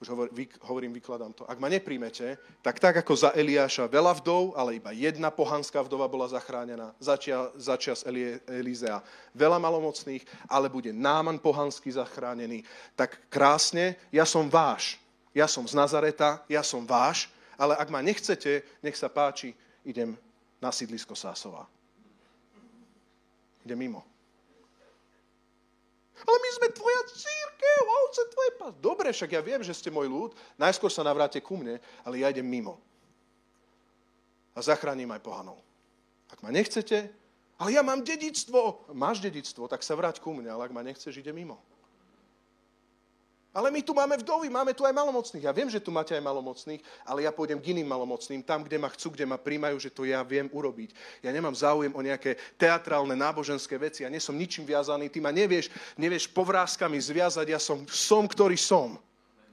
už 0.00 0.16
hovorím, 0.64 0.96
vykladám 0.96 1.36
to, 1.36 1.44
ak 1.44 1.60
ma 1.60 1.68
nepríjmete, 1.68 2.40
tak 2.64 2.80
tak 2.80 3.04
ako 3.04 3.12
za 3.12 3.36
Eliáša 3.36 3.84
veľa 3.84 4.16
vdov, 4.24 4.56
ale 4.56 4.80
iba 4.80 4.96
jedna 4.96 5.28
pohanská 5.28 5.84
vdova 5.84 6.08
bola 6.08 6.24
zachránená, 6.24 6.96
začia, 6.96 7.52
začias 7.60 8.00
Elie, 8.08 8.40
Elizea 8.48 9.04
veľa 9.36 9.60
malomocných, 9.60 10.24
ale 10.48 10.72
bude 10.72 10.88
Náman 10.96 11.36
pohanský 11.36 11.92
zachránený. 11.92 12.64
Tak 12.96 13.28
krásne, 13.28 14.00
ja 14.08 14.24
som 14.24 14.48
váš, 14.48 14.96
ja 15.34 15.46
som 15.46 15.66
z 15.66 15.74
Nazareta, 15.74 16.42
ja 16.50 16.62
som 16.62 16.82
váš, 16.82 17.30
ale 17.54 17.76
ak 17.76 17.88
ma 17.92 18.00
nechcete, 18.02 18.64
nech 18.82 18.96
sa 18.96 19.12
páči, 19.12 19.54
idem 19.84 20.16
na 20.58 20.72
sídlisko 20.72 21.14
Sásová. 21.14 21.68
Idem 23.64 23.76
mimo. 23.76 24.00
Ale 26.20 26.36
my 26.36 26.50
sme 26.52 26.68
tvoja 26.76 27.00
církev, 27.08 27.80
ovce 27.88 28.22
tvoje 28.28 28.50
pás. 28.60 28.72
Dobre, 28.76 29.08
však 29.08 29.30
ja 29.32 29.40
viem, 29.40 29.62
že 29.64 29.72
ste 29.72 29.88
môj 29.88 30.08
ľud. 30.08 30.30
Najskôr 30.60 30.92
sa 30.92 31.00
navráte 31.00 31.40
ku 31.40 31.56
mne, 31.56 31.80
ale 32.04 32.20
ja 32.20 32.28
idem 32.28 32.44
mimo. 32.44 32.76
A 34.52 34.60
zachránim 34.60 35.08
aj 35.08 35.24
pohanov. 35.24 35.56
Ak 36.28 36.44
ma 36.44 36.52
nechcete, 36.52 37.08
ale 37.56 37.70
ja 37.72 37.80
mám 37.80 38.04
dedictvo. 38.04 38.84
Máš 38.92 39.24
dedictvo, 39.24 39.68
tak 39.68 39.80
sa 39.80 39.96
vráť 39.96 40.20
ku 40.20 40.32
mne, 40.36 40.52
ale 40.52 40.68
ak 40.68 40.76
ma 40.76 40.84
nechceš, 40.84 41.20
ide 41.20 41.32
mimo. 41.32 41.56
Ale 43.50 43.66
my 43.74 43.82
tu 43.82 43.90
máme 43.90 44.14
vdovy, 44.14 44.46
máme 44.46 44.70
tu 44.78 44.86
aj 44.86 44.94
malomocných. 44.94 45.42
Ja 45.42 45.50
viem, 45.50 45.66
že 45.66 45.82
tu 45.82 45.90
máte 45.90 46.14
aj 46.14 46.22
malomocných, 46.22 46.78
ale 47.02 47.26
ja 47.26 47.34
pôjdem 47.34 47.58
k 47.58 47.74
iným 47.74 47.90
malomocným, 47.90 48.46
tam, 48.46 48.62
kde 48.62 48.78
ma 48.78 48.86
chcú, 48.94 49.10
kde 49.10 49.26
ma 49.26 49.42
príjmajú, 49.42 49.74
že 49.82 49.90
to 49.90 50.06
ja 50.06 50.22
viem 50.22 50.46
urobiť. 50.54 50.94
Ja 51.26 51.34
nemám 51.34 51.58
záujem 51.58 51.90
o 51.90 51.98
nejaké 51.98 52.38
teatrálne, 52.54 53.18
náboženské 53.18 53.74
veci. 53.74 54.06
Ja 54.06 54.10
nie 54.10 54.22
som 54.22 54.38
ničím 54.38 54.62
viazaný. 54.62 55.10
Ty 55.10 55.18
ma 55.18 55.34
nevieš, 55.34 55.66
nevieš 55.98 56.30
povrázkami 56.30 56.94
zviazať. 57.02 57.46
Ja 57.50 57.58
som 57.58 57.82
som, 57.90 58.30
ktorý 58.30 58.54
som. 58.54 58.96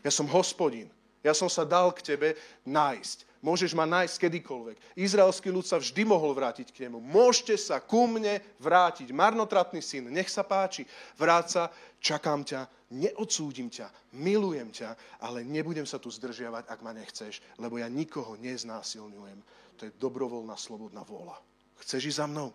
Ja 0.06 0.14
som 0.14 0.30
hospodin. 0.30 0.94
Ja 1.26 1.36
som 1.36 1.52
sa 1.52 1.68
dal 1.68 1.92
k 1.92 2.16
tebe 2.16 2.40
nájsť. 2.64 3.27
Môžeš 3.42 3.78
ma 3.78 3.86
nájsť 3.86 4.28
kedykoľvek. 4.28 4.78
Izraelský 4.98 5.54
ľud 5.54 5.66
sa 5.66 5.78
vždy 5.78 6.04
mohol 6.06 6.34
vrátiť 6.34 6.74
k 6.74 6.88
nemu. 6.88 6.98
Môžete 7.02 7.56
sa 7.58 7.78
ku 7.78 8.10
mne 8.10 8.42
vrátiť. 8.58 9.14
Marnotratný 9.14 9.82
syn, 9.82 10.10
nech 10.10 10.30
sa 10.30 10.42
páči. 10.42 10.86
Vráť 11.16 11.46
sa, 11.48 11.64
čakám 12.02 12.42
ťa, 12.42 12.66
neodsúdim 12.98 13.70
ťa, 13.70 13.90
milujem 14.18 14.74
ťa, 14.74 15.22
ale 15.22 15.46
nebudem 15.46 15.86
sa 15.86 16.02
tu 16.02 16.10
zdržiavať, 16.10 16.66
ak 16.66 16.80
ma 16.82 16.92
nechceš, 16.98 17.42
lebo 17.62 17.78
ja 17.78 17.86
nikoho 17.86 18.38
neznásilňujem. 18.42 19.40
To 19.78 19.82
je 19.86 19.98
dobrovoľná, 20.02 20.58
slobodná 20.58 21.06
vôľa. 21.06 21.38
Chceš 21.86 22.10
ísť 22.10 22.20
za 22.22 22.28
mnou? 22.28 22.50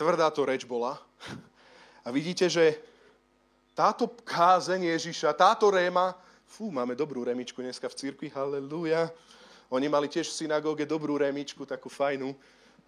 tvrdá 0.00 0.32
to 0.32 0.48
reč 0.48 0.64
bola. 0.64 0.96
A 2.04 2.08
vidíte, 2.08 2.48
že 2.48 2.80
táto 3.74 4.10
kázeň 4.26 4.92
Ježiša, 4.96 5.32
táto 5.32 5.70
réma, 5.70 6.14
fú, 6.46 6.70
máme 6.74 6.98
dobrú 6.98 7.22
remičku 7.24 7.62
dneska 7.62 7.86
v 7.88 7.94
cirkvi, 7.94 8.28
halleluja. 8.34 9.10
Oni 9.70 9.86
mali 9.86 10.10
tiež 10.10 10.26
v 10.28 10.38
synagóge 10.44 10.82
dobrú 10.82 11.14
remičku, 11.14 11.62
takú 11.62 11.88
fajnú 11.88 12.34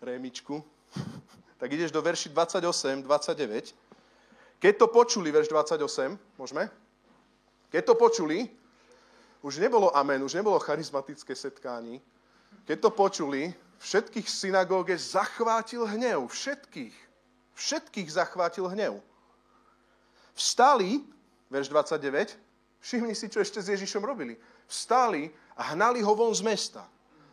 remičku. 0.02 0.60
Tak 1.62 1.70
ideš 1.70 1.94
do 1.94 2.02
verši 2.02 2.34
28, 2.34 3.06
29. 3.06 3.70
Keď 4.58 4.74
to 4.82 4.90
počuli, 4.90 5.30
verš 5.30 5.46
28, 5.46 6.18
môžeme? 6.34 6.66
Keď 7.70 7.82
to 7.86 7.94
počuli, 7.94 8.50
už 9.46 9.62
nebolo 9.62 9.94
amen, 9.94 10.26
už 10.26 10.34
nebolo 10.34 10.58
charizmatické 10.58 11.34
setkání. 11.38 12.02
Keď 12.66 12.78
to 12.82 12.90
počuli, 12.90 13.54
všetkých 13.78 14.26
synagóge 14.26 14.98
zachvátil 14.98 15.86
hnev. 15.86 16.26
Všetkých. 16.26 16.94
Všetkých 17.54 18.08
zachvátil 18.10 18.66
hnev. 18.66 18.98
Vstali, 20.32 21.00
verš 21.52 21.68
29, 21.68 22.36
všimni 22.80 23.14
si, 23.14 23.28
čo 23.28 23.40
ešte 23.40 23.60
s 23.60 23.68
Ježišom 23.72 24.02
robili. 24.02 24.36
Vstali 24.66 25.28
a 25.56 25.76
hnali 25.76 26.00
ho 26.00 26.12
von 26.16 26.32
z 26.32 26.42
mesta. 26.42 26.88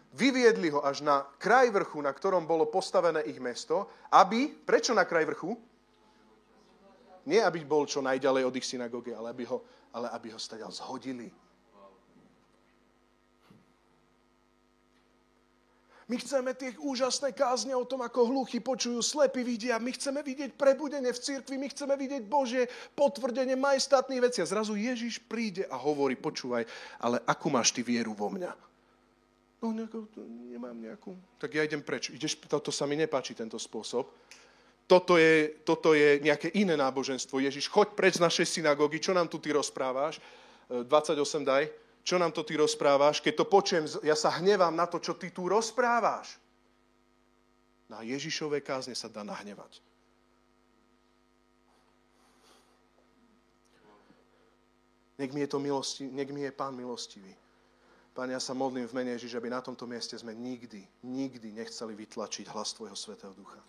Vyviedli 0.10 0.74
ho 0.74 0.82
až 0.82 1.06
na 1.06 1.22
kraj 1.38 1.70
vrchu, 1.70 2.02
na 2.02 2.10
ktorom 2.10 2.50
bolo 2.50 2.66
postavené 2.66 3.22
ich 3.30 3.38
mesto, 3.38 3.88
aby, 4.10 4.50
prečo 4.50 4.92
na 4.92 5.06
kraj 5.06 5.26
vrchu? 5.30 5.54
Nie, 7.30 7.46
aby 7.46 7.62
bol 7.62 7.86
čo 7.86 8.02
najďalej 8.02 8.44
od 8.50 8.58
ich 8.58 8.66
synagógy, 8.66 9.14
ale 9.14 9.30
aby 9.30 9.46
ho, 9.46 9.62
ale 9.94 10.10
aby 10.10 10.34
ho 10.34 10.40
stadiaľ 10.42 10.74
zhodili 10.74 11.30
My 16.10 16.18
chceme 16.18 16.58
tie 16.58 16.74
úžasné 16.82 17.38
kázne 17.38 17.78
o 17.78 17.86
tom, 17.86 18.02
ako 18.02 18.34
hluchy 18.34 18.58
počujú, 18.58 18.98
slepí 18.98 19.46
vidia. 19.46 19.78
My 19.78 19.94
chceme 19.94 20.26
vidieť 20.26 20.58
prebudenie 20.58 21.14
v 21.14 21.22
cirkvi, 21.22 21.62
my 21.62 21.70
chceme 21.70 21.94
vidieť 21.94 22.26
Božie 22.26 22.66
potvrdenie 22.98 23.54
majestátnych 23.54 24.18
vecí. 24.18 24.42
A 24.42 24.50
zrazu 24.50 24.74
Ježiš 24.74 25.22
príde 25.22 25.70
a 25.70 25.78
hovorí, 25.78 26.18
počúvaj, 26.18 26.66
ale 26.98 27.22
akú 27.30 27.54
máš 27.54 27.78
ty 27.78 27.86
vieru 27.86 28.18
vo 28.18 28.34
mňa? 28.34 28.50
No, 29.62 29.70
nejakú, 29.70 30.10
nemám 30.50 30.74
nejakú. 30.74 31.14
Tak 31.38 31.54
ja 31.54 31.62
idem 31.62 31.86
preč. 31.86 32.10
Ideš, 32.10 32.42
toto 32.50 32.74
sa 32.74 32.90
mi 32.90 32.98
nepáči, 32.98 33.38
tento 33.38 33.62
spôsob. 33.62 34.10
Toto 34.90 35.22
je, 35.22 35.62
toto 35.62 35.94
je 35.94 36.18
nejaké 36.26 36.50
iné 36.58 36.74
náboženstvo. 36.74 37.38
Ježiš, 37.38 37.70
choď 37.70 37.94
preč 37.94 38.18
z 38.18 38.26
našej 38.26 38.50
synagógy, 38.50 38.98
čo 38.98 39.14
nám 39.14 39.30
tu 39.30 39.38
ty 39.38 39.54
rozprávaš? 39.54 40.18
28 40.74 40.90
e, 40.90 41.46
daj 41.46 41.64
čo 42.04 42.16
nám 42.18 42.32
to 42.32 42.44
ty 42.44 42.58
rozprávaš? 42.58 43.22
Keď 43.22 43.34
to 43.36 43.46
počujem, 43.46 43.86
ja 44.02 44.16
sa 44.16 44.34
hnevám 44.40 44.74
na 44.74 44.90
to, 44.90 44.98
čo 44.98 45.14
ty 45.14 45.30
tu 45.30 45.46
rozprávaš. 45.46 46.40
Na 47.90 48.02
Ježišové 48.06 48.62
kázne 48.62 48.94
sa 48.94 49.10
dá 49.10 49.26
nahnevať. 49.26 49.82
Nech 55.20 55.36
mi 55.36 55.44
je, 55.44 55.50
to 55.52 55.60
milosti, 55.60 56.08
nech 56.08 56.32
mi 56.32 56.48
je 56.48 56.52
Pán 56.56 56.72
milostivý. 56.72 57.36
Pán, 58.16 58.32
ja 58.32 58.40
sa 58.40 58.56
modlím 58.56 58.88
v 58.88 58.96
mene 58.96 59.12
Ježiš, 59.20 59.36
aby 59.36 59.52
na 59.52 59.60
tomto 59.60 59.84
mieste 59.84 60.16
sme 60.16 60.32
nikdy, 60.32 60.88
nikdy 61.04 61.52
nechceli 61.52 61.92
vytlačiť 61.92 62.48
hlas 62.56 62.72
Tvojho 62.72 62.96
Svetého 62.96 63.36
Ducha. 63.36 63.60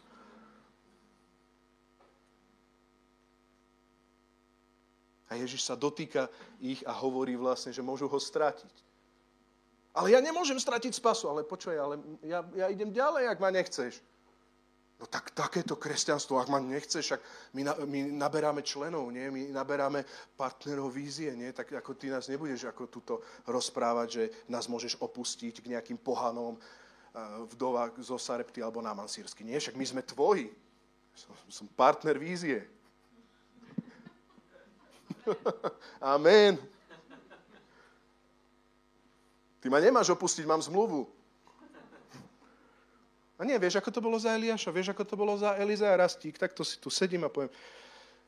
A 5.30 5.38
Ježiš 5.38 5.62
sa 5.62 5.78
dotýka 5.78 6.26
ich 6.58 6.82
a 6.82 6.92
hovorí 6.92 7.38
vlastne, 7.38 7.70
že 7.70 7.86
môžu 7.86 8.10
ho 8.10 8.18
stratiť. 8.18 8.74
Ale 9.94 10.14
ja 10.14 10.20
nemôžem 10.22 10.58
stratiť 10.58 10.98
spasu. 10.98 11.30
Ale 11.30 11.46
počuj, 11.46 11.74
ale 11.78 11.98
ja, 12.26 12.42
ja 12.54 12.66
idem 12.70 12.90
ďalej, 12.90 13.30
ak 13.30 13.38
ma 13.38 13.50
nechceš. 13.54 14.02
No 15.00 15.08
tak 15.08 15.32
takéto 15.32 15.80
kresťanstvo, 15.80 16.36
ak 16.36 16.52
ma 16.52 16.60
nechceš, 16.60 17.16
ak 17.16 17.22
my, 17.56 17.62
na, 17.64 17.72
my 17.88 18.00
naberáme 18.20 18.60
členov, 18.60 19.08
nie? 19.08 19.32
my 19.32 19.48
naberáme 19.48 20.04
partnerov 20.36 20.92
vízie, 20.92 21.32
nie? 21.32 21.56
tak 21.56 21.72
ako 21.72 21.96
ty 21.96 22.12
nás 22.12 22.28
nebudeš 22.28 22.68
ako 22.68 22.84
tuto 22.92 23.14
rozprávať, 23.48 24.08
že 24.12 24.24
nás 24.52 24.68
môžeš 24.68 25.00
opustiť 25.00 25.64
k 25.64 25.70
nejakým 25.72 25.96
pohanom 25.96 26.60
vdova 27.50 27.90
zo 27.98 28.20
Sarepty 28.20 28.62
alebo 28.62 28.84
na 28.84 28.92
Mansírsky. 28.94 29.42
Nie, 29.42 29.58
však 29.58 29.74
my 29.74 29.86
sme 29.88 30.02
tvoji. 30.04 30.52
Som, 31.16 31.34
som 31.48 31.66
partner 31.66 32.20
vízie. 32.20 32.62
Amen. 36.14 36.58
Ty 39.60 39.66
ma 39.68 39.76
nemáš 39.76 40.08
opustiť, 40.16 40.48
mám 40.48 40.64
zmluvu. 40.64 41.04
A 43.40 43.44
nie, 43.44 43.56
vieš, 43.56 43.80
ako 43.80 43.88
to 43.88 44.04
bolo 44.04 44.20
za 44.20 44.36
Eliáša, 44.36 44.68
vieš, 44.68 44.92
ako 44.92 45.04
to 45.04 45.16
bolo 45.16 45.32
za 45.36 45.56
Elizea 45.56 45.96
Rastík, 45.96 46.36
tak 46.36 46.52
to 46.52 46.60
si 46.60 46.76
tu 46.76 46.92
sedím 46.92 47.24
a 47.24 47.32
poviem, 47.32 47.48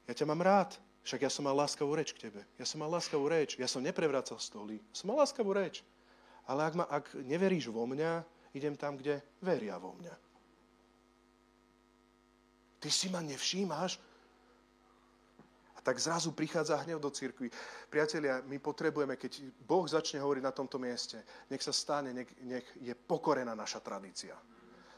ja 0.09 0.17
ťa 0.17 0.25
mám 0.25 0.41
rád, 0.41 0.73
však 1.05 1.29
ja 1.29 1.31
som 1.33 1.45
mal 1.45 1.53
láskavú 1.53 1.93
reč 1.93 2.17
k 2.17 2.29
tebe. 2.29 2.41
Ja 2.57 2.65
som 2.65 2.81
mal 2.81 2.89
láskavú 2.89 3.29
reč, 3.29 3.61
ja 3.61 3.69
som 3.69 3.85
neprevracal 3.85 4.41
stoly, 4.41 4.81
som 4.89 5.13
mal 5.13 5.21
láskavú 5.21 5.53
reč. 5.53 5.85
Ale 6.49 6.65
ak, 6.65 6.75
ma, 6.75 6.85
ak 6.89 7.13
neveríš 7.29 7.69
vo 7.69 7.85
mňa, 7.85 8.25
idem 8.57 8.73
tam, 8.73 8.97
kde 8.97 9.21
veria 9.45 9.77
vo 9.77 9.93
mňa. 10.01 10.15
Ty 12.83 12.89
si 12.89 13.13
ma 13.13 13.21
nevšímáš, 13.21 14.01
tak 15.83 15.99
zrazu 15.99 16.33
prichádza 16.33 16.77
hnev 16.77 17.03
do 17.03 17.11
cirkvi. 17.11 17.51
Priatelia, 17.91 18.43
my 18.47 18.59
potrebujeme, 18.59 19.19
keď 19.19 19.43
Boh 19.67 19.87
začne 19.87 20.23
hovoriť 20.23 20.43
na 20.43 20.55
tomto 20.55 20.79
mieste, 20.79 21.23
nech 21.51 21.63
sa 21.63 21.75
stane, 21.75 22.15
nech, 22.15 22.31
nech 22.47 22.67
je 22.79 22.95
pokorená 22.95 23.55
naša 23.55 23.83
tradícia. 23.83 24.39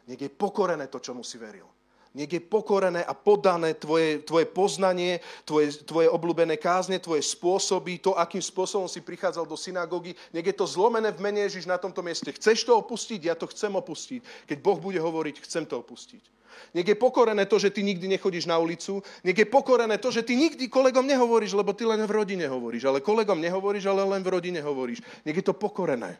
Nech 0.04 0.20
je 0.20 0.28
pokorené 0.28 0.86
to, 0.92 1.00
čomu 1.00 1.24
si 1.24 1.40
veril. 1.40 1.66
Nech 2.14 2.30
je 2.30 2.38
pokorené 2.38 3.02
a 3.02 3.10
podané 3.10 3.74
tvoje, 3.74 4.22
tvoje 4.22 4.46
poznanie, 4.46 5.18
tvoje, 5.42 5.82
tvoje 5.82 6.06
obľúbené 6.06 6.54
kázne, 6.62 7.02
tvoje 7.02 7.26
spôsoby, 7.26 7.98
to, 7.98 8.14
akým 8.14 8.38
spôsobom 8.38 8.86
si 8.86 9.02
prichádzal 9.02 9.42
do 9.42 9.58
synagógy. 9.58 10.14
Nech 10.30 10.46
je 10.46 10.54
to 10.54 10.62
zlomené 10.62 11.10
v 11.10 11.18
mene 11.18 11.42
Ježiš 11.42 11.66
na 11.66 11.74
tomto 11.74 12.06
mieste. 12.06 12.30
Chceš 12.30 12.70
to 12.70 12.78
opustiť? 12.78 13.18
Ja 13.18 13.34
to 13.34 13.50
chcem 13.50 13.74
opustiť. 13.74 14.46
Keď 14.46 14.58
Boh 14.62 14.78
bude 14.78 15.02
hovoriť, 15.02 15.42
chcem 15.42 15.66
to 15.66 15.82
opustiť. 15.82 16.22
Nech 16.70 16.86
je 16.86 16.94
pokorené 16.94 17.50
to, 17.50 17.58
že 17.58 17.74
ty 17.74 17.82
nikdy 17.82 18.06
nechodíš 18.06 18.46
na 18.46 18.62
ulicu. 18.62 19.02
Nech 19.26 19.34
je 19.34 19.46
pokorené 19.50 19.98
to, 19.98 20.14
že 20.14 20.22
ty 20.22 20.38
nikdy 20.38 20.70
kolegom 20.70 21.02
nehovoríš, 21.02 21.58
lebo 21.58 21.74
ty 21.74 21.82
len 21.82 21.98
v 22.06 22.14
rodine 22.14 22.46
hovoríš. 22.46 22.86
Ale 22.86 23.02
kolegom 23.02 23.42
nehovoríš, 23.42 23.90
ale 23.90 24.06
len 24.06 24.22
v 24.22 24.38
rodine 24.38 24.62
hovoríš. 24.62 25.02
Nech 25.26 25.34
je 25.34 25.42
to 25.42 25.54
pokorené. 25.54 26.14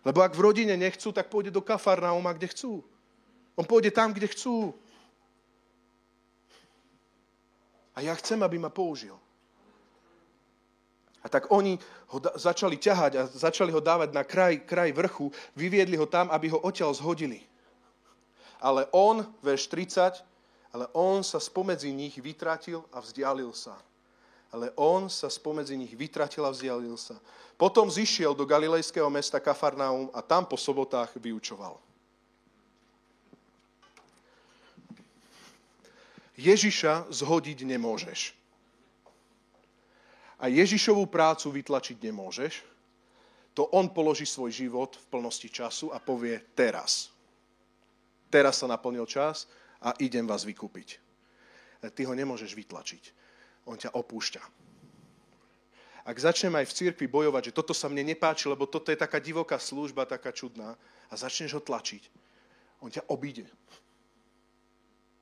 Lebo 0.00 0.24
ak 0.24 0.32
v 0.32 0.40
rodine 0.48 0.80
nechcú, 0.80 1.12
tak 1.12 1.28
pôjde 1.28 1.52
do 1.52 1.60
Kafarnauma, 1.60 2.32
kde 2.32 2.48
chcú. 2.48 2.80
On 3.52 3.68
pôjde 3.68 3.92
tam, 3.92 4.16
kde 4.16 4.32
chcú. 4.32 4.72
A 8.00 8.08
ja 8.08 8.16
chcem, 8.16 8.40
aby 8.40 8.56
ma 8.56 8.72
použil. 8.72 9.12
A 11.20 11.28
tak 11.28 11.52
oni 11.52 11.76
ho 12.08 12.16
da- 12.16 12.32
začali 12.32 12.80
ťahať 12.80 13.12
a 13.20 13.28
začali 13.28 13.68
ho 13.68 13.76
dávať 13.76 14.16
na 14.16 14.24
kraj, 14.24 14.64
kraj 14.64 14.88
vrchu, 14.88 15.28
vyviedli 15.52 16.00
ho 16.00 16.08
tam, 16.08 16.32
aby 16.32 16.48
ho 16.48 16.56
odtiaľ 16.64 16.96
zhodili. 16.96 17.44
Ale 18.56 18.88
on, 18.96 19.28
verš 19.44 19.68
30, 19.68 20.24
ale 20.72 20.88
on 20.96 21.20
sa 21.20 21.36
spomedzi 21.36 21.92
nich 21.92 22.16
vytratil 22.16 22.80
a 22.88 23.04
vzdialil 23.04 23.52
sa. 23.52 23.76
Ale 24.48 24.72
on 24.80 25.12
sa 25.12 25.28
spomedzi 25.28 25.76
nich 25.76 25.92
vytratil 25.92 26.48
a 26.48 26.56
vzdialil 26.56 26.96
sa. 26.96 27.20
Potom 27.60 27.92
zišiel 27.92 28.32
do 28.32 28.48
galilejského 28.48 29.12
mesta 29.12 29.36
Kafarnaum 29.36 30.08
a 30.16 30.24
tam 30.24 30.48
po 30.48 30.56
sobotách 30.56 31.20
vyučoval. 31.20 31.89
Ježiša 36.40 37.12
zhodiť 37.12 37.68
nemôžeš. 37.68 38.32
A 40.40 40.48
Ježišovú 40.48 41.04
prácu 41.04 41.52
vytlačiť 41.52 42.00
nemôžeš. 42.00 42.64
To 43.52 43.68
on 43.76 43.92
položí 43.92 44.24
svoj 44.24 44.48
život 44.48 44.96
v 44.96 45.04
plnosti 45.12 45.52
času 45.52 45.92
a 45.92 46.00
povie 46.00 46.40
teraz 46.56 47.12
teraz 48.30 48.62
sa 48.62 48.70
naplnil 48.70 49.04
čas 49.04 49.50
a 49.82 49.92
idem 49.98 50.24
vás 50.24 50.46
vykúpiť. 50.46 51.02
Ty 51.82 52.00
ho 52.06 52.14
nemôžeš 52.14 52.54
vytlačiť. 52.54 53.02
On 53.66 53.74
ťa 53.76 53.92
opúšťa. 53.98 54.42
Ak 56.00 56.16
začnem 56.16 56.54
aj 56.56 56.70
v 56.70 56.76
cirkvi 56.80 57.06
bojovať, 57.10 57.52
že 57.52 57.56
toto 57.60 57.76
sa 57.76 57.90
mne 57.92 58.16
nepáči, 58.16 58.48
lebo 58.48 58.64
toto 58.64 58.88
je 58.88 58.96
taká 58.96 59.20
divoká 59.20 59.60
služba, 59.60 60.08
taká 60.08 60.32
čudná, 60.32 60.78
a 61.12 61.14
začneš 61.18 61.60
ho 61.60 61.60
tlačiť, 61.60 62.08
on 62.80 62.88
ťa 62.88 63.04
obíde. 63.12 63.44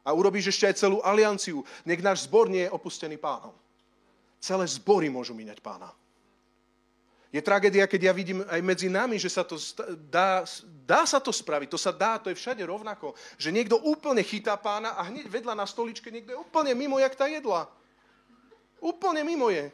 A 0.09 0.17
urobíš 0.17 0.57
ešte 0.57 0.65
aj 0.65 0.81
celú 0.81 1.05
alianciu. 1.05 1.61
Nech 1.85 2.01
náš 2.01 2.25
zbor 2.25 2.49
nie 2.49 2.65
je 2.65 2.73
opustený 2.73 3.21
pánom. 3.21 3.53
Celé 4.41 4.65
zbory 4.65 5.13
môžu 5.13 5.37
míňať 5.37 5.61
pána. 5.61 5.93
Je 7.29 7.45
tragédia, 7.45 7.85
keď 7.85 8.09
ja 8.09 8.13
vidím 8.17 8.41
aj 8.41 8.61
medzi 8.65 8.89
nami, 8.89 9.21
že 9.21 9.29
sa 9.29 9.45
to 9.45 9.61
dá, 10.09 10.49
dá 10.89 11.05
sa 11.05 11.21
to 11.21 11.29
spraviť, 11.29 11.69
to 11.69 11.77
sa 11.77 11.93
dá, 11.93 12.17
to 12.17 12.33
je 12.33 12.41
všade 12.41 12.65
rovnako. 12.65 13.13
Že 13.37 13.53
niekto 13.53 13.77
úplne 13.85 14.25
chytá 14.25 14.57
pána 14.57 14.97
a 14.97 15.05
hneď 15.13 15.29
vedľa 15.29 15.53
na 15.53 15.69
stoličke 15.69 16.09
niekto 16.09 16.33
je 16.33 16.41
úplne 16.41 16.73
mimo, 16.73 16.97
jak 16.97 17.13
tá 17.13 17.29
jedla. 17.29 17.69
Úplne 18.81 19.29
mimo 19.29 19.53
je. 19.53 19.69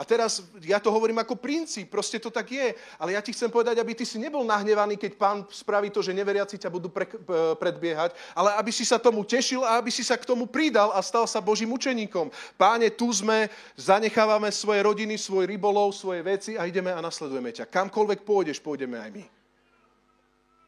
A 0.00 0.02
teraz 0.08 0.40
ja 0.64 0.80
to 0.80 0.88
hovorím 0.88 1.20
ako 1.20 1.36
princíp, 1.36 1.92
proste 1.92 2.16
to 2.16 2.32
tak 2.32 2.48
je. 2.48 2.72
Ale 2.96 3.12
ja 3.12 3.20
ti 3.20 3.36
chcem 3.36 3.52
povedať, 3.52 3.76
aby 3.76 3.92
ty 3.92 4.08
si 4.08 4.16
nebol 4.16 4.40
nahnevaný, 4.48 4.96
keď 4.96 5.12
pán 5.20 5.44
spraví 5.52 5.92
to, 5.92 6.00
že 6.00 6.16
neveriaci 6.16 6.56
ťa 6.56 6.72
budú 6.72 6.88
pre, 6.88 7.04
predbiehať, 7.60 8.16
ale 8.32 8.56
aby 8.56 8.72
si 8.72 8.88
sa 8.88 8.96
tomu 8.96 9.28
tešil 9.28 9.60
a 9.60 9.76
aby 9.76 9.92
si 9.92 10.00
sa 10.00 10.16
k 10.16 10.24
tomu 10.24 10.48
pridal 10.48 10.88
a 10.96 11.04
stal 11.04 11.28
sa 11.28 11.44
Božím 11.44 11.76
učeníkom. 11.76 12.32
Páne, 12.56 12.88
tu 12.88 13.12
sme, 13.12 13.52
zanechávame 13.76 14.48
svoje 14.48 14.80
rodiny, 14.80 15.20
svoj 15.20 15.44
rybolov, 15.44 15.92
svoje 15.92 16.24
veci 16.24 16.56
a 16.56 16.64
ideme 16.64 16.88
a 16.96 17.04
nasledujeme 17.04 17.52
ťa. 17.52 17.68
Kamkoľvek 17.68 18.24
pôjdeš, 18.24 18.56
pôjdeme 18.64 18.96
aj 18.96 19.10
my. 19.12 19.24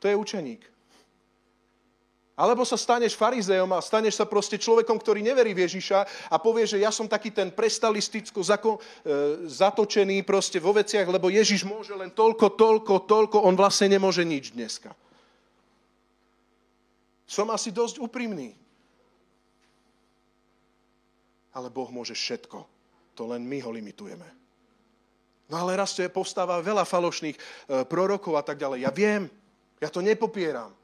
To 0.04 0.12
je 0.12 0.16
učeník. 0.18 0.71
Alebo 2.42 2.66
sa 2.66 2.74
staneš 2.74 3.14
farizejom 3.14 3.70
a 3.70 3.78
staneš 3.78 4.18
sa 4.18 4.26
proste 4.26 4.58
človekom, 4.58 4.98
ktorý 4.98 5.22
neverí 5.22 5.54
v 5.54 5.62
Ježiša 5.62 6.26
a 6.26 6.36
povie, 6.42 6.66
že 6.66 6.82
ja 6.82 6.90
som 6.90 7.06
taký 7.06 7.30
ten 7.30 7.54
prestalisticko 7.54 8.42
e, 8.42 8.78
zatočený 9.46 10.26
proste 10.26 10.58
vo 10.58 10.74
veciach, 10.74 11.06
lebo 11.06 11.30
Ježiš 11.30 11.62
môže 11.62 11.94
len 11.94 12.10
toľko, 12.10 12.58
toľko, 12.58 13.06
toľko, 13.06 13.36
on 13.46 13.54
vlastne 13.54 13.94
nemôže 13.94 14.26
nič 14.26 14.58
dneska. 14.58 14.90
Som 17.30 17.54
asi 17.54 17.70
dosť 17.70 18.02
úprimný. 18.02 18.58
Ale 21.54 21.70
Boh 21.70 21.94
môže 21.94 22.18
všetko. 22.18 22.58
To 23.14 23.22
len 23.30 23.46
my 23.46 23.62
ho 23.62 23.70
limitujeme. 23.70 24.26
No 25.46 25.62
ale 25.62 25.78
raz 25.78 25.94
to 25.94 26.02
je, 26.02 26.10
povstáva 26.10 26.58
veľa 26.58 26.82
falošných 26.82 27.38
e, 27.38 27.40
prorokov 27.86 28.34
a 28.34 28.42
tak 28.42 28.58
ďalej. 28.58 28.82
Ja 28.82 28.90
viem, 28.90 29.30
ja 29.78 29.86
to 29.86 30.02
nepopieram. 30.02 30.81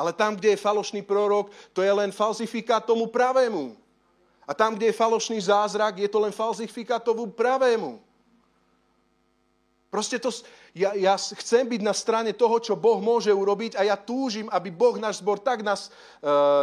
Ale 0.00 0.16
tam, 0.16 0.32
kde 0.32 0.56
je 0.56 0.64
falošný 0.64 1.04
prorok, 1.04 1.52
to 1.76 1.84
je 1.84 1.92
len 1.92 2.08
falzifikát 2.08 2.80
tomu 2.80 3.04
pravému. 3.12 3.76
A 4.48 4.56
tam, 4.56 4.72
kde 4.72 4.88
je 4.88 4.96
falošný 4.96 5.36
zázrak, 5.36 6.00
je 6.00 6.08
to 6.08 6.24
len 6.24 6.32
falzifikát 6.32 7.04
tomu 7.04 7.28
pravému. 7.28 8.00
Proste 9.92 10.16
to, 10.16 10.32
ja, 10.72 10.96
ja 10.96 11.18
chcem 11.18 11.66
byť 11.68 11.82
na 11.84 11.92
strane 11.92 12.32
toho, 12.32 12.56
čo 12.62 12.78
Boh 12.78 13.02
môže 13.02 13.28
urobiť 13.28 13.76
a 13.76 13.84
ja 13.84 13.98
túžim, 13.98 14.48
aby 14.48 14.72
Boh 14.72 14.96
náš 14.96 15.20
zbor 15.20 15.42
tak 15.42 15.60
nás 15.60 15.90
e, 15.90 15.90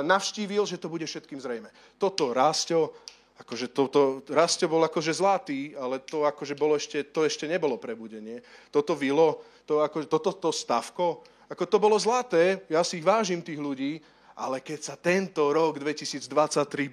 navštívil, 0.02 0.64
že 0.66 0.80
to 0.80 0.90
bude 0.90 1.04
všetkým 1.04 1.38
zrejme. 1.38 1.70
Toto 2.00 2.32
Rásťo, 2.32 2.90
akože 3.38 3.70
toto, 3.70 4.24
Rásťo 4.32 4.72
bol 4.72 4.82
akože 4.88 5.12
zlatý, 5.12 5.76
ale 5.76 6.00
to 6.02 6.24
akože 6.24 6.56
bolo 6.56 6.80
ešte, 6.80 7.04
to 7.12 7.28
ešte 7.28 7.46
nebolo 7.52 7.76
prebudenie. 7.76 8.40
Toto 8.72 8.96
Vilo, 8.96 9.44
to, 9.68 9.84
akože, 9.84 10.08
toto 10.08 10.32
to 10.32 10.50
stavko, 10.56 11.22
ako 11.48 11.64
to 11.64 11.78
bolo 11.80 11.96
zlaté, 11.96 12.64
ja 12.68 12.84
si 12.84 13.00
vážim 13.00 13.40
tých 13.40 13.60
ľudí, 13.60 14.04
ale 14.38 14.62
keď 14.62 14.80
sa 14.84 14.96
tento 15.00 15.50
rok 15.50 15.80
2023 15.82 16.28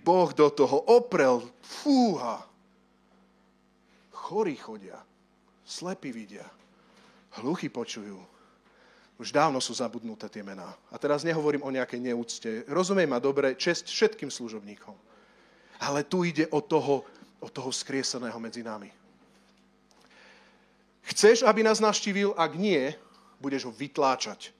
Boh 0.00 0.30
do 0.32 0.48
toho 0.48 0.80
oprel, 0.88 1.44
fúha, 1.60 2.40
chorí 4.14 4.56
chodia, 4.56 4.96
slepí 5.66 6.08
vidia, 6.14 6.46
hluchy 7.42 7.68
počujú. 7.68 8.16
Už 9.14 9.30
dávno 9.30 9.62
sú 9.62 9.76
zabudnuté 9.76 10.26
tie 10.26 10.42
mená. 10.42 10.74
A 10.90 10.98
teraz 10.98 11.22
nehovorím 11.22 11.62
o 11.62 11.70
nejakej 11.70 12.02
neúcte. 12.02 12.50
Rozumiem 12.66 13.06
ma 13.06 13.22
dobre, 13.22 13.54
čest 13.54 13.86
všetkým 13.86 14.26
služobníkom. 14.26 14.96
Ale 15.78 16.02
tu 16.02 16.26
ide 16.26 16.50
o 16.50 16.58
toho, 16.58 17.06
o 17.38 17.46
toho 17.46 17.70
skrieseného 17.70 18.34
medzi 18.42 18.66
nami. 18.66 18.90
Chceš, 21.04 21.46
aby 21.46 21.62
nás 21.62 21.78
naštívil? 21.78 22.34
Ak 22.34 22.58
nie, 22.58 22.96
budeš 23.38 23.68
ho 23.68 23.72
vytláčať. 23.72 24.54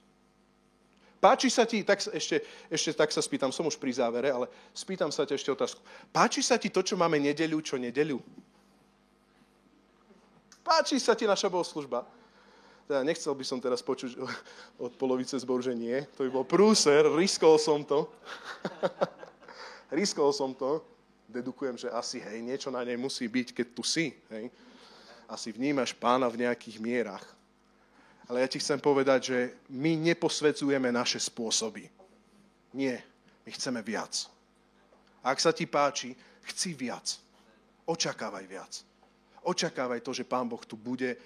Páči 1.25 1.49
sa 1.49 1.65
ti, 1.65 1.81
tak 1.81 2.05
ešte, 2.05 2.45
ešte 2.69 2.91
tak 2.93 3.09
sa 3.09 3.25
spýtam, 3.25 3.49
som 3.49 3.65
už 3.65 3.81
pri 3.81 3.97
závere, 3.97 4.29
ale 4.29 4.45
spýtam 4.77 5.09
sa 5.09 5.25
ťa 5.25 5.41
ešte 5.41 5.49
otázku. 5.57 5.81
Páči 6.13 6.45
sa 6.45 6.61
ti 6.61 6.69
to, 6.69 6.85
čo 6.85 7.01
máme 7.01 7.17
nedeľu, 7.17 7.65
čo 7.65 7.81
nedeľu? 7.81 8.21
Páči 10.61 11.01
sa 11.01 11.17
ti 11.17 11.25
naša 11.25 11.49
bohoslužba? 11.49 12.05
Teda 12.85 13.01
nechcel 13.01 13.33
by 13.33 13.41
som 13.41 13.57
teraz 13.57 13.81
počuť 13.81 14.21
od 14.85 14.93
polovice 15.01 15.41
zboru, 15.41 15.65
že 15.65 15.73
nie. 15.73 16.05
To 16.21 16.29
by 16.29 16.31
bol 16.33 16.45
prúser, 16.45 17.09
riskol 17.17 17.57
som 17.57 17.81
to. 17.81 18.05
riskol 19.97 20.29
som 20.37 20.53
to. 20.53 20.85
Dedukujem, 21.25 21.81
že 21.81 21.89
asi, 21.89 22.21
hej, 22.21 22.45
niečo 22.45 22.69
na 22.69 22.85
nej 22.85 23.01
musí 23.01 23.25
byť, 23.25 23.57
keď 23.57 23.67
tu 23.73 23.81
si, 23.81 24.13
hej. 24.29 24.53
Asi 25.25 25.57
vnímaš 25.57 25.97
pána 25.97 26.29
v 26.29 26.45
nejakých 26.45 26.77
mierach. 26.85 27.25
Ale 28.29 28.41
ja 28.41 28.49
ti 28.49 28.57
chcem 28.57 28.81
povedať, 28.81 29.21
že 29.21 29.39
my 29.69 30.01
neposvedzujeme 30.01 30.89
naše 30.89 31.21
spôsoby. 31.21 31.89
Nie, 32.73 33.05
my 33.45 33.51
chceme 33.53 33.81
viac. 33.85 34.27
Ak 35.21 35.41
sa 35.41 35.53
ti 35.53 35.69
páči, 35.69 36.17
chci 36.49 36.73
viac. 36.73 37.21
Očakávaj 37.85 38.45
viac. 38.49 38.73
Očakávaj 39.45 40.01
to, 40.01 40.17
že 40.17 40.25
Pán 40.25 40.49
Boh 40.49 40.65
tu 40.65 40.81
bude 40.81 41.17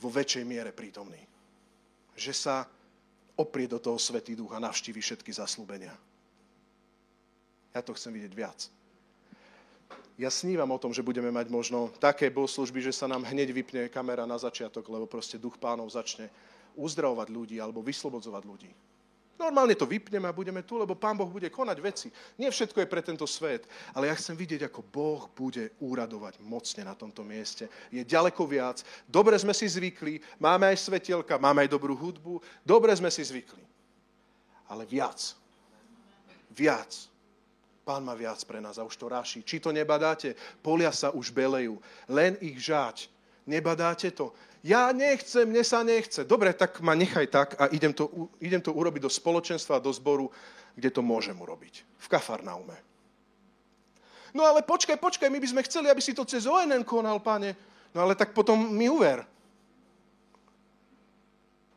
vo 0.00 0.08
väčšej 0.08 0.44
miere 0.48 0.72
prítomný. 0.72 1.20
Že 2.16 2.32
sa 2.32 2.56
oprie 3.36 3.68
do 3.68 3.76
toho 3.76 4.00
Svetý 4.00 4.32
Duch 4.32 4.56
a 4.56 4.62
navštívi 4.64 5.04
všetky 5.04 5.28
zaslúbenia. 5.28 5.92
Ja 7.76 7.84
to 7.84 7.92
chcem 7.92 8.16
vidieť 8.16 8.32
viac 8.32 8.72
ja 10.14 10.30
snívam 10.30 10.70
o 10.70 10.78
tom, 10.78 10.94
že 10.94 11.02
budeme 11.02 11.30
mať 11.34 11.50
možno 11.50 11.90
také 11.98 12.30
bohoslužby, 12.30 12.78
že 12.84 12.94
sa 12.94 13.10
nám 13.10 13.26
hneď 13.26 13.50
vypne 13.50 13.82
kamera 13.90 14.22
na 14.28 14.38
začiatok, 14.38 14.86
lebo 14.86 15.10
proste 15.10 15.40
duch 15.40 15.58
pánov 15.58 15.90
začne 15.90 16.30
uzdravovať 16.78 17.28
ľudí 17.30 17.56
alebo 17.58 17.82
vyslobodzovať 17.82 18.42
ľudí. 18.46 18.70
Normálne 19.34 19.74
to 19.74 19.82
vypneme 19.82 20.30
a 20.30 20.32
budeme 20.32 20.62
tu, 20.62 20.78
lebo 20.78 20.94
Pán 20.94 21.18
Boh 21.18 21.26
bude 21.26 21.50
konať 21.50 21.78
veci. 21.82 22.08
Nie 22.38 22.54
všetko 22.54 22.78
je 22.80 22.86
pre 22.86 23.02
tento 23.02 23.26
svet, 23.26 23.66
ale 23.90 24.06
ja 24.06 24.14
chcem 24.14 24.38
vidieť, 24.38 24.70
ako 24.70 24.86
Boh 24.86 25.26
bude 25.34 25.74
úradovať 25.82 26.38
mocne 26.38 26.86
na 26.86 26.94
tomto 26.94 27.26
mieste. 27.26 27.66
Je 27.90 28.06
ďaleko 28.06 28.46
viac. 28.46 28.86
Dobre 29.10 29.34
sme 29.34 29.50
si 29.50 29.66
zvykli, 29.66 30.22
máme 30.38 30.70
aj 30.70 30.86
svetelka, 30.86 31.34
máme 31.42 31.66
aj 31.66 31.72
dobrú 31.74 31.98
hudbu, 31.98 32.38
dobre 32.62 32.94
sme 32.94 33.10
si 33.10 33.26
zvykli. 33.26 33.66
Ale 34.70 34.86
viac. 34.86 35.34
Viac. 36.54 37.13
Pán 37.84 38.00
má 38.00 38.16
viac 38.16 38.40
pre 38.48 38.64
nás 38.64 38.80
a 38.80 38.88
už 38.88 38.96
to 38.96 39.12
ráši. 39.12 39.44
Či 39.44 39.60
to 39.60 39.68
nebadáte? 39.68 40.32
Polia 40.64 40.88
sa 40.88 41.12
už 41.12 41.28
belejú. 41.28 41.76
Len 42.08 42.40
ich 42.40 42.56
žať. 42.56 43.12
Nebadáte 43.44 44.08
to? 44.08 44.32
Ja 44.64 44.88
nechcem, 44.96 45.44
mne 45.44 45.60
sa 45.60 45.84
nechce. 45.84 46.24
Dobre, 46.24 46.56
tak 46.56 46.80
ma 46.80 46.96
nechaj 46.96 47.28
tak 47.28 47.48
a 47.60 47.68
idem 47.68 47.92
to, 47.92 48.32
idem 48.40 48.64
to 48.64 48.72
urobiť 48.72 49.04
do 49.04 49.12
spoločenstva, 49.12 49.84
do 49.84 49.92
zboru, 49.92 50.32
kde 50.72 50.88
to 50.88 51.04
môžem 51.04 51.36
urobiť. 51.36 51.84
V 52.00 52.06
Kafarnaume. 52.08 52.72
No 54.32 54.48
ale 54.48 54.64
počkaj, 54.64 54.96
počkaj, 54.96 55.28
my 55.28 55.36
by 55.36 55.48
sme 55.52 55.66
chceli, 55.68 55.92
aby 55.92 56.00
si 56.00 56.16
to 56.16 56.24
cez 56.24 56.48
ONN 56.48 56.88
konal, 56.88 57.20
pane. 57.20 57.52
No 57.92 58.00
ale 58.00 58.16
tak 58.16 58.32
potom 58.32 58.56
mi 58.56 58.88
uver. 58.88 59.28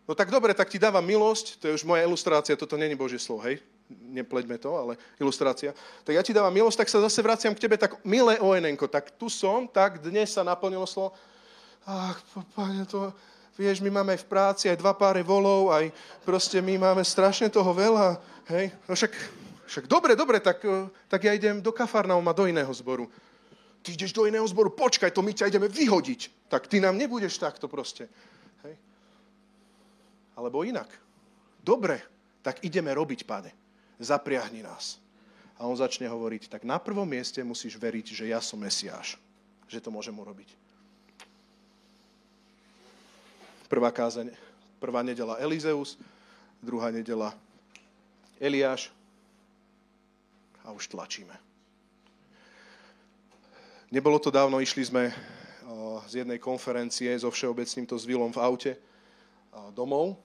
No 0.08 0.16
tak 0.16 0.32
dobre, 0.32 0.56
tak 0.56 0.72
ti 0.72 0.80
dávam 0.80 1.04
milosť, 1.04 1.60
to 1.60 1.68
je 1.68 1.76
už 1.76 1.84
moja 1.84 2.08
ilustrácia, 2.08 2.56
toto 2.56 2.80
není 2.80 2.96
Božie 2.96 3.20
slovo, 3.20 3.44
hej? 3.44 3.60
Nepleďme 3.90 4.58
to, 4.60 4.76
ale 4.76 4.94
ilustrácia. 5.20 5.72
Tak 6.04 6.14
ja 6.16 6.24
ti 6.24 6.36
dávam 6.36 6.52
milosť, 6.52 6.84
tak 6.84 6.92
sa 6.92 7.00
zase 7.04 7.24
vraciam 7.24 7.56
k 7.56 7.64
tebe, 7.64 7.80
tak 7.80 7.96
milé 8.04 8.40
ONNko, 8.40 8.88
tak 8.88 9.16
tu 9.16 9.32
som, 9.32 9.68
tak 9.68 10.04
dnes 10.04 10.32
sa 10.32 10.44
naplnilo 10.44 10.84
slovo. 10.84 11.16
Ach, 11.88 12.20
pane, 12.52 12.84
to, 12.84 13.16
vieš, 13.56 13.80
my 13.80 13.88
máme 13.88 14.20
aj 14.20 14.28
v 14.28 14.30
práci 14.32 14.66
aj 14.68 14.80
dva 14.80 14.92
páre 14.92 15.24
volov, 15.24 15.72
aj 15.72 15.88
proste 16.28 16.60
my 16.60 16.76
máme 16.76 17.04
strašne 17.04 17.48
toho 17.48 17.72
veľa, 17.72 18.20
hej. 18.52 18.76
No 18.92 18.92
však, 18.92 19.12
však 19.72 19.86
dobre, 19.88 20.12
dobre, 20.20 20.44
tak, 20.44 20.60
eh, 20.68 20.92
tak 21.08 21.24
ja 21.24 21.32
idem 21.32 21.64
do 21.64 21.72
Kafarnauma, 21.72 22.36
do 22.36 22.44
iného 22.44 22.72
zboru. 22.76 23.08
Ty 23.80 23.96
ideš 23.96 24.12
do 24.12 24.28
iného 24.28 24.44
zboru, 24.44 24.68
počkaj, 24.76 25.16
to 25.16 25.24
my 25.24 25.32
ťa 25.32 25.48
ideme 25.48 25.72
vyhodiť. 25.72 26.52
Tak 26.52 26.68
ty 26.68 26.84
nám 26.84 27.00
nebudeš 27.00 27.40
takto 27.40 27.72
proste. 27.72 28.12
Hej. 28.68 28.76
Alebo 30.36 30.68
inak. 30.68 30.92
Dobre, 31.64 32.04
tak 32.44 32.60
ideme 32.68 32.92
robiť, 32.92 33.24
pane 33.24 33.67
zapriahni 34.00 34.62
nás. 34.62 35.02
A 35.58 35.66
on 35.66 35.74
začne 35.74 36.06
hovoriť, 36.06 36.54
tak 36.54 36.62
na 36.64 36.78
prvom 36.78 37.10
mieste 37.10 37.42
musíš 37.42 37.82
veriť, 37.82 38.14
že 38.14 38.26
ja 38.30 38.38
som 38.38 38.62
Mesiáš. 38.62 39.18
Že 39.66 39.90
to 39.90 39.90
môžem 39.90 40.14
urobiť. 40.14 40.54
Prvá 43.68 43.92
kázeň, 43.92 44.32
prvá 44.80 45.04
nedela 45.04 45.36
Elizeus, 45.44 46.00
druhá 46.64 46.88
nedela 46.94 47.36
Eliáš 48.40 48.94
a 50.64 50.72
už 50.72 50.88
tlačíme. 50.88 51.36
Nebolo 53.92 54.20
to 54.20 54.32
dávno, 54.32 54.62
išli 54.62 54.84
sme 54.88 55.12
z 56.08 56.24
jednej 56.24 56.40
konferencie 56.40 57.12
so 57.20 57.28
všeobecným 57.28 57.88
to 57.88 58.00
zvilom 58.00 58.32
v 58.32 58.40
aute 58.40 58.72
domov. 59.76 60.16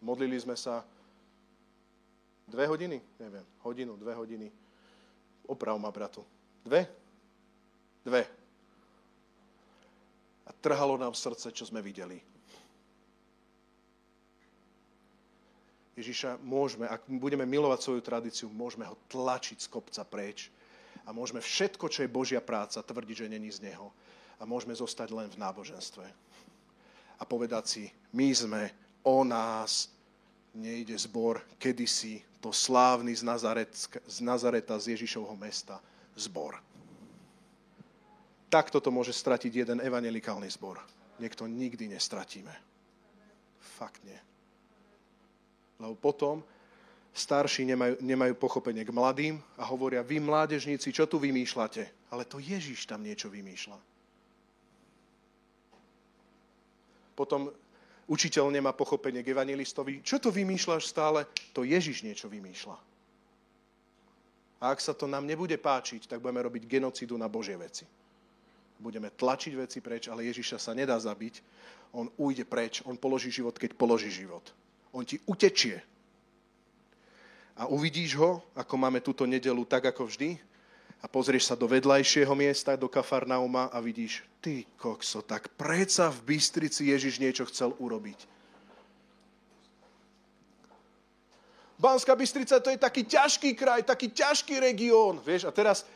Modlili 0.00 0.40
sme 0.40 0.56
sa, 0.56 0.80
Dve 2.50 2.66
hodiny? 2.66 2.98
Neviem. 3.22 3.46
Hodinu, 3.62 3.94
dve 3.94 4.12
hodiny. 4.18 4.50
Oprav 5.46 5.78
ma, 5.78 5.94
bratu. 5.94 6.26
Dve? 6.66 6.90
Dve. 8.02 8.26
A 10.46 10.50
trhalo 10.58 10.98
nám 10.98 11.14
srdce, 11.14 11.54
čo 11.54 11.62
sme 11.62 11.78
videli. 11.78 12.18
Ježiša, 15.94 16.40
môžeme, 16.42 16.90
ak 16.90 17.06
budeme 17.06 17.44
milovať 17.46 17.78
svoju 17.84 18.02
tradíciu, 18.02 18.48
môžeme 18.50 18.88
ho 18.88 18.96
tlačiť 19.12 19.58
z 19.60 19.68
kopca 19.68 20.02
preč 20.08 20.48
A 21.04 21.12
môžeme 21.12 21.44
všetko, 21.44 21.86
čo 21.92 22.02
je 22.02 22.10
Božia 22.12 22.40
práca, 22.40 22.82
tvrdiť, 22.82 23.26
že 23.26 23.32
není 23.32 23.52
z 23.52 23.62
Neho. 23.62 23.92
A 24.40 24.48
môžeme 24.48 24.72
zostať 24.72 25.12
len 25.12 25.28
v 25.28 25.40
náboženstve. 25.42 26.06
A 27.20 27.22
povedať 27.28 27.64
si, 27.68 27.84
my 28.16 28.28
sme 28.32 28.62
o 29.04 29.20
nás, 29.26 29.92
nejde 30.54 30.98
zbor, 30.98 31.42
kedysi 31.58 32.22
to 32.40 32.52
slávny 32.52 33.14
z, 33.14 33.22
Nazaret, 33.22 33.70
z 34.06 34.18
Nazareta, 34.20 34.78
z 34.78 34.96
Ježišovho 34.96 35.36
mesta, 35.36 35.78
zbor. 36.16 36.58
Takto 38.50 38.82
to 38.82 38.90
môže 38.90 39.14
stratiť 39.14 39.52
jeden 39.62 39.78
evangelikálny 39.78 40.50
zbor. 40.50 40.82
Niekto 41.22 41.46
nikdy 41.46 41.86
nestratíme. 41.94 42.50
Fakt 43.78 44.02
nie. 44.02 44.18
Lebo 45.78 45.94
potom 45.94 46.42
starší 47.14 47.62
nemajú, 47.68 47.94
nemajú 48.02 48.34
pochopenie 48.34 48.82
k 48.82 48.94
mladým 48.94 49.38
a 49.54 49.62
hovoria, 49.68 50.02
vy 50.02 50.18
mládežníci, 50.18 50.90
čo 50.90 51.06
tu 51.06 51.22
vymýšľate? 51.22 52.10
Ale 52.10 52.26
to 52.26 52.42
Ježiš 52.42 52.90
tam 52.90 53.06
niečo 53.06 53.30
vymýšľa. 53.30 53.78
Potom 57.14 57.52
učiteľ 58.10 58.50
nemá 58.50 58.74
pochopenie 58.74 59.22
k 59.22 59.30
evangelistovi. 59.30 60.02
Čo 60.02 60.18
to 60.18 60.28
vymýšľaš 60.34 60.82
stále? 60.90 61.30
To 61.54 61.62
Ježiš 61.62 62.02
niečo 62.02 62.26
vymýšľa. 62.26 62.76
A 64.60 64.64
ak 64.74 64.82
sa 64.82 64.92
to 64.92 65.06
nám 65.06 65.24
nebude 65.24 65.54
páčiť, 65.56 66.10
tak 66.10 66.20
budeme 66.20 66.42
robiť 66.42 66.66
genocidu 66.66 67.14
na 67.14 67.30
Božie 67.30 67.56
veci. 67.56 67.86
Budeme 68.76 69.08
tlačiť 69.14 69.52
veci 69.56 69.78
preč, 69.80 70.10
ale 70.10 70.28
Ježiša 70.28 70.58
sa 70.58 70.72
nedá 70.74 70.98
zabiť. 70.98 71.40
On 71.96 72.10
ujde 72.18 72.44
preč, 72.44 72.84
on 72.84 72.98
položí 72.98 73.32
život, 73.32 73.56
keď 73.56 73.72
položí 73.78 74.12
život. 74.12 74.44
On 74.92 75.06
ti 75.06 75.16
utečie, 75.24 75.80
a 77.60 77.68
uvidíš 77.68 78.16
ho, 78.16 78.40
ako 78.56 78.74
máme 78.80 79.04
túto 79.04 79.28
nedelu, 79.28 79.60
tak 79.68 79.92
ako 79.92 80.08
vždy, 80.08 80.40
a 81.00 81.08
pozrieš 81.08 81.48
sa 81.48 81.56
do 81.56 81.64
vedľajšieho 81.64 82.32
miesta, 82.36 82.76
do 82.76 82.84
Kafarnauma 82.84 83.72
a 83.72 83.80
vidíš, 83.80 84.20
ty 84.44 84.68
kokso, 84.76 85.24
tak 85.24 85.48
predsa 85.56 86.12
v 86.12 86.36
Bystrici 86.36 86.92
Ježiš 86.92 87.16
niečo 87.16 87.48
chcel 87.48 87.72
urobiť. 87.80 88.28
Banská 91.80 92.12
Bystrica 92.12 92.60
to 92.60 92.68
je 92.68 92.76
taký 92.76 93.08
ťažký 93.08 93.56
kraj, 93.56 93.80
taký 93.88 94.12
ťažký 94.12 94.60
región, 94.60 95.16
vieš, 95.24 95.48
a 95.48 95.50
teraz, 95.52 95.88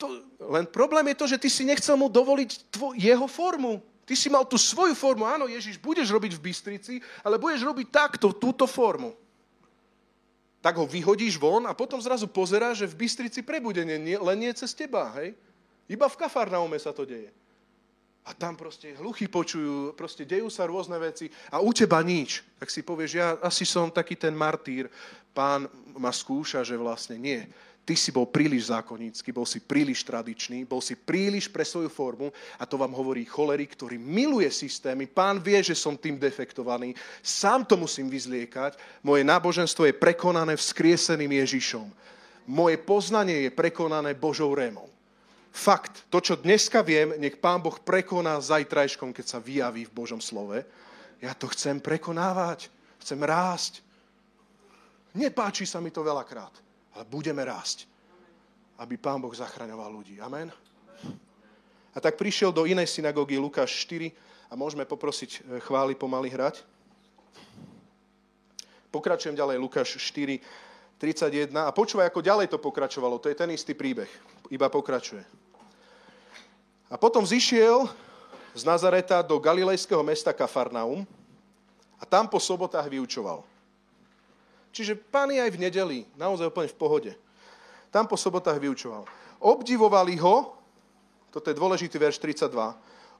to, 0.00 0.24
len 0.48 0.64
problém 0.64 1.12
je 1.12 1.20
to, 1.20 1.26
že 1.36 1.40
ty 1.44 1.48
si 1.52 1.68
nechcel 1.68 2.00
mu 2.00 2.08
dovoliť 2.08 2.72
tvo, 2.72 2.96
jeho 2.96 3.28
formu. 3.28 3.84
Ty 4.08 4.16
si 4.16 4.32
mal 4.32 4.48
tú 4.48 4.56
svoju 4.56 4.96
formu, 4.96 5.28
áno, 5.28 5.44
Ježiš, 5.44 5.76
budeš 5.76 6.08
robiť 6.08 6.32
v 6.40 6.44
Bystrici, 6.48 6.94
ale 7.20 7.36
budeš 7.36 7.68
robiť 7.68 7.86
takto, 7.92 8.32
túto 8.32 8.64
formu 8.64 9.12
tak 10.60 10.76
ho 10.76 10.84
vyhodíš 10.84 11.40
von 11.40 11.64
a 11.64 11.72
potom 11.72 12.00
zrazu 12.00 12.28
pozeráš, 12.28 12.84
že 12.84 12.90
v 12.92 13.04
Bystrici 13.04 13.40
prebudenie, 13.40 13.96
nie, 13.96 14.16
len 14.20 14.38
nie 14.40 14.52
cez 14.52 14.76
teba, 14.76 15.08
hej? 15.16 15.32
Iba 15.90 16.06
v 16.06 16.18
Kafarnaume 16.20 16.76
sa 16.78 16.94
to 16.94 17.08
deje. 17.08 17.32
A 18.28 18.36
tam 18.36 18.54
proste 18.54 18.92
hluchy 19.00 19.26
počujú, 19.26 19.96
proste 19.96 20.28
dejú 20.28 20.52
sa 20.52 20.68
rôzne 20.68 21.00
veci 21.00 21.32
a 21.48 21.58
u 21.58 21.72
teba 21.72 22.04
nič. 22.04 22.44
Tak 22.60 22.68
si 22.68 22.84
povieš, 22.84 23.10
ja 23.16 23.40
asi 23.40 23.64
som 23.64 23.88
taký 23.88 24.14
ten 24.14 24.36
martýr, 24.36 24.92
pán 25.32 25.66
ma 25.96 26.12
skúša, 26.12 26.60
že 26.60 26.76
vlastne 26.76 27.16
nie 27.16 27.48
ty 27.84 27.96
si 27.96 28.14
bol 28.14 28.28
príliš 28.28 28.70
zákonnícky, 28.70 29.32
bol 29.32 29.48
si 29.48 29.58
príliš 29.58 30.04
tradičný, 30.06 30.62
bol 30.68 30.78
si 30.78 30.94
príliš 30.94 31.50
pre 31.50 31.64
svoju 31.66 31.90
formu 31.90 32.30
a 32.54 32.62
to 32.62 32.78
vám 32.78 32.92
hovorí 32.94 33.24
cholerik, 33.26 33.74
ktorý 33.74 33.98
miluje 33.98 34.48
systémy. 34.52 35.08
Pán 35.10 35.40
vie, 35.40 35.58
že 35.64 35.74
som 35.74 35.96
tým 35.96 36.20
defektovaný, 36.20 36.94
sám 37.18 37.66
to 37.66 37.74
musím 37.74 38.06
vyzliekať. 38.06 38.78
Moje 39.02 39.26
náboženstvo 39.26 39.88
je 39.88 39.96
prekonané 39.96 40.54
vzkrieseným 40.54 41.42
Ježišom. 41.42 41.88
Moje 42.46 42.76
poznanie 42.78 43.48
je 43.48 43.50
prekonané 43.50 44.14
Božou 44.14 44.54
rémou. 44.54 44.88
Fakt, 45.50 46.06
to, 46.14 46.22
čo 46.22 46.38
dneska 46.38 46.86
viem, 46.86 47.18
nech 47.18 47.42
Pán 47.42 47.58
Boh 47.58 47.74
prekoná 47.74 48.38
zajtrajškom, 48.38 49.10
keď 49.10 49.26
sa 49.26 49.42
vyjaví 49.42 49.82
v 49.90 49.94
Božom 49.94 50.22
slove. 50.22 50.62
Ja 51.18 51.34
to 51.34 51.50
chcem 51.50 51.82
prekonávať, 51.82 52.70
chcem 53.02 53.18
rásť. 53.18 53.82
Nepáči 55.10 55.66
sa 55.66 55.82
mi 55.82 55.90
to 55.90 56.06
veľakrát 56.06 56.69
ale 57.00 57.08
budeme 57.08 57.40
rásť, 57.40 57.88
aby 58.76 59.00
Pán 59.00 59.24
Boh 59.24 59.32
zachraňoval 59.32 59.88
ľudí. 59.88 60.20
Amen. 60.20 60.52
A 61.96 61.98
tak 61.98 62.20
prišiel 62.20 62.52
do 62.52 62.68
inej 62.68 62.92
synagógy 62.92 63.40
Lukáš 63.40 63.72
4 63.88 64.12
a 64.46 64.54
môžeme 64.54 64.84
poprosiť 64.84 65.30
e, 65.32 65.64
chváli 65.64 65.96
pomaly 65.96 66.28
hrať. 66.28 66.60
Pokračujem 68.92 69.32
ďalej, 69.32 69.56
Lukáš 69.64 69.96
4, 69.96 70.44
31. 71.00 71.48
A 71.56 71.72
počúvaj, 71.72 72.12
ako 72.12 72.20
ďalej 72.20 72.52
to 72.52 72.60
pokračovalo. 72.60 73.16
To 73.16 73.32
je 73.32 73.40
ten 73.40 73.48
istý 73.48 73.72
príbeh. 73.72 74.12
Iba 74.52 74.68
pokračuje. 74.68 75.24
A 76.92 77.00
potom 77.00 77.24
zišiel 77.24 77.88
z 78.52 78.60
Nazareta 78.68 79.24
do 79.24 79.40
galilejského 79.40 80.04
mesta 80.04 80.36
Kafarnaum 80.36 81.08
a 81.96 82.04
tam 82.04 82.28
po 82.28 82.36
sobotách 82.36 82.92
vyučoval. 82.92 83.40
Čiže 84.70 84.94
pán 84.94 85.30
je 85.34 85.42
aj 85.42 85.50
v 85.50 85.62
nedeli, 85.62 85.98
naozaj 86.14 86.50
úplne 86.50 86.70
v 86.70 86.78
pohode. 86.78 87.12
Tam 87.90 88.06
po 88.06 88.14
sobotách 88.14 88.62
vyučoval. 88.62 89.02
Obdivovali 89.42 90.14
ho, 90.22 90.54
toto 91.34 91.50
je 91.50 91.58
dôležitý 91.58 91.98
verš 91.98 92.22
32, 92.22 92.54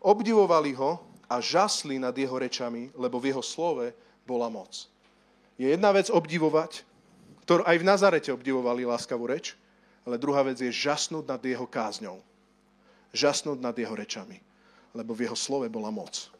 obdivovali 0.02 0.74
ho 0.78 1.02
a 1.26 1.42
žasli 1.42 1.98
nad 1.98 2.14
jeho 2.14 2.34
rečami, 2.38 2.90
lebo 2.94 3.18
v 3.18 3.34
jeho 3.34 3.42
slove 3.42 3.90
bola 4.26 4.46
moc. 4.46 4.86
Je 5.58 5.66
jedna 5.66 5.90
vec 5.90 6.06
obdivovať, 6.06 6.86
ktorú 7.44 7.66
aj 7.66 7.76
v 7.82 7.88
Nazarete 7.88 8.30
obdivovali 8.30 8.86
láskavú 8.86 9.26
reč, 9.26 9.58
ale 10.06 10.22
druhá 10.22 10.46
vec 10.46 10.58
je 10.62 10.70
žasnúť 10.70 11.26
nad 11.26 11.42
jeho 11.42 11.66
kázňou. 11.66 12.22
Žasnúť 13.10 13.58
nad 13.58 13.74
jeho 13.74 13.92
rečami, 13.92 14.38
lebo 14.94 15.18
v 15.18 15.26
jeho 15.26 15.34
slove 15.34 15.66
bola 15.66 15.90
moc. 15.90 16.30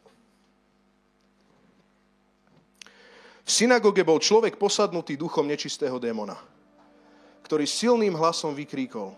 V 3.51 3.67
synagóge 3.67 3.99
bol 4.07 4.15
človek 4.15 4.55
posadnutý 4.55 5.19
duchom 5.19 5.43
nečistého 5.43 5.99
démona, 5.99 6.39
ktorý 7.43 7.67
silným 7.67 8.15
hlasom 8.15 8.55
vykríkol, 8.55 9.11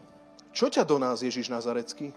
čo 0.50 0.74
ťa 0.74 0.82
do 0.90 0.98
nás, 0.98 1.22
Ježiš 1.22 1.54
Nazarecký? 1.54 2.10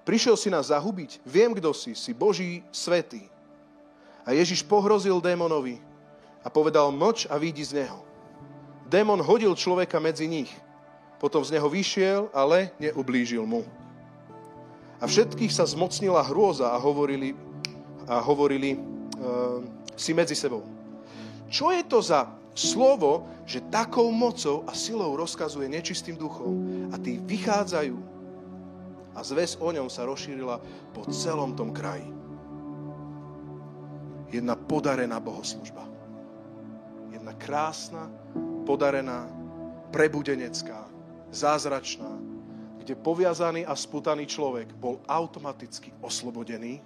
Prišiel 0.00 0.40
si 0.40 0.48
nás 0.48 0.72
zahubiť? 0.72 1.20
Viem, 1.28 1.52
kto 1.52 1.76
si, 1.76 1.92
si 1.92 2.16
Boží 2.16 2.64
svetý. 2.72 3.28
A 4.24 4.32
Ježiš 4.32 4.64
pohrozil 4.64 5.20
démonovi 5.20 5.76
a 6.40 6.48
povedal, 6.48 6.88
moč 6.88 7.28
a 7.28 7.36
vidí 7.36 7.60
z 7.60 7.84
neho. 7.84 8.00
Démon 8.88 9.20
hodil 9.20 9.52
človeka 9.52 10.00
medzi 10.00 10.24
nich. 10.24 10.48
Potom 11.20 11.44
z 11.44 11.52
neho 11.52 11.68
vyšiel, 11.68 12.32
ale 12.32 12.72
neublížil 12.80 13.44
mu. 13.44 13.68
A 14.96 15.04
všetkých 15.04 15.52
sa 15.52 15.68
zmocnila 15.68 16.24
hrôza 16.24 16.72
a 16.72 16.80
hovorili, 16.80 17.36
a 18.08 18.24
hovorili 18.24 18.72
e, 18.72 18.78
si 20.00 20.16
medzi 20.16 20.32
sebou 20.32 20.77
čo 21.48 21.72
je 21.72 21.82
to 21.84 22.04
za 22.04 22.28
slovo, 22.52 23.26
že 23.48 23.64
takou 23.72 24.12
mocou 24.12 24.64
a 24.68 24.76
silou 24.76 25.16
rozkazuje 25.16 25.68
nečistým 25.68 26.16
duchom 26.18 26.88
a 26.92 26.96
tí 27.00 27.16
vychádzajú 27.16 27.96
a 29.18 29.20
zväz 29.26 29.58
o 29.58 29.68
ňom 29.74 29.90
sa 29.90 30.06
rozšírila 30.06 30.62
po 30.94 31.02
celom 31.10 31.56
tom 31.58 31.74
kraji. 31.74 32.06
Jedna 34.30 34.54
podarená 34.54 35.18
bohoslužba. 35.18 35.82
Jedna 37.10 37.32
krásna, 37.34 38.12
podarená, 38.62 39.26
prebudenecká, 39.90 40.84
zázračná, 41.32 42.20
kde 42.78 42.94
poviazaný 42.94 43.64
a 43.64 43.72
sputaný 43.72 44.28
človek 44.28 44.76
bol 44.76 45.00
automaticky 45.08 45.90
oslobodený, 46.04 46.78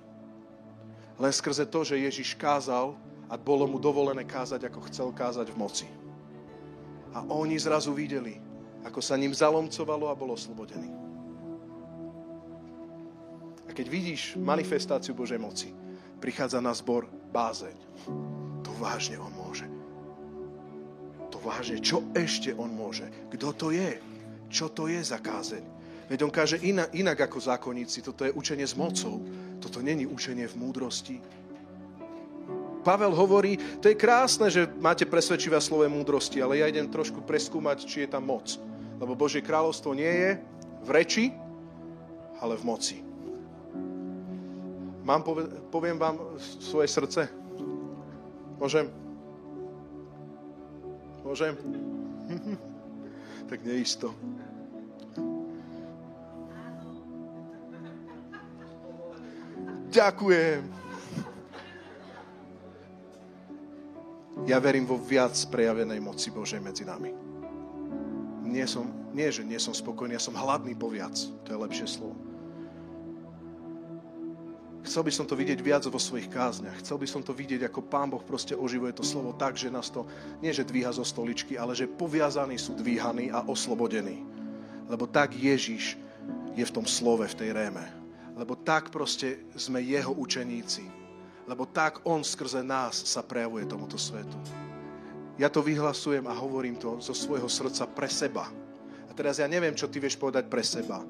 len 1.18 1.32
skrze 1.34 1.66
to, 1.68 1.84
že 1.84 2.00
Ježiš 2.00 2.38
kázal 2.38 2.96
a 3.32 3.40
bolo 3.40 3.64
mu 3.64 3.80
dovolené 3.80 4.28
kázať, 4.28 4.68
ako 4.68 4.84
chcel 4.92 5.08
kázať 5.08 5.48
v 5.48 5.56
moci. 5.56 5.88
A 7.16 7.24
oni 7.32 7.56
zrazu 7.56 7.96
videli, 7.96 8.36
ako 8.84 9.00
sa 9.00 9.16
ním 9.16 9.32
zalomcovalo 9.32 10.12
a 10.12 10.18
bol 10.18 10.36
oslobodený. 10.36 10.92
A 13.64 13.70
keď 13.72 13.88
vidíš 13.88 14.36
manifestáciu 14.36 15.16
Božej 15.16 15.40
moci, 15.40 15.72
prichádza 16.20 16.60
na 16.60 16.76
zbor 16.76 17.08
bázeň. 17.32 17.72
To 18.60 18.70
vážne 18.76 19.16
on 19.16 19.32
môže. 19.32 19.64
To 21.32 21.40
vážne, 21.40 21.80
čo 21.80 22.04
ešte 22.12 22.52
on 22.52 22.68
môže? 22.68 23.08
Kto 23.32 23.56
to 23.56 23.68
je? 23.72 23.96
Čo 24.52 24.68
to 24.68 24.92
je 24.92 25.00
za 25.00 25.16
kázeň? 25.16 25.64
Veď 26.12 26.28
on 26.28 26.32
káže 26.34 26.60
inak, 26.60 26.92
inak 26.92 27.24
ako 27.24 27.40
zákonníci. 27.40 28.04
Toto 28.04 28.28
je 28.28 28.36
učenie 28.36 28.68
s 28.68 28.76
mocou. 28.76 29.24
Toto 29.56 29.80
není 29.80 30.04
učenie 30.04 30.44
v 30.44 30.60
múdrosti, 30.60 31.16
Pavel 32.82 33.14
hovorí, 33.14 33.56
to 33.78 33.86
je 33.86 33.94
krásne, 33.94 34.50
že 34.50 34.66
máte 34.82 35.06
presvedčivé 35.06 35.62
slove 35.62 35.86
múdrosti, 35.86 36.42
ale 36.42 36.58
ja 36.58 36.66
idem 36.66 36.90
trošku 36.90 37.22
preskúmať, 37.22 37.86
či 37.86 38.04
je 38.04 38.08
tam 38.10 38.26
moc. 38.26 38.58
Lebo 38.98 39.14
Božie 39.14 39.42
kráľovstvo 39.42 39.94
nie 39.94 40.10
je 40.10 40.30
v 40.82 40.88
reči, 40.90 41.24
ale 42.42 42.58
v 42.58 42.66
moci. 42.66 42.98
Mám 45.02 45.22
povie, 45.22 45.46
poviem 45.70 45.98
vám 45.98 46.18
svoje 46.62 46.90
srdce? 46.90 47.30
Môžem? 48.58 48.90
Môžem? 51.22 51.54
tak 53.50 53.62
neisto. 53.62 54.10
Ďakujem. 59.92 60.81
Ja 64.48 64.58
verím 64.58 64.88
vo 64.88 64.98
viac 64.98 65.36
prejavenej 65.52 66.00
moci 66.02 66.32
Božej 66.32 66.58
medzi 66.58 66.82
nami. 66.82 67.12
Nie, 68.42 68.66
som, 68.66 68.88
nie, 69.14 69.30
že 69.32 69.46
nie 69.46 69.56
som 69.56 69.72
spokojný, 69.72 70.18
ja 70.18 70.22
som 70.22 70.36
hladný 70.36 70.76
po 70.76 70.90
viac. 70.90 71.14
To 71.46 71.48
je 71.52 71.58
lepšie 71.62 71.86
slovo. 71.88 72.16
Chcel 74.82 75.06
by 75.06 75.12
som 75.14 75.26
to 75.30 75.38
vidieť 75.38 75.62
viac 75.62 75.86
vo 75.86 75.96
svojich 75.96 76.26
kázniach. 76.26 76.82
Chcel 76.82 76.98
by 76.98 77.06
som 77.06 77.22
to 77.22 77.30
vidieť, 77.30 77.70
ako 77.70 77.86
Pán 77.86 78.10
Boh 78.10 78.20
proste 78.20 78.58
oživuje 78.58 78.90
to 78.98 79.06
slovo 79.06 79.30
tak, 79.30 79.54
že 79.54 79.70
nás 79.70 79.86
to 79.94 80.02
nie 80.42 80.50
že 80.50 80.66
dvíha 80.66 80.90
zo 80.90 81.06
stoličky, 81.06 81.54
ale 81.54 81.78
že 81.78 81.86
poviazaní 81.86 82.58
sú 82.58 82.74
dvíhaní 82.74 83.30
a 83.30 83.46
oslobodení. 83.46 84.26
Lebo 84.90 85.06
tak 85.06 85.38
Ježiš 85.38 85.94
je 86.58 86.64
v 86.66 86.74
tom 86.74 86.82
slove, 86.82 87.24
v 87.30 87.38
tej 87.38 87.54
réme. 87.54 87.86
Lebo 88.34 88.58
tak 88.58 88.90
proste 88.90 89.46
sme 89.54 89.78
jeho 89.78 90.10
učeníci. 90.10 91.01
Lebo 91.46 91.66
tak 91.66 92.02
on 92.06 92.22
skrze 92.22 92.62
nás 92.62 93.02
sa 93.02 93.20
prejavuje 93.22 93.66
tomuto 93.66 93.98
svetu. 93.98 94.38
Ja 95.40 95.50
to 95.50 95.64
vyhlasujem 95.64 96.28
a 96.28 96.34
hovorím 96.36 96.78
to 96.78 97.02
zo 97.02 97.16
svojho 97.16 97.50
srdca 97.50 97.88
pre 97.90 98.06
seba. 98.06 98.46
A 99.08 99.10
teraz 99.16 99.42
ja 99.42 99.48
neviem, 99.50 99.74
čo 99.74 99.90
ty 99.90 99.98
vieš 99.98 100.16
povedať 100.16 100.46
pre 100.46 100.62
seba, 100.62 101.02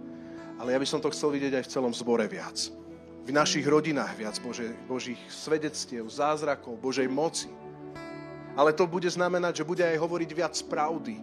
ale 0.57 0.73
ja 0.75 0.79
by 0.79 0.87
som 0.89 1.03
to 1.03 1.13
chcel 1.13 1.31
vidieť 1.35 1.59
aj 1.59 1.65
v 1.69 1.73
celom 1.73 1.93
zbore 1.93 2.25
viac 2.31 2.83
v 3.23 3.31
našich 3.31 3.63
rodinách 3.63 4.19
viac 4.19 4.35
Bože, 4.43 4.75
Božích 4.91 5.21
svedectiev, 5.31 6.11
zázrakov, 6.11 6.75
Božej 6.83 7.07
moci. 7.07 7.47
Ale 8.59 8.75
to 8.75 8.85
bude 8.85 9.07
znamenať, 9.07 9.63
že 9.63 9.69
bude 9.69 9.81
aj 9.87 9.97
hovoriť 9.97 10.31
viac 10.35 10.55
pravdy. 10.67 11.23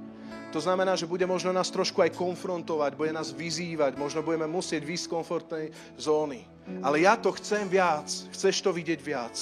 To 0.49 0.57
znamená, 0.57 0.97
že 0.97 1.05
bude 1.05 1.29
možno 1.29 1.53
nás 1.53 1.69
trošku 1.69 2.01
aj 2.01 2.17
konfrontovať, 2.17 2.97
bude 2.97 3.13
nás 3.13 3.29
vyzývať, 3.29 3.93
možno 3.93 4.25
budeme 4.25 4.49
musieť 4.49 4.81
výjsť 4.81 5.05
z 5.05 5.13
komfortnej 5.13 5.65
zóny. 5.93 6.41
Ale 6.81 7.05
ja 7.05 7.13
to 7.13 7.29
chcem 7.37 7.69
viac. 7.69 8.09
Chceš 8.33 8.65
to 8.65 8.73
vidieť 8.73 8.99
viac? 9.01 9.35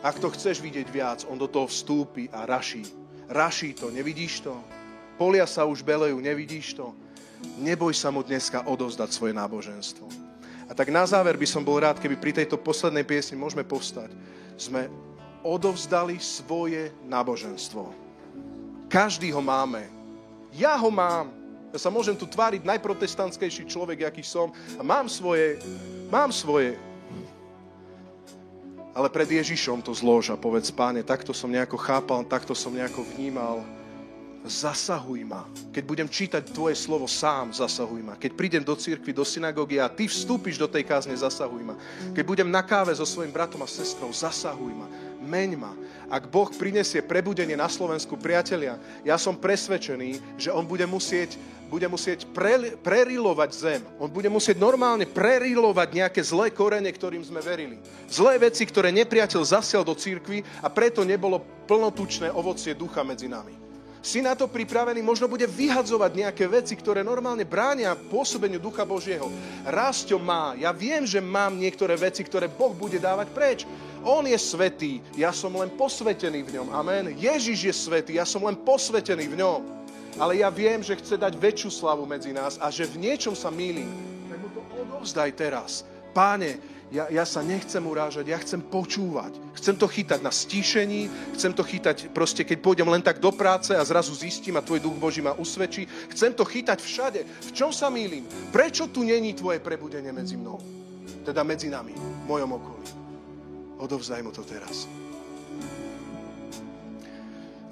Ak 0.00 0.16
to 0.18 0.32
chceš 0.32 0.64
vidieť 0.64 0.88
viac, 0.88 1.28
on 1.28 1.36
do 1.36 1.46
toho 1.46 1.68
vstúpi 1.68 2.32
a 2.32 2.48
raší. 2.48 2.82
Raší 3.28 3.76
to, 3.76 3.92
nevidíš 3.92 4.40
to? 4.40 4.56
Polia 5.20 5.44
sa 5.44 5.68
už 5.68 5.84
belejú, 5.84 6.16
nevidíš 6.18 6.74
to? 6.80 6.96
Neboj 7.60 7.92
sa 7.92 8.08
mu 8.08 8.24
dneska 8.24 8.64
odovzdať 8.64 9.12
svoje 9.12 9.36
náboženstvo. 9.36 10.08
A 10.66 10.72
tak 10.72 10.88
na 10.88 11.04
záver 11.04 11.36
by 11.36 11.44
som 11.44 11.60
bol 11.60 11.76
rád, 11.76 12.00
keby 12.00 12.16
pri 12.16 12.32
tejto 12.42 12.56
poslednej 12.56 13.04
piesni 13.04 13.36
môžeme 13.36 13.62
povstať. 13.62 14.08
Sme 14.56 14.88
odovzdali 15.44 16.16
svoje 16.16 16.88
náboženstvo. 17.04 17.92
Každý 18.88 19.30
ho 19.36 19.44
máme. 19.44 20.01
Ja 20.52 20.76
ho 20.76 20.88
mám. 20.92 21.32
Ja 21.72 21.80
sa 21.80 21.88
môžem 21.88 22.12
tu 22.12 22.28
tváriť 22.28 22.68
najprotestantskejší 22.68 23.64
človek, 23.64 24.04
aký 24.04 24.20
som. 24.20 24.52
A 24.76 24.84
mám 24.84 25.08
svoje, 25.08 25.56
mám 26.12 26.28
svoje. 26.28 26.76
Ale 28.92 29.08
pred 29.08 29.40
Ježišom 29.40 29.80
to 29.80 29.96
zlož 29.96 30.28
a 30.28 30.36
povedz, 30.36 30.68
páne, 30.68 31.00
takto 31.00 31.32
som 31.32 31.48
nejako 31.48 31.80
chápal, 31.80 32.20
takto 32.28 32.52
som 32.52 32.76
nejako 32.76 33.08
vnímal 33.16 33.64
zasahuj 34.42 35.22
ma. 35.22 35.46
Keď 35.70 35.84
budem 35.86 36.08
čítať 36.10 36.50
tvoje 36.50 36.74
slovo 36.74 37.06
sám, 37.06 37.54
zasahuj 37.54 38.02
ma. 38.02 38.14
Keď 38.18 38.32
prídem 38.34 38.62
do 38.66 38.74
cirkvi, 38.74 39.14
do 39.14 39.22
synagógy 39.22 39.78
a 39.78 39.86
ty 39.86 40.10
vstúpiš 40.10 40.58
do 40.58 40.66
tej 40.66 40.82
kázne, 40.82 41.14
zasahuj 41.14 41.62
ma. 41.62 41.78
Keď 42.10 42.24
budem 42.26 42.48
na 42.50 42.62
káve 42.62 42.90
so 42.94 43.06
svojim 43.06 43.30
bratom 43.30 43.62
a 43.62 43.70
sestrou, 43.70 44.10
zasahuj 44.10 44.74
ma. 44.74 44.86
Meň 45.22 45.50
ma. 45.54 45.72
Ak 46.10 46.28
Boh 46.28 46.50
prinesie 46.50 47.00
prebudenie 47.00 47.54
na 47.54 47.70
Slovensku, 47.70 48.18
priatelia, 48.18 48.76
ja 49.06 49.16
som 49.16 49.38
presvedčený, 49.38 50.36
že 50.36 50.50
On 50.50 50.66
bude 50.66 50.84
musieť, 50.84 51.38
bude 51.70 51.86
musieť 51.88 52.28
pre, 52.34 52.76
prerilovať 52.76 53.50
zem. 53.54 53.80
On 53.96 54.10
bude 54.10 54.28
musieť 54.28 54.60
normálne 54.60 55.08
prerilovať 55.08 55.88
nejaké 55.94 56.20
zlé 56.20 56.52
korene, 56.52 56.90
ktorým 56.90 57.24
sme 57.24 57.40
verili. 57.40 57.80
Zlé 58.10 58.36
veci, 58.36 58.66
ktoré 58.68 58.92
nepriateľ 58.92 59.40
zasiel 59.40 59.86
do 59.86 59.96
cirkvi 59.96 60.44
a 60.60 60.68
preto 60.68 61.06
nebolo 61.06 61.40
plnotučné 61.64 62.28
ovocie 62.28 62.76
ducha 62.76 63.00
medzi 63.06 63.30
nami 63.30 63.71
si 64.02 64.18
na 64.18 64.34
to 64.34 64.50
pripravený, 64.50 64.98
možno 64.98 65.30
bude 65.30 65.46
vyhadzovať 65.46 66.10
nejaké 66.10 66.44
veci, 66.50 66.74
ktoré 66.74 67.06
normálne 67.06 67.46
bránia 67.46 67.94
pôsobeniu 67.94 68.58
Ducha 68.58 68.82
Božieho. 68.82 69.30
Rásťo 69.62 70.18
má, 70.18 70.58
ja 70.58 70.74
viem, 70.74 71.06
že 71.06 71.22
mám 71.22 71.54
niektoré 71.54 71.94
veci, 71.94 72.26
ktoré 72.26 72.50
Boh 72.50 72.74
bude 72.74 72.98
dávať 72.98 73.30
preč. 73.30 73.62
On 74.02 74.26
je 74.26 74.34
svetý, 74.34 74.98
ja 75.14 75.30
som 75.30 75.54
len 75.54 75.70
posvetený 75.78 76.42
v 76.42 76.58
ňom. 76.58 76.74
Amen. 76.74 77.14
Ježiš 77.14 77.58
je 77.62 77.74
svetý, 77.74 78.18
ja 78.18 78.26
som 78.26 78.42
len 78.42 78.58
posvetený 78.58 79.30
v 79.30 79.38
ňom. 79.38 79.60
Ale 80.18 80.42
ja 80.42 80.50
viem, 80.50 80.82
že 80.82 80.98
chce 80.98 81.16
dať 81.16 81.38
väčšiu 81.38 81.70
slavu 81.72 82.04
medzi 82.04 82.34
nás 82.34 82.60
a 82.60 82.68
že 82.68 82.84
v 82.84 83.00
niečom 83.00 83.32
sa 83.32 83.48
mýlim. 83.48 83.88
Tak 84.28 84.38
mu 84.42 84.48
to 84.50 84.60
odovzdaj 84.82 85.30
teraz. 85.38 85.86
Páne, 86.12 86.60
ja, 86.92 87.08
ja 87.08 87.24
sa 87.24 87.40
nechcem 87.40 87.80
urážať, 87.80 88.28
ja 88.28 88.36
chcem 88.36 88.60
počúvať. 88.60 89.32
Chcem 89.56 89.80
to 89.80 89.88
chytať 89.88 90.20
na 90.20 90.28
stíšení, 90.28 91.08
chcem 91.32 91.56
to 91.56 91.64
chytať 91.64 92.12
proste, 92.12 92.44
keď 92.44 92.60
pôjdem 92.60 92.84
len 92.92 93.00
tak 93.00 93.16
do 93.16 93.32
práce 93.32 93.72
a 93.72 93.80
zrazu 93.80 94.12
zistím 94.12 94.60
a 94.60 94.62
tvoj 94.62 94.84
duch 94.84 95.00
Boží 95.00 95.24
ma 95.24 95.32
usvedčí. 95.32 95.88
Chcem 96.12 96.36
to 96.36 96.44
chytať 96.44 96.78
všade. 96.84 97.20
V 97.24 97.50
čom 97.56 97.72
sa 97.72 97.88
mýlim? 97.88 98.28
Prečo 98.52 98.92
tu 98.92 99.08
není 99.08 99.32
tvoje 99.32 99.64
prebudenie 99.64 100.12
medzi 100.12 100.36
mnou? 100.36 100.60
Teda 101.24 101.40
medzi 101.40 101.72
nami, 101.72 101.96
v 101.96 102.24
mojom 102.28 102.60
okolí. 102.60 102.86
Odovzdaj 103.80 104.20
mu 104.20 104.30
to 104.30 104.44
teraz. 104.44 104.84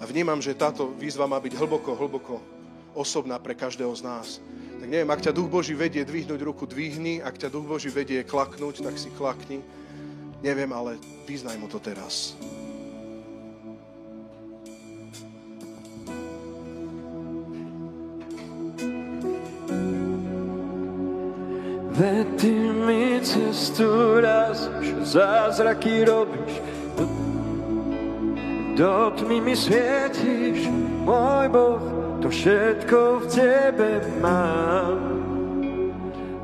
A 0.01 0.09
vnímam, 0.09 0.41
že 0.41 0.57
táto 0.57 0.97
výzva 0.97 1.29
má 1.29 1.37
byť 1.37 1.61
hlboko, 1.61 1.93
hlboko 1.93 2.41
osobná 2.97 3.37
pre 3.37 3.53
každého 3.53 3.93
z 3.93 4.01
nás. 4.01 4.41
Tak 4.81 4.89
neviem, 4.89 5.13
ak 5.13 5.21
ťa 5.21 5.37
Duch 5.37 5.53
Boží 5.53 5.77
vedie 5.77 6.09
dvihnúť 6.09 6.41
ruku, 6.41 6.65
dvihni. 6.65 7.21
Ak 7.21 7.37
ťa 7.37 7.53
Duch 7.53 7.69
Boží 7.69 7.93
vedie 7.93 8.25
klaknúť, 8.25 8.81
tak 8.81 8.97
si 8.97 9.13
klakni. 9.13 9.61
Neviem, 10.41 10.73
ale 10.73 10.97
vyznaj 11.29 11.61
mu 11.61 11.69
to 11.69 11.77
teraz. 11.77 12.33
Veď 22.01 22.27
ty 22.41 22.57
mi 22.73 23.21
cestu 23.21 24.25
razíš, 24.25 25.13
zázraky 25.13 26.09
robíš, 26.09 26.57
do 28.81 29.13
tmy 29.21 29.45
mi 29.45 29.53
svietíš, 29.53 30.73
môj 31.05 31.53
Boh, 31.53 32.00
to 32.21 32.29
všetko 32.29 32.99
v 33.21 33.25
tebe 33.33 33.91
mám. 34.21 35.01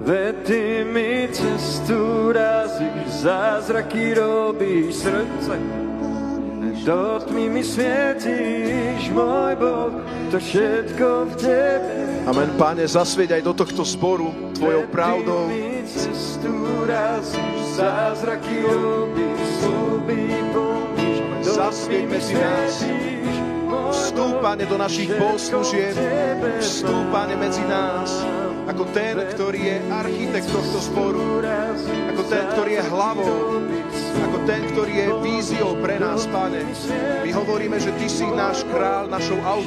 Veď 0.07 0.35
ty 0.47 0.62
mi 0.87 1.29
cestu 1.35 2.33
razíš, 2.33 3.27
zázraky 3.27 4.14
robíš 4.14 4.95
srdce. 5.03 5.55
Do 6.87 7.18
tmy 7.27 7.51
mi 7.51 7.66
svietíš, 7.66 9.11
môj 9.11 9.59
Boh, 9.59 9.91
to 10.31 10.39
všetko 10.39 11.27
v 11.27 11.33
tebe. 11.35 11.95
Amen, 12.31 12.55
Páne, 12.55 12.87
zasvieť 12.87 13.39
aj 13.39 13.43
do 13.43 13.53
tohto 13.55 13.83
zboru 13.83 14.31
Tvojou 14.55 14.87
pravdou. 14.95 15.51
cestu 15.83 16.87
razíš, 16.87 17.59
zázraky 17.74 18.62
robíš, 18.62 19.43
sluby 19.66 20.31
plníš. 20.55 21.16
Zasvieť 21.43 22.05
medzi 22.07 22.35
nás. 22.39 22.74
Vstúpane 23.91 24.64
do 24.66 24.76
našich 24.80 25.11
bohoslúžieb, 25.14 25.95
vstúpane 26.59 27.39
medzi 27.39 27.62
nás, 27.66 28.24
ako 28.66 28.82
ten, 28.91 29.14
ktorý 29.22 29.61
je 29.62 29.76
architekt 29.95 30.49
tohto 30.51 30.78
zboru, 30.82 31.41
ako 32.11 32.22
ten, 32.26 32.45
ktorý 32.51 32.70
je 32.80 32.84
hlavou, 32.91 33.62
ako 34.26 34.39
ten, 34.45 34.61
ktorý 34.74 34.93
je 34.93 35.07
víziou 35.22 35.72
pre 35.78 36.03
nás, 36.03 36.26
Pane. 36.26 36.66
My 37.22 37.30
hovoríme, 37.30 37.78
že 37.78 37.95
Ty 37.95 38.07
si 38.11 38.26
náš 38.26 38.66
král, 38.68 39.07
našou 39.07 39.39
autoritou, 39.47 39.64